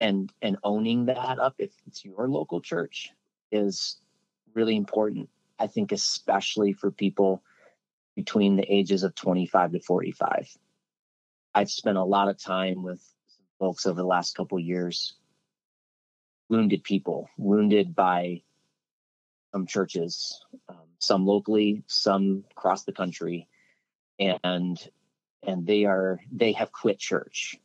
and 0.00 0.32
and 0.42 0.56
owning 0.64 1.06
that 1.06 1.38
up 1.38 1.54
if 1.58 1.72
it's 1.86 2.04
your 2.04 2.28
local 2.28 2.60
church 2.60 3.10
is 3.52 3.98
really 4.54 4.76
important. 4.76 5.28
I 5.58 5.66
think 5.66 5.92
especially 5.92 6.72
for 6.72 6.90
people 6.90 7.42
between 8.16 8.56
the 8.56 8.72
ages 8.72 9.02
of 9.02 9.14
25 9.14 9.72
to 9.72 9.80
45. 9.80 10.56
I've 11.54 11.70
spent 11.70 11.96
a 11.96 12.04
lot 12.04 12.28
of 12.28 12.38
time 12.38 12.82
with 12.82 13.02
folks 13.58 13.86
over 13.86 14.00
the 14.00 14.06
last 14.06 14.36
couple 14.36 14.58
years 14.58 15.14
wounded 16.48 16.84
people, 16.84 17.28
wounded 17.38 17.94
by 17.94 18.42
some 19.52 19.66
churches, 19.66 20.44
um, 20.68 20.88
some 20.98 21.26
locally, 21.26 21.82
some 21.86 22.44
across 22.50 22.84
the 22.84 22.92
country 22.92 23.48
and 24.18 24.88
and 25.42 25.66
they 25.66 25.84
are 25.84 26.20
they 26.32 26.52
have 26.52 26.72
quit 26.72 26.98
church 26.98 27.56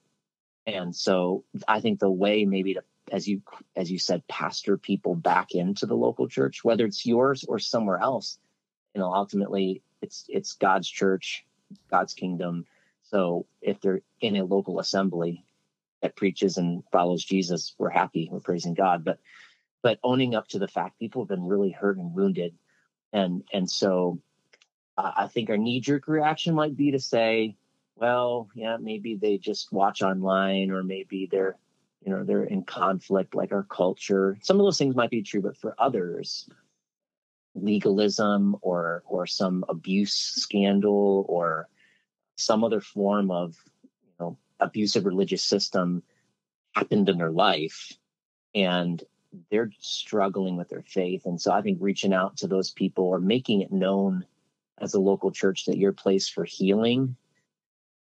and 0.65 0.95
so 0.95 1.43
i 1.67 1.79
think 1.79 1.99
the 1.99 2.09
way 2.09 2.45
maybe 2.45 2.73
to 2.73 2.83
as 3.11 3.27
you 3.27 3.41
as 3.75 3.91
you 3.91 3.99
said 3.99 4.27
pastor 4.27 4.77
people 4.77 5.15
back 5.15 5.51
into 5.51 5.85
the 5.85 5.95
local 5.95 6.27
church 6.27 6.63
whether 6.63 6.85
it's 6.85 7.05
yours 7.05 7.45
or 7.47 7.59
somewhere 7.59 7.99
else 7.99 8.37
you 8.93 9.01
know 9.01 9.13
ultimately 9.13 9.81
it's 10.01 10.25
it's 10.29 10.53
god's 10.53 10.89
church 10.89 11.45
god's 11.89 12.13
kingdom. 12.13 12.65
So 13.03 13.45
if 13.61 13.81
they're 13.81 14.01
in 14.21 14.35
a 14.35 14.43
local 14.43 14.79
assembly 14.79 15.43
that 16.01 16.15
preaches 16.15 16.57
and 16.57 16.83
follows 16.91 17.23
jesus 17.23 17.75
we're 17.77 17.89
happy 17.89 18.29
we're 18.31 18.39
praising 18.39 18.73
god. 18.73 19.03
But 19.03 19.19
but 19.81 19.99
owning 20.03 20.35
up 20.35 20.47
to 20.49 20.59
the 20.59 20.67
fact 20.67 20.99
people 20.99 21.23
have 21.23 21.29
been 21.29 21.47
really 21.47 21.71
hurt 21.71 21.97
and 21.97 22.13
wounded. 22.13 22.55
And 23.13 23.43
and 23.53 23.69
so 23.69 24.19
I 24.97 25.27
think 25.27 25.49
our 25.49 25.57
knee 25.57 25.79
jerk 25.79 26.07
reaction 26.07 26.53
might 26.55 26.75
be 26.75 26.91
to 26.91 26.99
say, 26.99 27.55
well, 27.95 28.49
yeah, 28.53 28.77
maybe 28.77 29.15
they 29.15 29.37
just 29.37 29.71
watch 29.71 30.01
online 30.01 30.71
or 30.71 30.83
maybe 30.83 31.29
they're, 31.31 31.55
you 32.01 32.11
know, 32.11 32.23
they're 32.23 32.43
in 32.43 32.63
conflict 32.63 33.35
like 33.35 33.51
our 33.51 33.63
culture. 33.63 34.37
Some 34.41 34.59
of 34.59 34.65
those 34.65 34.77
things 34.77 34.95
might 34.95 35.09
be 35.09 35.21
true, 35.21 35.41
but 35.41 35.57
for 35.57 35.75
others, 35.77 36.49
legalism 37.55 38.55
or 38.61 39.03
or 39.05 39.25
some 39.25 39.65
abuse 39.69 40.13
scandal 40.13 41.25
or 41.27 41.67
some 42.37 42.63
other 42.63 42.81
form 42.81 43.31
of 43.31 43.55
you 43.83 44.13
know 44.19 44.37
abusive 44.59 45.05
religious 45.05 45.43
system 45.43 46.03
happened 46.73 47.09
in 47.09 47.17
their 47.17 47.31
life 47.31 47.93
and 48.55 49.03
they're 49.51 49.71
struggling 49.79 50.57
with 50.57 50.69
their 50.69 50.83
faith 50.83 51.25
and 51.25 51.41
so 51.41 51.51
i 51.51 51.61
think 51.61 51.77
reaching 51.81 52.13
out 52.13 52.37
to 52.37 52.47
those 52.47 52.71
people 52.71 53.05
or 53.05 53.19
making 53.19 53.61
it 53.61 53.71
known 53.71 54.25
as 54.79 54.93
a 54.93 54.99
local 54.99 55.31
church 55.31 55.65
that 55.65 55.77
you're 55.77 55.91
a 55.91 55.93
place 55.93 56.29
for 56.29 56.45
healing 56.45 57.15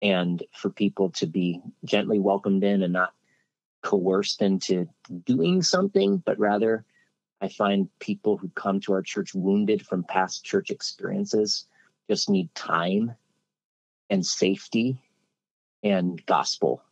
and 0.01 0.43
for 0.53 0.71
people 0.71 1.11
to 1.11 1.27
be 1.27 1.61
gently 1.85 2.19
welcomed 2.19 2.65
in 2.65 2.83
and 2.83 2.93
not 2.93 3.13
coerced 3.85 4.43
into 4.43 4.89
doing 5.25 5.63
something, 5.63 6.17
but 6.17 6.39
rather 6.39 6.85
I 7.41 7.49
find 7.49 7.89
people 8.01 8.39
who 8.39 8.49
come 8.49 8.81
to 8.81 8.95
our 8.95 9.03
church 9.03 9.35
wounded 9.35 9.87
from 9.87 10.03
past 10.03 10.45
church 10.45 10.71
experiences 10.71 11.67
just 12.09 12.31
need 12.31 12.53
time 12.55 13.15
and 14.09 14.25
safety 14.25 14.99
and 15.83 16.25
gospel. 16.27 16.83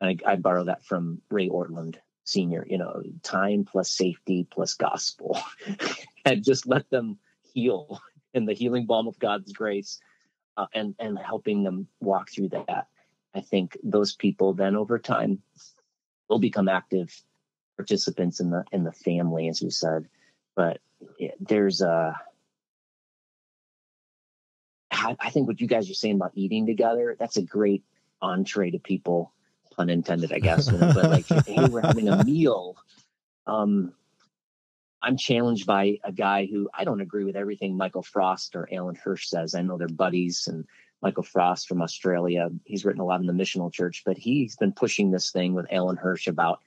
I, 0.00 0.16
I 0.26 0.36
borrow 0.36 0.64
that 0.64 0.84
from 0.84 1.20
Ray 1.30 1.48
Ortlund 1.50 1.96
Sr., 2.24 2.66
you 2.68 2.78
know, 2.78 3.02
time 3.22 3.64
plus 3.64 3.90
safety 3.90 4.46
plus 4.50 4.74
gospel, 4.74 5.38
and 6.24 6.42
just 6.42 6.66
let 6.66 6.88
them 6.88 7.18
heal 7.52 8.00
in 8.32 8.46
the 8.46 8.54
healing 8.54 8.86
balm 8.86 9.06
of 9.08 9.18
God's 9.18 9.52
grace 9.52 10.00
uh, 10.56 10.66
and 10.72 10.94
and 10.98 11.18
helping 11.18 11.62
them 11.62 11.88
walk 12.00 12.30
through 12.30 12.48
that. 12.50 12.86
I 13.34 13.40
think 13.40 13.76
those 13.82 14.14
people 14.14 14.54
then 14.54 14.76
over 14.76 14.98
time 14.98 15.42
will 16.30 16.38
become 16.38 16.68
active 16.68 17.14
participants 17.76 18.40
in 18.40 18.50
the 18.50 18.64
in 18.72 18.84
the 18.84 18.92
family, 18.92 19.48
as 19.48 19.60
you 19.60 19.70
said. 19.70 20.08
But 20.56 20.80
it, 21.18 21.34
there's 21.40 21.82
a 21.82 22.18
I 24.92 25.30
think 25.30 25.46
what 25.46 25.60
you 25.60 25.66
guys 25.66 25.90
are 25.90 25.94
saying 25.94 26.16
about 26.16 26.32
eating 26.34 26.66
together, 26.66 27.16
that's 27.18 27.36
a 27.36 27.42
great 27.42 27.84
entree 28.20 28.70
to 28.70 28.78
people, 28.78 29.32
pun 29.74 29.88
intended, 29.88 30.32
I 30.32 30.40
guess. 30.40 30.68
but 30.68 30.96
like, 30.96 31.26
hey, 31.46 31.68
we're 31.68 31.80
having 31.80 32.08
a 32.08 32.24
meal. 32.24 32.76
Um, 33.46 33.92
I'm 35.00 35.16
challenged 35.16 35.66
by 35.66 35.98
a 36.04 36.12
guy 36.12 36.46
who 36.46 36.68
I 36.74 36.84
don't 36.84 37.00
agree 37.00 37.24
with 37.24 37.36
everything 37.36 37.76
Michael 37.76 38.02
Frost 38.02 38.56
or 38.56 38.68
Alan 38.70 38.96
Hirsch 38.96 39.28
says. 39.28 39.54
I 39.54 39.62
know 39.62 39.78
they're 39.78 39.88
buddies, 39.88 40.46
and 40.48 40.66
Michael 41.02 41.22
Frost 41.22 41.66
from 41.66 41.82
Australia, 41.82 42.50
he's 42.64 42.84
written 42.84 43.00
a 43.00 43.04
lot 43.04 43.20
in 43.20 43.26
the 43.26 43.32
missional 43.32 43.72
church, 43.72 44.02
but 44.04 44.18
he's 44.18 44.56
been 44.56 44.72
pushing 44.72 45.10
this 45.10 45.30
thing 45.30 45.54
with 45.54 45.66
Alan 45.70 45.96
Hirsch 45.96 46.26
about 46.26 46.60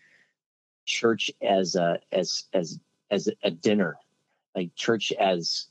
church 0.86 1.32
as 1.42 1.76
a 1.76 2.00
as 2.12 2.46
as 2.54 2.80
as 3.12 3.30
a 3.44 3.52
dinner, 3.52 3.98
like 4.56 4.74
church 4.76 5.12
as 5.14 5.68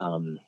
um, 0.00 0.40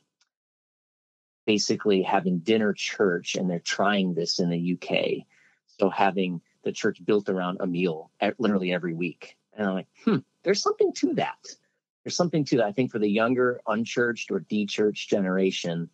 basically 1.47 2.03
having 2.03 2.39
dinner 2.39 2.73
church, 2.73 3.35
and 3.35 3.51
they're 3.51 3.59
trying 3.59 4.15
this 4.15 4.39
in 4.39 4.51
the 4.51 4.75
UK. 4.75 5.27
So 5.79 5.91
having 5.91 6.41
the 6.63 6.73
church 6.73 7.05
built 7.05 7.29
around 7.29 7.59
a 7.61 7.67
meal 7.67 8.11
at, 8.21 8.39
literally 8.41 8.73
every 8.73 8.95
week. 8.95 9.37
And 9.55 9.67
I'm 9.67 9.75
like, 9.75 9.87
hmm, 10.05 10.17
there's 10.43 10.63
something 10.63 10.93
to 10.95 11.15
that. 11.15 11.39
There's 12.05 12.17
something 12.17 12.45
to 12.47 12.59
that. 12.59 12.67
I 12.67 12.73
think 12.73 12.91
for 12.91 12.99
the 12.99 13.09
younger, 13.09 13.61
unchurched 13.67 14.31
or 14.31 14.41
de-churched 14.41 15.09
generation, 15.09 15.89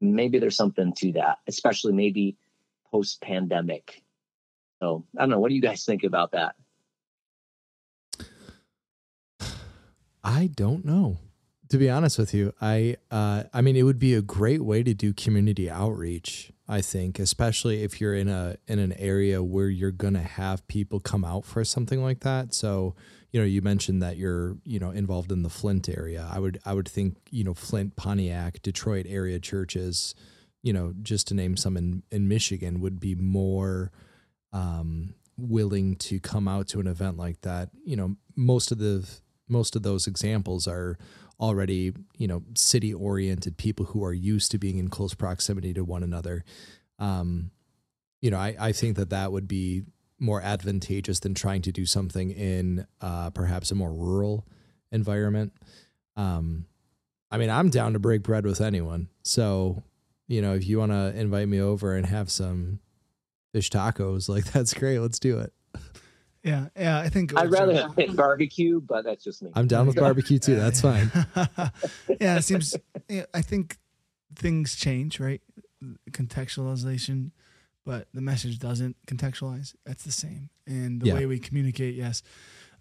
maybe 0.00 0.38
there's 0.38 0.56
something 0.56 0.92
to 0.94 1.12
that, 1.12 1.38
especially 1.46 1.92
maybe 1.92 2.36
post 2.90 3.20
pandemic. 3.20 4.02
So 4.80 5.04
I 5.16 5.22
don't 5.22 5.30
know. 5.30 5.38
What 5.40 5.48
do 5.48 5.54
you 5.54 5.62
guys 5.62 5.84
think 5.84 6.04
about 6.04 6.32
that? 6.32 6.54
I 10.22 10.48
don't 10.54 10.84
know. 10.84 11.18
to 11.68 11.78
be 11.78 11.90
honest 11.90 12.18
with 12.18 12.32
you, 12.34 12.52
I 12.60 12.96
uh, 13.10 13.44
I 13.52 13.60
mean, 13.60 13.76
it 13.76 13.82
would 13.82 13.98
be 13.98 14.14
a 14.14 14.22
great 14.22 14.62
way 14.62 14.82
to 14.82 14.94
do 14.94 15.12
community 15.12 15.70
outreach. 15.70 16.50
I 16.66 16.80
think, 16.80 17.18
especially 17.18 17.82
if 17.82 18.00
you're 18.00 18.14
in 18.14 18.28
a 18.28 18.56
in 18.66 18.78
an 18.78 18.92
area 18.94 19.42
where 19.42 19.68
you're 19.68 19.90
gonna 19.90 20.22
have 20.22 20.66
people 20.66 21.00
come 21.00 21.24
out 21.24 21.44
for 21.44 21.64
something 21.64 22.02
like 22.02 22.20
that. 22.20 22.54
So, 22.54 22.94
you 23.34 23.40
know, 23.40 23.46
you 23.46 23.62
mentioned 23.62 24.00
that 24.00 24.16
you're 24.16 24.56
you 24.64 24.78
know 24.78 24.92
involved 24.92 25.32
in 25.32 25.42
the 25.42 25.50
Flint 25.50 25.88
area. 25.88 26.28
I 26.30 26.38
would 26.38 26.60
I 26.64 26.72
would 26.72 26.88
think 26.88 27.16
you 27.32 27.42
know 27.42 27.52
Flint, 27.52 27.96
Pontiac, 27.96 28.62
Detroit 28.62 29.06
area 29.08 29.40
churches, 29.40 30.14
you 30.62 30.72
know, 30.72 30.94
just 31.02 31.26
to 31.28 31.34
name 31.34 31.56
some 31.56 31.76
in 31.76 32.04
in 32.12 32.28
Michigan, 32.28 32.80
would 32.80 33.00
be 33.00 33.16
more 33.16 33.90
um, 34.52 35.16
willing 35.36 35.96
to 35.96 36.20
come 36.20 36.46
out 36.46 36.68
to 36.68 36.78
an 36.78 36.86
event 36.86 37.16
like 37.16 37.40
that. 37.40 37.70
You 37.84 37.96
know, 37.96 38.14
most 38.36 38.70
of 38.70 38.78
the 38.78 39.04
most 39.48 39.74
of 39.74 39.82
those 39.82 40.06
examples 40.06 40.68
are 40.68 40.96
already 41.40 41.92
you 42.16 42.28
know 42.28 42.44
city 42.54 42.94
oriented 42.94 43.56
people 43.56 43.86
who 43.86 44.04
are 44.04 44.14
used 44.14 44.52
to 44.52 44.58
being 44.58 44.78
in 44.78 44.86
close 44.86 45.12
proximity 45.12 45.74
to 45.74 45.82
one 45.82 46.04
another 46.04 46.44
um, 47.00 47.50
you 48.20 48.30
know 48.30 48.38
I, 48.38 48.54
I 48.60 48.70
think 48.70 48.94
that 48.94 49.10
that 49.10 49.32
would 49.32 49.48
be 49.48 49.82
more 50.24 50.40
advantageous 50.42 51.20
than 51.20 51.34
trying 51.34 51.62
to 51.62 51.70
do 51.72 51.84
something 51.86 52.30
in 52.30 52.86
uh, 53.00 53.30
perhaps 53.30 53.70
a 53.70 53.74
more 53.74 53.92
rural 53.92 54.46
environment 54.90 55.52
um, 56.16 56.66
i 57.30 57.36
mean 57.36 57.50
i'm 57.50 57.68
down 57.70 57.92
to 57.92 57.98
break 57.98 58.22
bread 58.22 58.44
with 58.44 58.60
anyone 58.60 59.08
so 59.22 59.82
you 60.28 60.40
know 60.40 60.54
if 60.54 60.66
you 60.66 60.78
want 60.78 60.92
to 60.92 61.14
invite 61.16 61.48
me 61.48 61.60
over 61.60 61.94
and 61.94 62.06
have 62.06 62.30
some 62.30 62.78
fish 63.52 63.70
tacos 63.70 64.28
like 64.28 64.44
that's 64.52 64.72
great 64.74 64.98
let's 64.98 65.18
do 65.18 65.38
it 65.38 65.52
Yeah, 66.42 66.66
yeah. 66.76 66.98
I 67.00 67.08
think 67.08 67.32
I'd 67.38 67.50
rather 67.50 67.74
have 67.74 67.96
pit 67.96 68.14
barbecue, 68.14 68.78
but 68.78 69.02
that's 69.04 69.24
just 69.24 69.42
me. 69.42 69.50
i'm 69.54 69.66
down 69.66 69.86
with 69.86 69.96
barbecue 69.96 70.38
too 70.38 70.56
that's 70.56 70.80
fine 70.80 71.10
yeah, 72.20 72.36
it 72.36 72.42
seems. 72.42 72.76
Yeah, 73.08 73.24
I 73.32 73.40
think 73.42 73.78
things 74.36 74.76
change, 74.76 75.20
right? 75.20 75.40
Contextualization, 76.10 77.30
but 77.84 78.08
the 78.14 78.20
message 78.20 78.58
doesn't 78.58 78.96
contextualize. 79.06 79.74
That's 79.84 80.04
the 80.04 80.12
same, 80.12 80.50
and 80.66 81.00
the 81.00 81.08
Yeah. 81.08 81.14
way 81.14 81.26
we 81.26 81.38
communicate, 81.38 81.94
yes. 81.94 82.22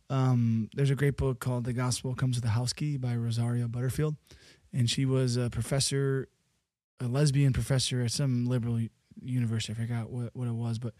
Um, 0.09 0.69
there's 0.75 0.89
a 0.89 0.95
great 0.95 1.17
book 1.17 1.39
called 1.39 1.63
"The 1.63 1.73
Gospel 1.73 2.13
Comes 2.15 2.35
with 2.37 2.45
a 2.45 2.49
House 2.49 2.73
Key" 2.73 2.97
by 2.97 3.15
Rosaria 3.15 3.67
Butterfield, 3.67 4.15
and 4.71 4.89
she 4.89 5.05
was 5.05 5.37
a 5.37 5.49
professor, 5.49 6.27
a 6.99 7.07
lesbian 7.07 7.53
professor 7.53 8.01
at 8.01 8.11
some 8.11 8.45
liberal 8.45 8.79
university. 9.21 9.73
I 9.73 9.75
forgot 9.75 10.09
what, 10.09 10.35
what 10.35 10.47
it 10.47 10.53
was, 10.53 10.79
but 10.79 10.93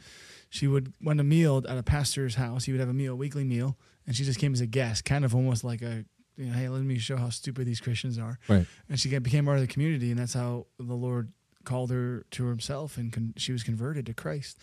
she 0.49 0.67
would 0.67 0.93
when 0.99 1.19
a 1.19 1.23
meal 1.23 1.63
at 1.67 1.77
a 1.77 1.83
pastor's 1.83 2.35
house, 2.35 2.63
he 2.65 2.71
would 2.71 2.79
have 2.79 2.89
a 2.89 2.93
meal, 2.93 3.15
weekly 3.15 3.43
meal, 3.43 3.77
and 4.07 4.15
she 4.15 4.23
just 4.23 4.39
came 4.39 4.53
as 4.53 4.61
a 4.61 4.67
guest, 4.67 5.03
kind 5.05 5.25
of 5.25 5.35
almost 5.35 5.63
like 5.63 5.81
a 5.81 6.05
you 6.35 6.45
know, 6.45 6.53
hey, 6.53 6.67
let 6.67 6.81
me 6.81 6.97
show 6.97 7.15
how 7.17 7.29
stupid 7.29 7.67
these 7.67 7.79
Christians 7.79 8.17
are. 8.17 8.39
Right. 8.49 8.65
And 8.89 8.99
she 8.99 9.07
became 9.19 9.45
part 9.45 9.57
of 9.57 9.61
the 9.61 9.71
community, 9.71 10.09
and 10.09 10.19
that's 10.19 10.33
how 10.33 10.65
the 10.79 10.95
Lord 10.95 11.31
called 11.66 11.91
her 11.91 12.26
to 12.32 12.45
himself, 12.47 12.97
and 12.97 13.11
con- 13.11 13.34
she 13.38 13.51
was 13.51 13.64
converted 13.64 14.05
to 14.07 14.14
Christ. 14.14 14.57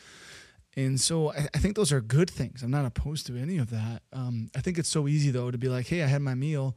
And 0.76 1.00
so 1.00 1.32
I, 1.32 1.48
I 1.54 1.58
think 1.58 1.76
those 1.76 1.92
are 1.92 2.00
good 2.00 2.30
things. 2.30 2.62
I'm 2.62 2.70
not 2.70 2.84
opposed 2.84 3.26
to 3.26 3.36
any 3.36 3.58
of 3.58 3.70
that. 3.70 4.02
Um, 4.12 4.50
I 4.54 4.60
think 4.60 4.78
it's 4.78 4.88
so 4.88 5.08
easy 5.08 5.30
though 5.30 5.50
to 5.50 5.58
be 5.58 5.68
like, 5.68 5.86
hey, 5.86 6.02
I 6.02 6.06
had 6.06 6.22
my 6.22 6.34
meal 6.34 6.76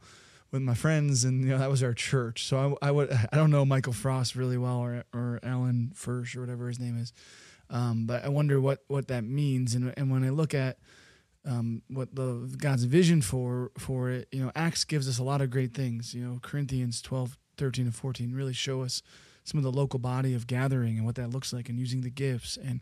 with 0.50 0.62
my 0.62 0.74
friends, 0.74 1.24
and 1.24 1.42
you 1.42 1.50
know 1.50 1.58
that 1.58 1.70
was 1.70 1.82
our 1.82 1.92
church. 1.92 2.46
So 2.46 2.78
I, 2.80 2.88
I 2.88 2.90
would 2.90 3.12
I 3.12 3.36
don't 3.36 3.50
know 3.50 3.64
Michael 3.64 3.92
Frost 3.92 4.36
really 4.36 4.56
well, 4.56 4.78
or 4.78 5.04
or 5.12 5.40
Alan 5.42 5.92
Fursh 5.94 6.36
or 6.36 6.40
whatever 6.40 6.68
his 6.68 6.78
name 6.78 6.96
is, 6.96 7.12
um, 7.70 8.06
but 8.06 8.24
I 8.24 8.28
wonder 8.28 8.60
what 8.60 8.84
what 8.86 9.08
that 9.08 9.24
means. 9.24 9.74
And 9.74 9.92
and 9.96 10.10
when 10.10 10.24
I 10.24 10.30
look 10.30 10.54
at 10.54 10.78
um, 11.44 11.82
what 11.88 12.14
the 12.14 12.54
God's 12.56 12.84
vision 12.84 13.20
for 13.20 13.72
for 13.78 14.10
it, 14.10 14.28
you 14.32 14.44
know, 14.44 14.52
Acts 14.54 14.84
gives 14.84 15.08
us 15.08 15.18
a 15.18 15.24
lot 15.24 15.40
of 15.40 15.50
great 15.50 15.74
things. 15.74 16.14
You 16.14 16.24
know, 16.24 16.38
Corinthians 16.40 17.02
12, 17.02 17.36
13, 17.58 17.86
and 17.86 17.94
14 17.94 18.32
really 18.32 18.52
show 18.52 18.82
us 18.82 19.02
some 19.44 19.58
of 19.58 19.64
the 19.64 19.72
local 19.72 19.98
body 19.98 20.34
of 20.34 20.46
gathering 20.46 20.96
and 20.96 21.06
what 21.06 21.14
that 21.14 21.30
looks 21.30 21.52
like 21.52 21.68
and 21.68 21.78
using 21.78 22.00
the 22.00 22.10
gifts 22.10 22.56
and 22.56 22.80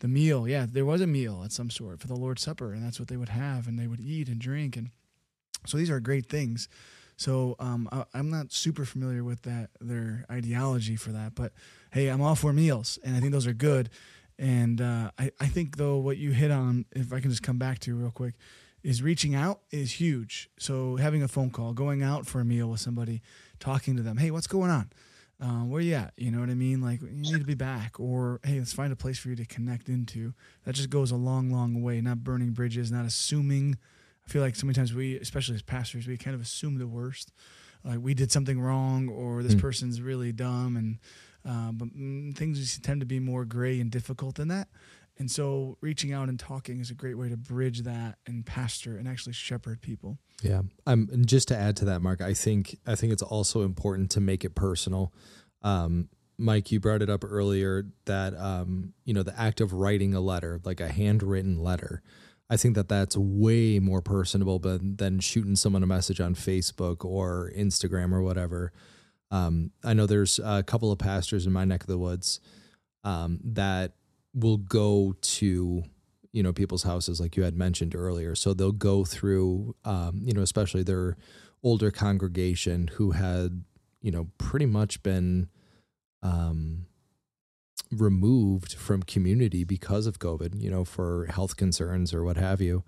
the 0.00 0.08
meal. 0.08 0.48
Yeah, 0.48 0.66
there 0.68 0.84
was 0.84 1.00
a 1.00 1.06
meal 1.06 1.42
at 1.44 1.52
some 1.52 1.70
sort 1.70 2.00
for 2.00 2.06
the 2.06 2.16
Lord's 2.16 2.42
Supper, 2.42 2.72
and 2.72 2.84
that's 2.84 2.98
what 2.98 3.08
they 3.08 3.16
would 3.16 3.28
have, 3.28 3.66
and 3.66 3.78
they 3.78 3.86
would 3.86 4.00
eat 4.00 4.28
and 4.28 4.40
drink. 4.40 4.76
And 4.76 4.90
so 5.66 5.76
these 5.76 5.90
are 5.90 6.00
great 6.00 6.26
things. 6.26 6.68
So 7.16 7.56
um, 7.58 7.88
I, 7.90 8.04
I'm 8.14 8.30
not 8.30 8.52
super 8.52 8.84
familiar 8.84 9.24
with 9.24 9.42
that 9.42 9.70
their 9.80 10.24
ideology 10.30 10.96
for 10.96 11.10
that, 11.10 11.34
but 11.34 11.52
hey, 11.90 12.08
I'm 12.08 12.22
all 12.22 12.36
for 12.36 12.52
meals, 12.52 12.98
and 13.04 13.16
I 13.16 13.20
think 13.20 13.32
those 13.32 13.46
are 13.46 13.52
good. 13.52 13.90
And 14.38 14.80
uh, 14.80 15.10
I, 15.18 15.32
I 15.40 15.46
think 15.46 15.76
though 15.76 15.96
what 15.96 16.16
you 16.16 16.30
hit 16.30 16.52
on, 16.52 16.84
if 16.92 17.12
I 17.12 17.18
can 17.20 17.30
just 17.30 17.42
come 17.42 17.58
back 17.58 17.80
to 17.80 17.94
real 17.96 18.12
quick, 18.12 18.34
is 18.84 19.02
reaching 19.02 19.34
out 19.34 19.60
is 19.72 19.92
huge. 19.92 20.48
So 20.58 20.96
having 20.96 21.22
a 21.22 21.28
phone 21.28 21.50
call, 21.50 21.72
going 21.72 22.02
out 22.02 22.26
for 22.26 22.40
a 22.40 22.44
meal 22.44 22.68
with 22.68 22.80
somebody, 22.80 23.20
talking 23.58 23.96
to 23.96 24.02
them, 24.02 24.18
hey, 24.18 24.30
what's 24.30 24.46
going 24.46 24.70
on? 24.70 24.90
Um, 25.40 25.70
where 25.70 25.80
you 25.80 25.94
at? 25.94 26.14
You 26.16 26.32
know 26.32 26.40
what 26.40 26.50
I 26.50 26.54
mean? 26.54 26.80
Like 26.80 27.00
you 27.00 27.24
need 27.24 27.38
to 27.38 27.46
be 27.46 27.54
back, 27.54 28.00
or 28.00 28.40
hey, 28.42 28.58
let's 28.58 28.72
find 28.72 28.92
a 28.92 28.96
place 28.96 29.18
for 29.18 29.28
you 29.28 29.36
to 29.36 29.44
connect 29.46 29.88
into. 29.88 30.34
That 30.64 30.74
just 30.74 30.90
goes 30.90 31.12
a 31.12 31.16
long, 31.16 31.50
long 31.52 31.80
way. 31.80 32.00
Not 32.00 32.24
burning 32.24 32.50
bridges, 32.50 32.90
not 32.90 33.04
assuming. 33.04 33.78
I 34.26 34.30
feel 34.30 34.42
like 34.42 34.56
so 34.56 34.66
many 34.66 34.74
times 34.74 34.92
we, 34.92 35.16
especially 35.18 35.54
as 35.54 35.62
pastors, 35.62 36.06
we 36.08 36.16
kind 36.16 36.34
of 36.34 36.40
assume 36.40 36.78
the 36.78 36.88
worst. 36.88 37.32
Like 37.84 38.00
we 38.00 38.14
did 38.14 38.32
something 38.32 38.60
wrong, 38.60 39.08
or 39.08 39.42
this 39.44 39.54
Mm. 39.54 39.60
person's 39.60 40.00
really 40.00 40.32
dumb, 40.32 40.76
and 40.76 40.98
uh, 41.48 41.70
but 41.72 41.88
mm, 41.96 42.34
things 42.36 42.78
tend 42.80 43.00
to 43.00 43.06
be 43.06 43.20
more 43.20 43.44
gray 43.44 43.80
and 43.80 43.90
difficult 43.92 44.34
than 44.34 44.48
that. 44.48 44.68
And 45.18 45.30
so, 45.30 45.76
reaching 45.80 46.12
out 46.12 46.28
and 46.28 46.38
talking 46.38 46.80
is 46.80 46.90
a 46.90 46.94
great 46.94 47.18
way 47.18 47.28
to 47.28 47.36
bridge 47.36 47.82
that 47.82 48.18
and 48.26 48.46
pastor 48.46 48.96
and 48.96 49.08
actually 49.08 49.32
shepherd 49.32 49.82
people. 49.82 50.18
Yeah. 50.42 50.62
Um, 50.86 51.08
and 51.12 51.26
just 51.26 51.48
to 51.48 51.56
add 51.56 51.76
to 51.78 51.84
that, 51.86 52.02
Mark, 52.02 52.20
I 52.20 52.34
think 52.34 52.78
I 52.86 52.94
think 52.94 53.12
it's 53.12 53.22
also 53.22 53.62
important 53.62 54.10
to 54.12 54.20
make 54.20 54.44
it 54.44 54.54
personal. 54.54 55.12
Um, 55.62 56.08
Mike, 56.38 56.70
you 56.70 56.78
brought 56.78 57.02
it 57.02 57.10
up 57.10 57.24
earlier 57.24 57.86
that 58.04 58.36
um, 58.38 58.92
you 59.04 59.12
know 59.12 59.24
the 59.24 59.38
act 59.38 59.60
of 59.60 59.72
writing 59.72 60.14
a 60.14 60.20
letter, 60.20 60.60
like 60.64 60.80
a 60.80 60.88
handwritten 60.88 61.58
letter. 61.58 62.02
I 62.50 62.56
think 62.56 62.76
that 62.76 62.88
that's 62.88 63.16
way 63.16 63.78
more 63.78 64.00
personable 64.00 64.58
than, 64.58 64.96
than 64.96 65.20
shooting 65.20 65.54
someone 65.54 65.82
a 65.82 65.86
message 65.86 66.18
on 66.18 66.34
Facebook 66.34 67.04
or 67.04 67.52
Instagram 67.54 68.12
or 68.12 68.22
whatever. 68.22 68.72
Um, 69.30 69.72
I 69.84 69.92
know 69.92 70.06
there's 70.06 70.40
a 70.42 70.62
couple 70.62 70.90
of 70.90 70.98
pastors 70.98 71.46
in 71.46 71.52
my 71.52 71.66
neck 71.66 71.82
of 71.82 71.88
the 71.88 71.98
woods 71.98 72.40
um, 73.04 73.40
that 73.44 73.92
will 74.34 74.58
go 74.58 75.14
to 75.20 75.84
you 76.32 76.42
know 76.42 76.52
people's 76.52 76.82
houses 76.82 77.20
like 77.20 77.36
you 77.36 77.42
had 77.42 77.56
mentioned 77.56 77.94
earlier. 77.94 78.34
So 78.34 78.54
they'll 78.54 78.72
go 78.72 79.04
through 79.04 79.74
um, 79.84 80.20
you 80.24 80.32
know 80.32 80.42
especially 80.42 80.82
their 80.82 81.16
older 81.62 81.90
congregation 81.90 82.88
who 82.94 83.12
had 83.12 83.64
you 84.00 84.10
know 84.10 84.28
pretty 84.38 84.66
much 84.66 85.02
been 85.02 85.48
um, 86.22 86.86
removed 87.90 88.74
from 88.74 89.02
community 89.02 89.64
because 89.64 90.06
of 90.06 90.18
covid 90.18 90.60
you 90.60 90.70
know 90.70 90.84
for 90.84 91.26
health 91.26 91.56
concerns 91.56 92.12
or 92.12 92.22
what 92.24 92.36
have 92.36 92.60
you. 92.60 92.84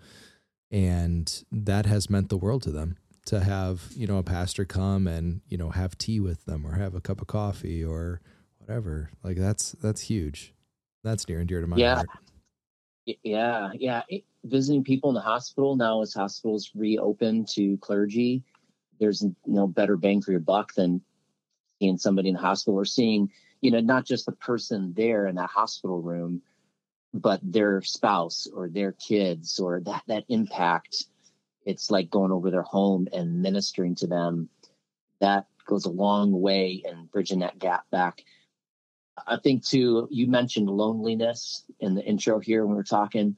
And 0.73 1.43
that 1.51 1.87
has 1.87 2.09
meant 2.09 2.29
the 2.29 2.37
world 2.37 2.63
to 2.63 2.71
them 2.71 2.97
to 3.27 3.41
have 3.41 3.89
you 3.97 4.07
know 4.07 4.19
a 4.19 4.23
pastor 4.23 4.65
come 4.65 5.07
and 5.07 5.41
you 5.49 5.59
know 5.59 5.71
have 5.71 5.99
tea 5.99 6.21
with 6.21 6.45
them 6.45 6.67
or 6.67 6.75
have 6.75 6.95
a 6.95 7.01
cup 7.01 7.21
of 7.21 7.27
coffee 7.27 7.83
or 7.85 8.21
whatever. 8.59 9.11
Like 9.25 9.39
that's 9.39 9.73
that's 9.73 10.03
huge 10.03 10.55
that's 11.03 11.29
near 11.29 11.39
and 11.41 11.49
dear 11.49 11.61
to 11.61 11.67
my 11.67 11.77
Yeah. 11.77 11.97
heart 11.97 12.11
Yeah, 13.07 13.71
yeah. 13.75 14.03
It- 14.09 14.25
visiting 14.45 14.83
people 14.85 15.11
in 15.11 15.15
the 15.15 15.21
hospital 15.21 15.77
now, 15.77 16.01
as 16.01 16.15
hospitals 16.15 16.71
reopen 16.75 17.45
to 17.45 17.77
clergy, 17.79 18.43
there's 18.99 19.25
no 19.47 19.67
better 19.67 19.97
bang 19.97 20.23
for 20.23 20.31
your 20.31 20.41
buck 20.41 20.73
than 20.75 21.03
seeing 21.79 21.99
somebody 21.99 22.29
in 22.29 22.35
the 22.35 22.41
hospital 22.41 22.79
or 22.79 22.85
seeing, 22.85 23.31
you 23.61 23.71
know, 23.71 23.81
not 23.81 24.07
just 24.07 24.27
the 24.27 24.33
person 24.33 24.95
there 24.95 25.27
in 25.27 25.35
that 25.37 25.51
hospital 25.51 26.01
room, 26.01 26.43
but 27.13 27.41
their 27.43 27.83
spouse 27.83 28.47
or 28.47 28.69
their 28.69 28.93
kids 28.93 29.59
or 29.59 29.81
that 29.81 30.03
that 30.07 30.25
impact. 30.29 31.07
It's 31.67 31.91
like 31.91 32.11
going 32.11 32.33
over 32.33 32.51
their 32.51 32.63
home 32.63 33.09
and 33.13 33.43
ministering 33.43 33.95
to 33.97 34.07
them. 34.07 34.49
That 35.21 35.47
goes 35.67 35.85
a 35.85 35.91
long 35.91 36.33
way 36.41 36.83
in 36.85 37.07
bridging 37.07 37.41
that 37.41 37.59
gap 37.59 37.91
back. 37.91 38.25
I 39.27 39.37
think 39.37 39.65
too, 39.65 40.09
you 40.11 40.27
mentioned 40.27 40.69
loneliness 40.69 41.65
in 41.81 41.95
the 41.95 42.05
intro 42.05 42.39
here 42.39 42.65
when 42.65 42.77
we 42.77 42.81
are 42.81 42.85
talking. 42.85 43.37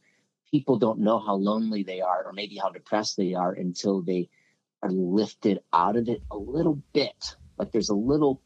People 0.51 0.79
don't 0.79 1.01
know 1.01 1.19
how 1.19 1.35
lonely 1.35 1.83
they 1.83 2.01
are 2.01 2.25
or 2.25 2.33
maybe 2.33 2.57
how 2.57 2.71
depressed 2.71 3.17
they 3.17 3.35
are 3.35 3.53
until 3.53 4.03
they 4.03 4.29
are 4.83 4.91
lifted 4.91 5.61
out 5.73 5.97
of 5.97 6.09
it 6.09 6.23
a 6.31 6.37
little 6.37 6.81
bit. 6.93 7.37
Like 7.59 7.73
there's 7.73 7.89
a 7.89 7.95
little 7.95 8.43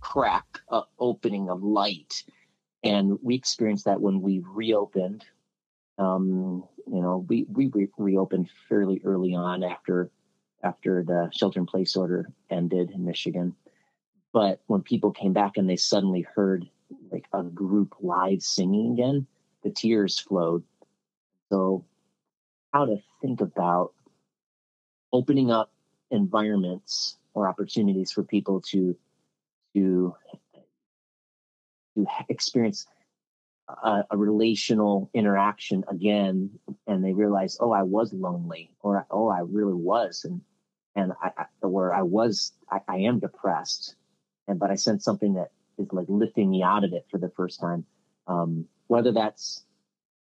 crack 0.00 0.46
uh, 0.68 0.82
opening 0.98 1.50
of 1.50 1.62
light. 1.62 2.24
And 2.82 3.18
we 3.22 3.34
experienced 3.34 3.84
that 3.84 4.00
when 4.00 4.20
we 4.20 4.42
reopened. 4.44 5.24
Um, 5.98 6.64
you 6.86 7.00
know, 7.00 7.24
we, 7.28 7.46
we 7.48 7.66
re- 7.66 7.88
reopened 7.96 8.48
fairly 8.68 9.00
early 9.04 9.34
on 9.34 9.62
after 9.62 10.10
after 10.64 11.02
the 11.02 11.28
shelter 11.32 11.58
in 11.58 11.66
place 11.66 11.96
order 11.96 12.30
ended 12.48 12.90
in 12.90 13.04
Michigan 13.04 13.54
but 14.32 14.60
when 14.66 14.82
people 14.82 15.10
came 15.10 15.32
back 15.32 15.56
and 15.56 15.68
they 15.68 15.76
suddenly 15.76 16.22
heard 16.22 16.68
like 17.10 17.26
a 17.32 17.42
group 17.42 17.94
live 18.00 18.42
singing 18.42 18.92
again 18.92 19.26
the 19.62 19.70
tears 19.70 20.18
flowed. 20.18 20.62
So 21.50 21.84
how 22.72 22.86
to 22.86 22.96
think 23.20 23.40
about 23.40 23.92
opening 25.12 25.50
up 25.50 25.70
environments 26.10 27.16
or 27.34 27.48
opportunities 27.48 28.12
for 28.12 28.22
people 28.22 28.60
to 28.60 28.96
to 29.74 30.14
to 31.94 32.06
experience 32.28 32.86
a, 33.68 34.04
a, 34.10 34.16
relational 34.16 35.10
interaction 35.14 35.84
again 35.88 36.50
and 36.86 37.02
they 37.02 37.12
realize 37.12 37.56
oh 37.60 37.70
i 37.70 37.82
was 37.82 38.12
lonely 38.12 38.70
or 38.80 39.06
oh 39.10 39.28
i 39.28 39.40
really 39.40 39.72
was 39.74 40.24
and 40.24 40.42
and 40.94 41.12
i, 41.22 41.30
I 41.38 41.44
or 41.62 41.94
i 41.94 42.02
was 42.02 42.52
I, 42.70 42.80
I, 42.88 42.96
am 42.98 43.18
depressed 43.18 43.94
and 44.48 44.58
but 44.58 44.70
i 44.70 44.74
sense 44.74 45.04
something 45.04 45.34
that 45.34 45.50
is 45.78 45.88
like 45.92 46.06
lifting 46.08 46.50
me 46.50 46.62
out 46.62 46.84
of 46.84 46.92
it 46.92 47.06
for 47.10 47.18
the 47.18 47.30
first 47.30 47.60
time 47.60 47.84
um, 48.28 48.66
whether 48.86 49.12
that's 49.12 49.64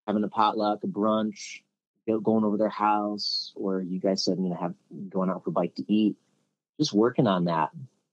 having 0.06 0.24
a 0.24 0.28
potluck 0.28 0.82
a 0.84 0.86
brunch 0.86 1.60
going 2.22 2.44
over 2.44 2.56
their 2.56 2.68
house 2.68 3.52
or 3.54 3.80
you 3.80 3.98
guys 3.98 4.24
said 4.24 4.36
you 4.38 4.48
know 4.48 4.56
have 4.56 4.74
going 5.08 5.30
out 5.30 5.42
for 5.44 5.50
a 5.50 5.52
bite 5.52 5.74
to 5.76 5.84
eat 5.92 6.16
just 6.78 6.92
working 6.92 7.26
on 7.26 7.44
that 7.44 7.70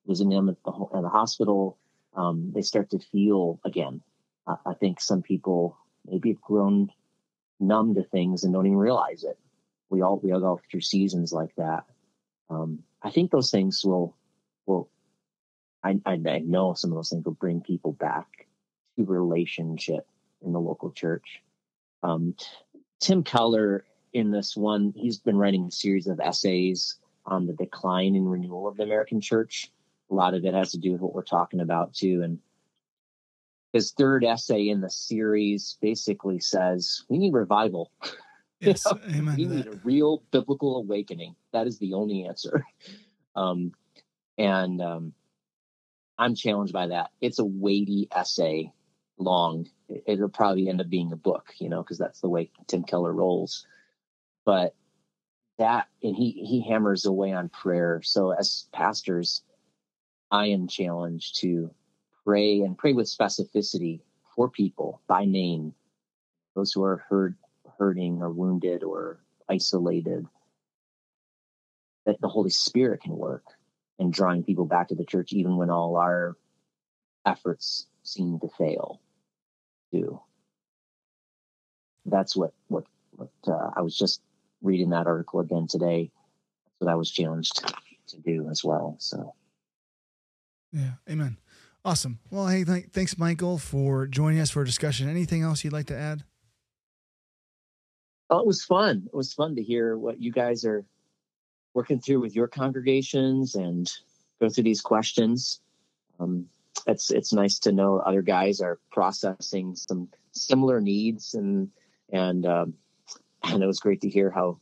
visiting 0.07 0.29
them 0.29 0.49
at 0.49 0.55
the, 0.63 0.71
at 0.95 1.01
the 1.01 1.09
hospital 1.09 1.77
um, 2.15 2.51
they 2.53 2.61
start 2.61 2.89
to 2.89 2.99
feel 2.99 3.59
again 3.65 4.01
I 4.65 4.73
think 4.73 4.99
some 4.99 5.21
people 5.21 5.77
maybe 6.05 6.29
have 6.29 6.41
grown 6.41 6.91
numb 7.59 7.95
to 7.95 8.03
things 8.03 8.43
and 8.43 8.53
don't 8.53 8.65
even 8.65 8.77
realize 8.77 9.23
it. 9.23 9.37
We 9.89 10.01
all 10.01 10.19
we 10.19 10.31
all 10.31 10.39
go 10.39 10.61
through 10.69 10.81
seasons 10.81 11.31
like 11.33 11.55
that. 11.55 11.85
Um, 12.49 12.79
I 13.01 13.11
think 13.11 13.31
those 13.31 13.51
things 13.51 13.83
will 13.83 14.15
will. 14.65 14.89
I, 15.83 15.99
I, 16.05 16.19
I 16.25 16.39
know 16.39 16.73
some 16.73 16.91
of 16.91 16.95
those 16.95 17.09
things 17.09 17.25
will 17.25 17.33
bring 17.33 17.61
people 17.61 17.93
back 17.93 18.47
to 18.97 19.05
relationship 19.05 20.07
in 20.43 20.53
the 20.53 20.59
local 20.59 20.91
church. 20.91 21.41
Um, 22.03 22.35
Tim 22.99 23.23
Keller 23.23 23.85
in 24.13 24.31
this 24.31 24.55
one, 24.57 24.93
he's 24.95 25.19
been 25.19 25.37
writing 25.37 25.65
a 25.65 25.71
series 25.71 26.07
of 26.07 26.19
essays 26.19 26.97
on 27.25 27.45
the 27.45 27.53
decline 27.53 28.15
and 28.15 28.29
renewal 28.29 28.67
of 28.67 28.77
the 28.77 28.83
American 28.83 29.21
church. 29.21 29.71
A 30.09 30.13
lot 30.13 30.33
of 30.33 30.43
it 30.43 30.53
has 30.53 30.71
to 30.71 30.77
do 30.77 30.91
with 30.91 31.01
what 31.01 31.13
we're 31.13 31.23
talking 31.23 31.59
about 31.59 31.93
too, 31.93 32.21
and 32.23 32.39
his 33.73 33.91
third 33.91 34.23
essay 34.23 34.69
in 34.69 34.81
the 34.81 34.89
series 34.89 35.77
basically 35.81 36.39
says 36.39 37.03
we 37.09 37.17
need 37.17 37.33
revival. 37.33 37.91
Yes, 38.61 38.83
you 39.07 39.21
know? 39.21 39.35
we 39.37 39.45
need 39.45 39.67
a 39.67 39.79
real 39.85 40.21
biblical 40.31 40.75
awakening. 40.75 41.33
That 41.53 41.65
is 41.65 41.79
the 41.79 41.93
only 41.93 42.25
answer. 42.25 42.65
Um, 43.35 43.71
and 44.37 44.81
um, 44.81 45.13
I'm 46.19 46.35
challenged 46.35 46.73
by 46.73 46.87
that. 46.87 47.11
It's 47.21 47.39
a 47.39 47.45
weighty 47.45 48.09
essay, 48.11 48.73
long. 49.17 49.67
It'll 50.05 50.27
probably 50.27 50.67
end 50.67 50.81
up 50.81 50.89
being 50.89 51.13
a 51.13 51.15
book, 51.15 51.53
you 51.59 51.69
know, 51.69 51.81
because 51.81 51.97
that's 51.97 52.19
the 52.19 52.27
way 52.27 52.51
Tim 52.67 52.83
Keller 52.83 53.13
rolls. 53.13 53.65
But 54.45 54.75
that, 55.59 55.87
and 56.03 56.15
he 56.15 56.31
he 56.31 56.61
hammers 56.67 57.05
away 57.05 57.31
on 57.31 57.47
prayer. 57.47 58.01
So 58.03 58.31
as 58.31 58.67
pastors, 58.73 59.43
I 60.29 60.47
am 60.47 60.67
challenged 60.67 61.39
to 61.39 61.71
pray 62.25 62.61
and 62.61 62.77
pray 62.77 62.91
with 62.91 63.07
specificity 63.07 64.01
for 64.35 64.49
people 64.49 65.01
by 65.07 65.23
name, 65.23 65.73
those 66.53 66.73
who 66.73 66.83
are 66.83 66.97
hurt, 67.09 67.35
hurting 67.77 68.21
or 68.21 68.29
wounded 68.29 68.83
or 68.83 69.21
isolated, 69.47 70.27
that 72.05 72.19
the 72.19 72.27
Holy 72.27 72.49
Spirit 72.49 73.03
can 73.03 73.15
work 73.15 73.45
in 73.99 74.11
drawing 74.11 74.43
people 74.43 74.65
back 74.65 74.87
to 74.87 74.95
the 74.95 75.05
church, 75.05 75.33
even 75.33 75.57
when 75.57 75.69
all 75.69 75.97
our 75.97 76.35
efforts 77.25 77.85
seem 78.03 78.39
to 78.39 78.47
fail. 78.57 79.01
Too. 79.91 80.19
That's 82.05 82.35
what 82.35 82.53
what 82.67 82.85
what 83.11 83.29
uh, 83.47 83.71
I 83.75 83.81
was 83.81 83.97
just 83.97 84.21
reading 84.61 84.89
that 84.91 85.05
article 85.05 85.41
again 85.41 85.67
today. 85.67 86.11
That's 86.65 86.79
what 86.79 86.91
I 86.91 86.95
was 86.95 87.11
challenged 87.11 87.57
to, 87.57 87.73
to 88.07 88.17
do 88.17 88.47
as 88.49 88.63
well. 88.63 88.95
So, 88.99 89.35
yeah, 90.71 90.93
Amen. 91.09 91.37
Awesome. 91.85 92.19
Well, 92.29 92.47
hey, 92.47 92.63
th- 92.65 92.87
thanks, 92.91 93.17
Michael, 93.17 93.57
for 93.57 94.05
joining 94.05 94.39
us 94.39 94.49
for 94.49 94.61
a 94.61 94.65
discussion. 94.65 95.07
Anything 95.07 95.43
else 95.43 95.63
you'd 95.63 95.73
like 95.73 95.87
to 95.87 95.97
add? 95.97 96.23
Oh, 98.29 98.39
it 98.39 98.45
was 98.45 98.63
fun. 98.63 99.03
It 99.11 99.15
was 99.15 99.33
fun 99.33 99.55
to 99.55 99.63
hear 99.63 99.97
what 99.97 100.21
you 100.21 100.31
guys 100.31 100.65
are 100.65 100.85
working 101.73 101.99
through 101.99 102.21
with 102.21 102.35
your 102.35 102.47
congregations 102.47 103.55
and 103.55 103.91
go 104.39 104.49
through 104.49 104.63
these 104.63 104.81
questions. 104.81 105.61
Um, 106.19 106.47
it's 106.87 107.11
it's 107.11 107.33
nice 107.33 107.59
to 107.59 107.71
know 107.71 107.99
other 107.99 108.21
guys 108.21 108.61
are 108.61 108.79
processing 108.91 109.75
some 109.75 110.09
similar 110.31 110.81
needs 110.81 111.33
and 111.33 111.69
and 112.11 112.45
um, 112.45 112.73
and 113.43 113.61
it 113.63 113.67
was 113.67 113.79
great 113.79 114.01
to 114.01 114.09
hear 114.09 114.29
how 114.29 114.59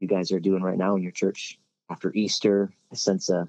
you 0.00 0.08
guys 0.08 0.32
are 0.32 0.40
doing 0.40 0.62
right 0.62 0.78
now 0.78 0.96
in 0.96 1.02
your 1.02 1.12
church 1.12 1.58
after 1.90 2.12
Easter. 2.14 2.70
I 2.92 2.96
sense 2.96 3.30
a 3.30 3.48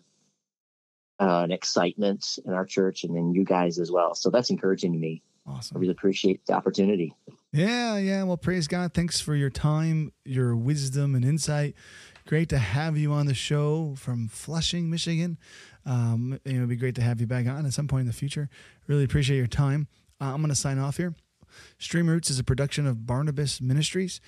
uh, 1.19 1.41
an 1.43 1.51
excitement 1.51 2.37
in 2.45 2.53
our 2.53 2.65
church 2.65 3.03
and 3.03 3.15
then 3.15 3.33
you 3.33 3.43
guys 3.43 3.79
as 3.79 3.91
well. 3.91 4.13
So 4.13 4.29
that's 4.29 4.49
encouraging 4.51 4.93
to 4.93 4.99
me. 4.99 5.23
Awesome. 5.47 5.77
I 5.77 5.79
really 5.79 5.93
appreciate 5.93 6.45
the 6.45 6.53
opportunity. 6.53 7.15
Yeah, 7.53 7.97
yeah. 7.97 8.23
Well, 8.23 8.37
praise 8.37 8.67
God. 8.67 8.93
Thanks 8.93 9.21
for 9.21 9.33
your 9.33 9.49
time, 9.49 10.11
your 10.25 10.55
wisdom, 10.55 11.15
and 11.15 11.23
insight. 11.23 11.75
Great 12.27 12.49
to 12.49 12.57
have 12.57 12.97
you 12.97 13.13
on 13.13 13.25
the 13.25 13.33
show 13.33 13.95
from 13.97 14.27
Flushing, 14.27 14.89
Michigan. 14.89 15.37
Um, 15.85 16.37
it 16.43 16.59
would 16.59 16.67
be 16.67 16.75
great 16.75 16.95
to 16.95 17.01
have 17.01 17.21
you 17.21 17.27
back 17.27 17.47
on 17.47 17.65
at 17.65 17.71
some 17.71 17.87
point 17.87 18.01
in 18.01 18.07
the 18.07 18.13
future. 18.13 18.49
Really 18.85 19.05
appreciate 19.05 19.37
your 19.37 19.47
time. 19.47 19.87
Uh, 20.19 20.33
I'm 20.33 20.41
going 20.41 20.49
to 20.49 20.55
sign 20.55 20.77
off 20.77 20.97
here. 20.97 21.15
Stream 21.79 22.09
Roots 22.09 22.29
is 22.29 22.37
a 22.37 22.43
production 22.43 22.85
of 22.85 23.05
Barnabas 23.05 23.61
Ministries. 23.61 24.19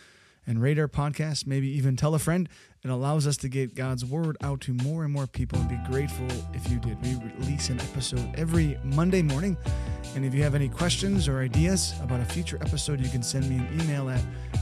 and 0.46 0.60
rate 0.60 0.78
our 0.78 0.88
podcast, 0.88 1.46
maybe 1.46 1.68
even 1.68 1.96
tell 1.96 2.14
a 2.14 2.18
friend. 2.18 2.48
It 2.82 2.90
allows 2.90 3.26
us 3.26 3.36
to 3.38 3.48
get 3.48 3.74
God's 3.74 4.04
word 4.04 4.36
out 4.42 4.60
to 4.62 4.74
more 4.74 5.04
and 5.04 5.12
more 5.12 5.26
people 5.28 5.58
and 5.58 5.68
be 5.68 5.78
grateful 5.90 6.26
if 6.52 6.68
you 6.68 6.78
did. 6.80 7.00
We 7.02 7.14
release 7.38 7.68
an 7.68 7.80
episode 7.80 8.34
every 8.34 8.76
Monday 8.82 9.22
morning. 9.22 9.56
And 10.16 10.24
if 10.24 10.34
you 10.34 10.42
have 10.42 10.54
any 10.56 10.68
questions 10.68 11.28
or 11.28 11.40
ideas 11.40 11.94
about 12.02 12.20
a 12.20 12.24
future 12.24 12.58
episode, 12.60 13.00
you 13.00 13.08
can 13.08 13.22
send 13.22 13.48
me 13.48 13.56
an 13.56 13.80
email 13.80 14.10
at 14.10 14.20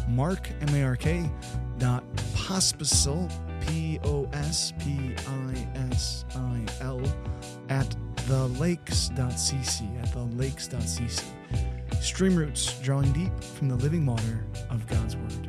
mark, 0.08 0.50
M-A-R-K, 0.68 1.30
dot 1.78 2.04
pospisil, 2.34 3.30
P-O-S-P-I-S-I-L, 3.66 4.26
at 7.70 7.96
thelakes.cc, 8.16 10.02
at 10.02 10.08
thelakes.cc. 10.10 11.24
Stream 12.02 12.36
Roots, 12.36 12.78
drawing 12.80 13.12
deep 13.12 13.32
from 13.42 13.68
the 13.68 13.76
living 13.76 14.06
water 14.06 14.44
of 14.70 14.86
God's 14.86 15.16
Word. 15.16 15.48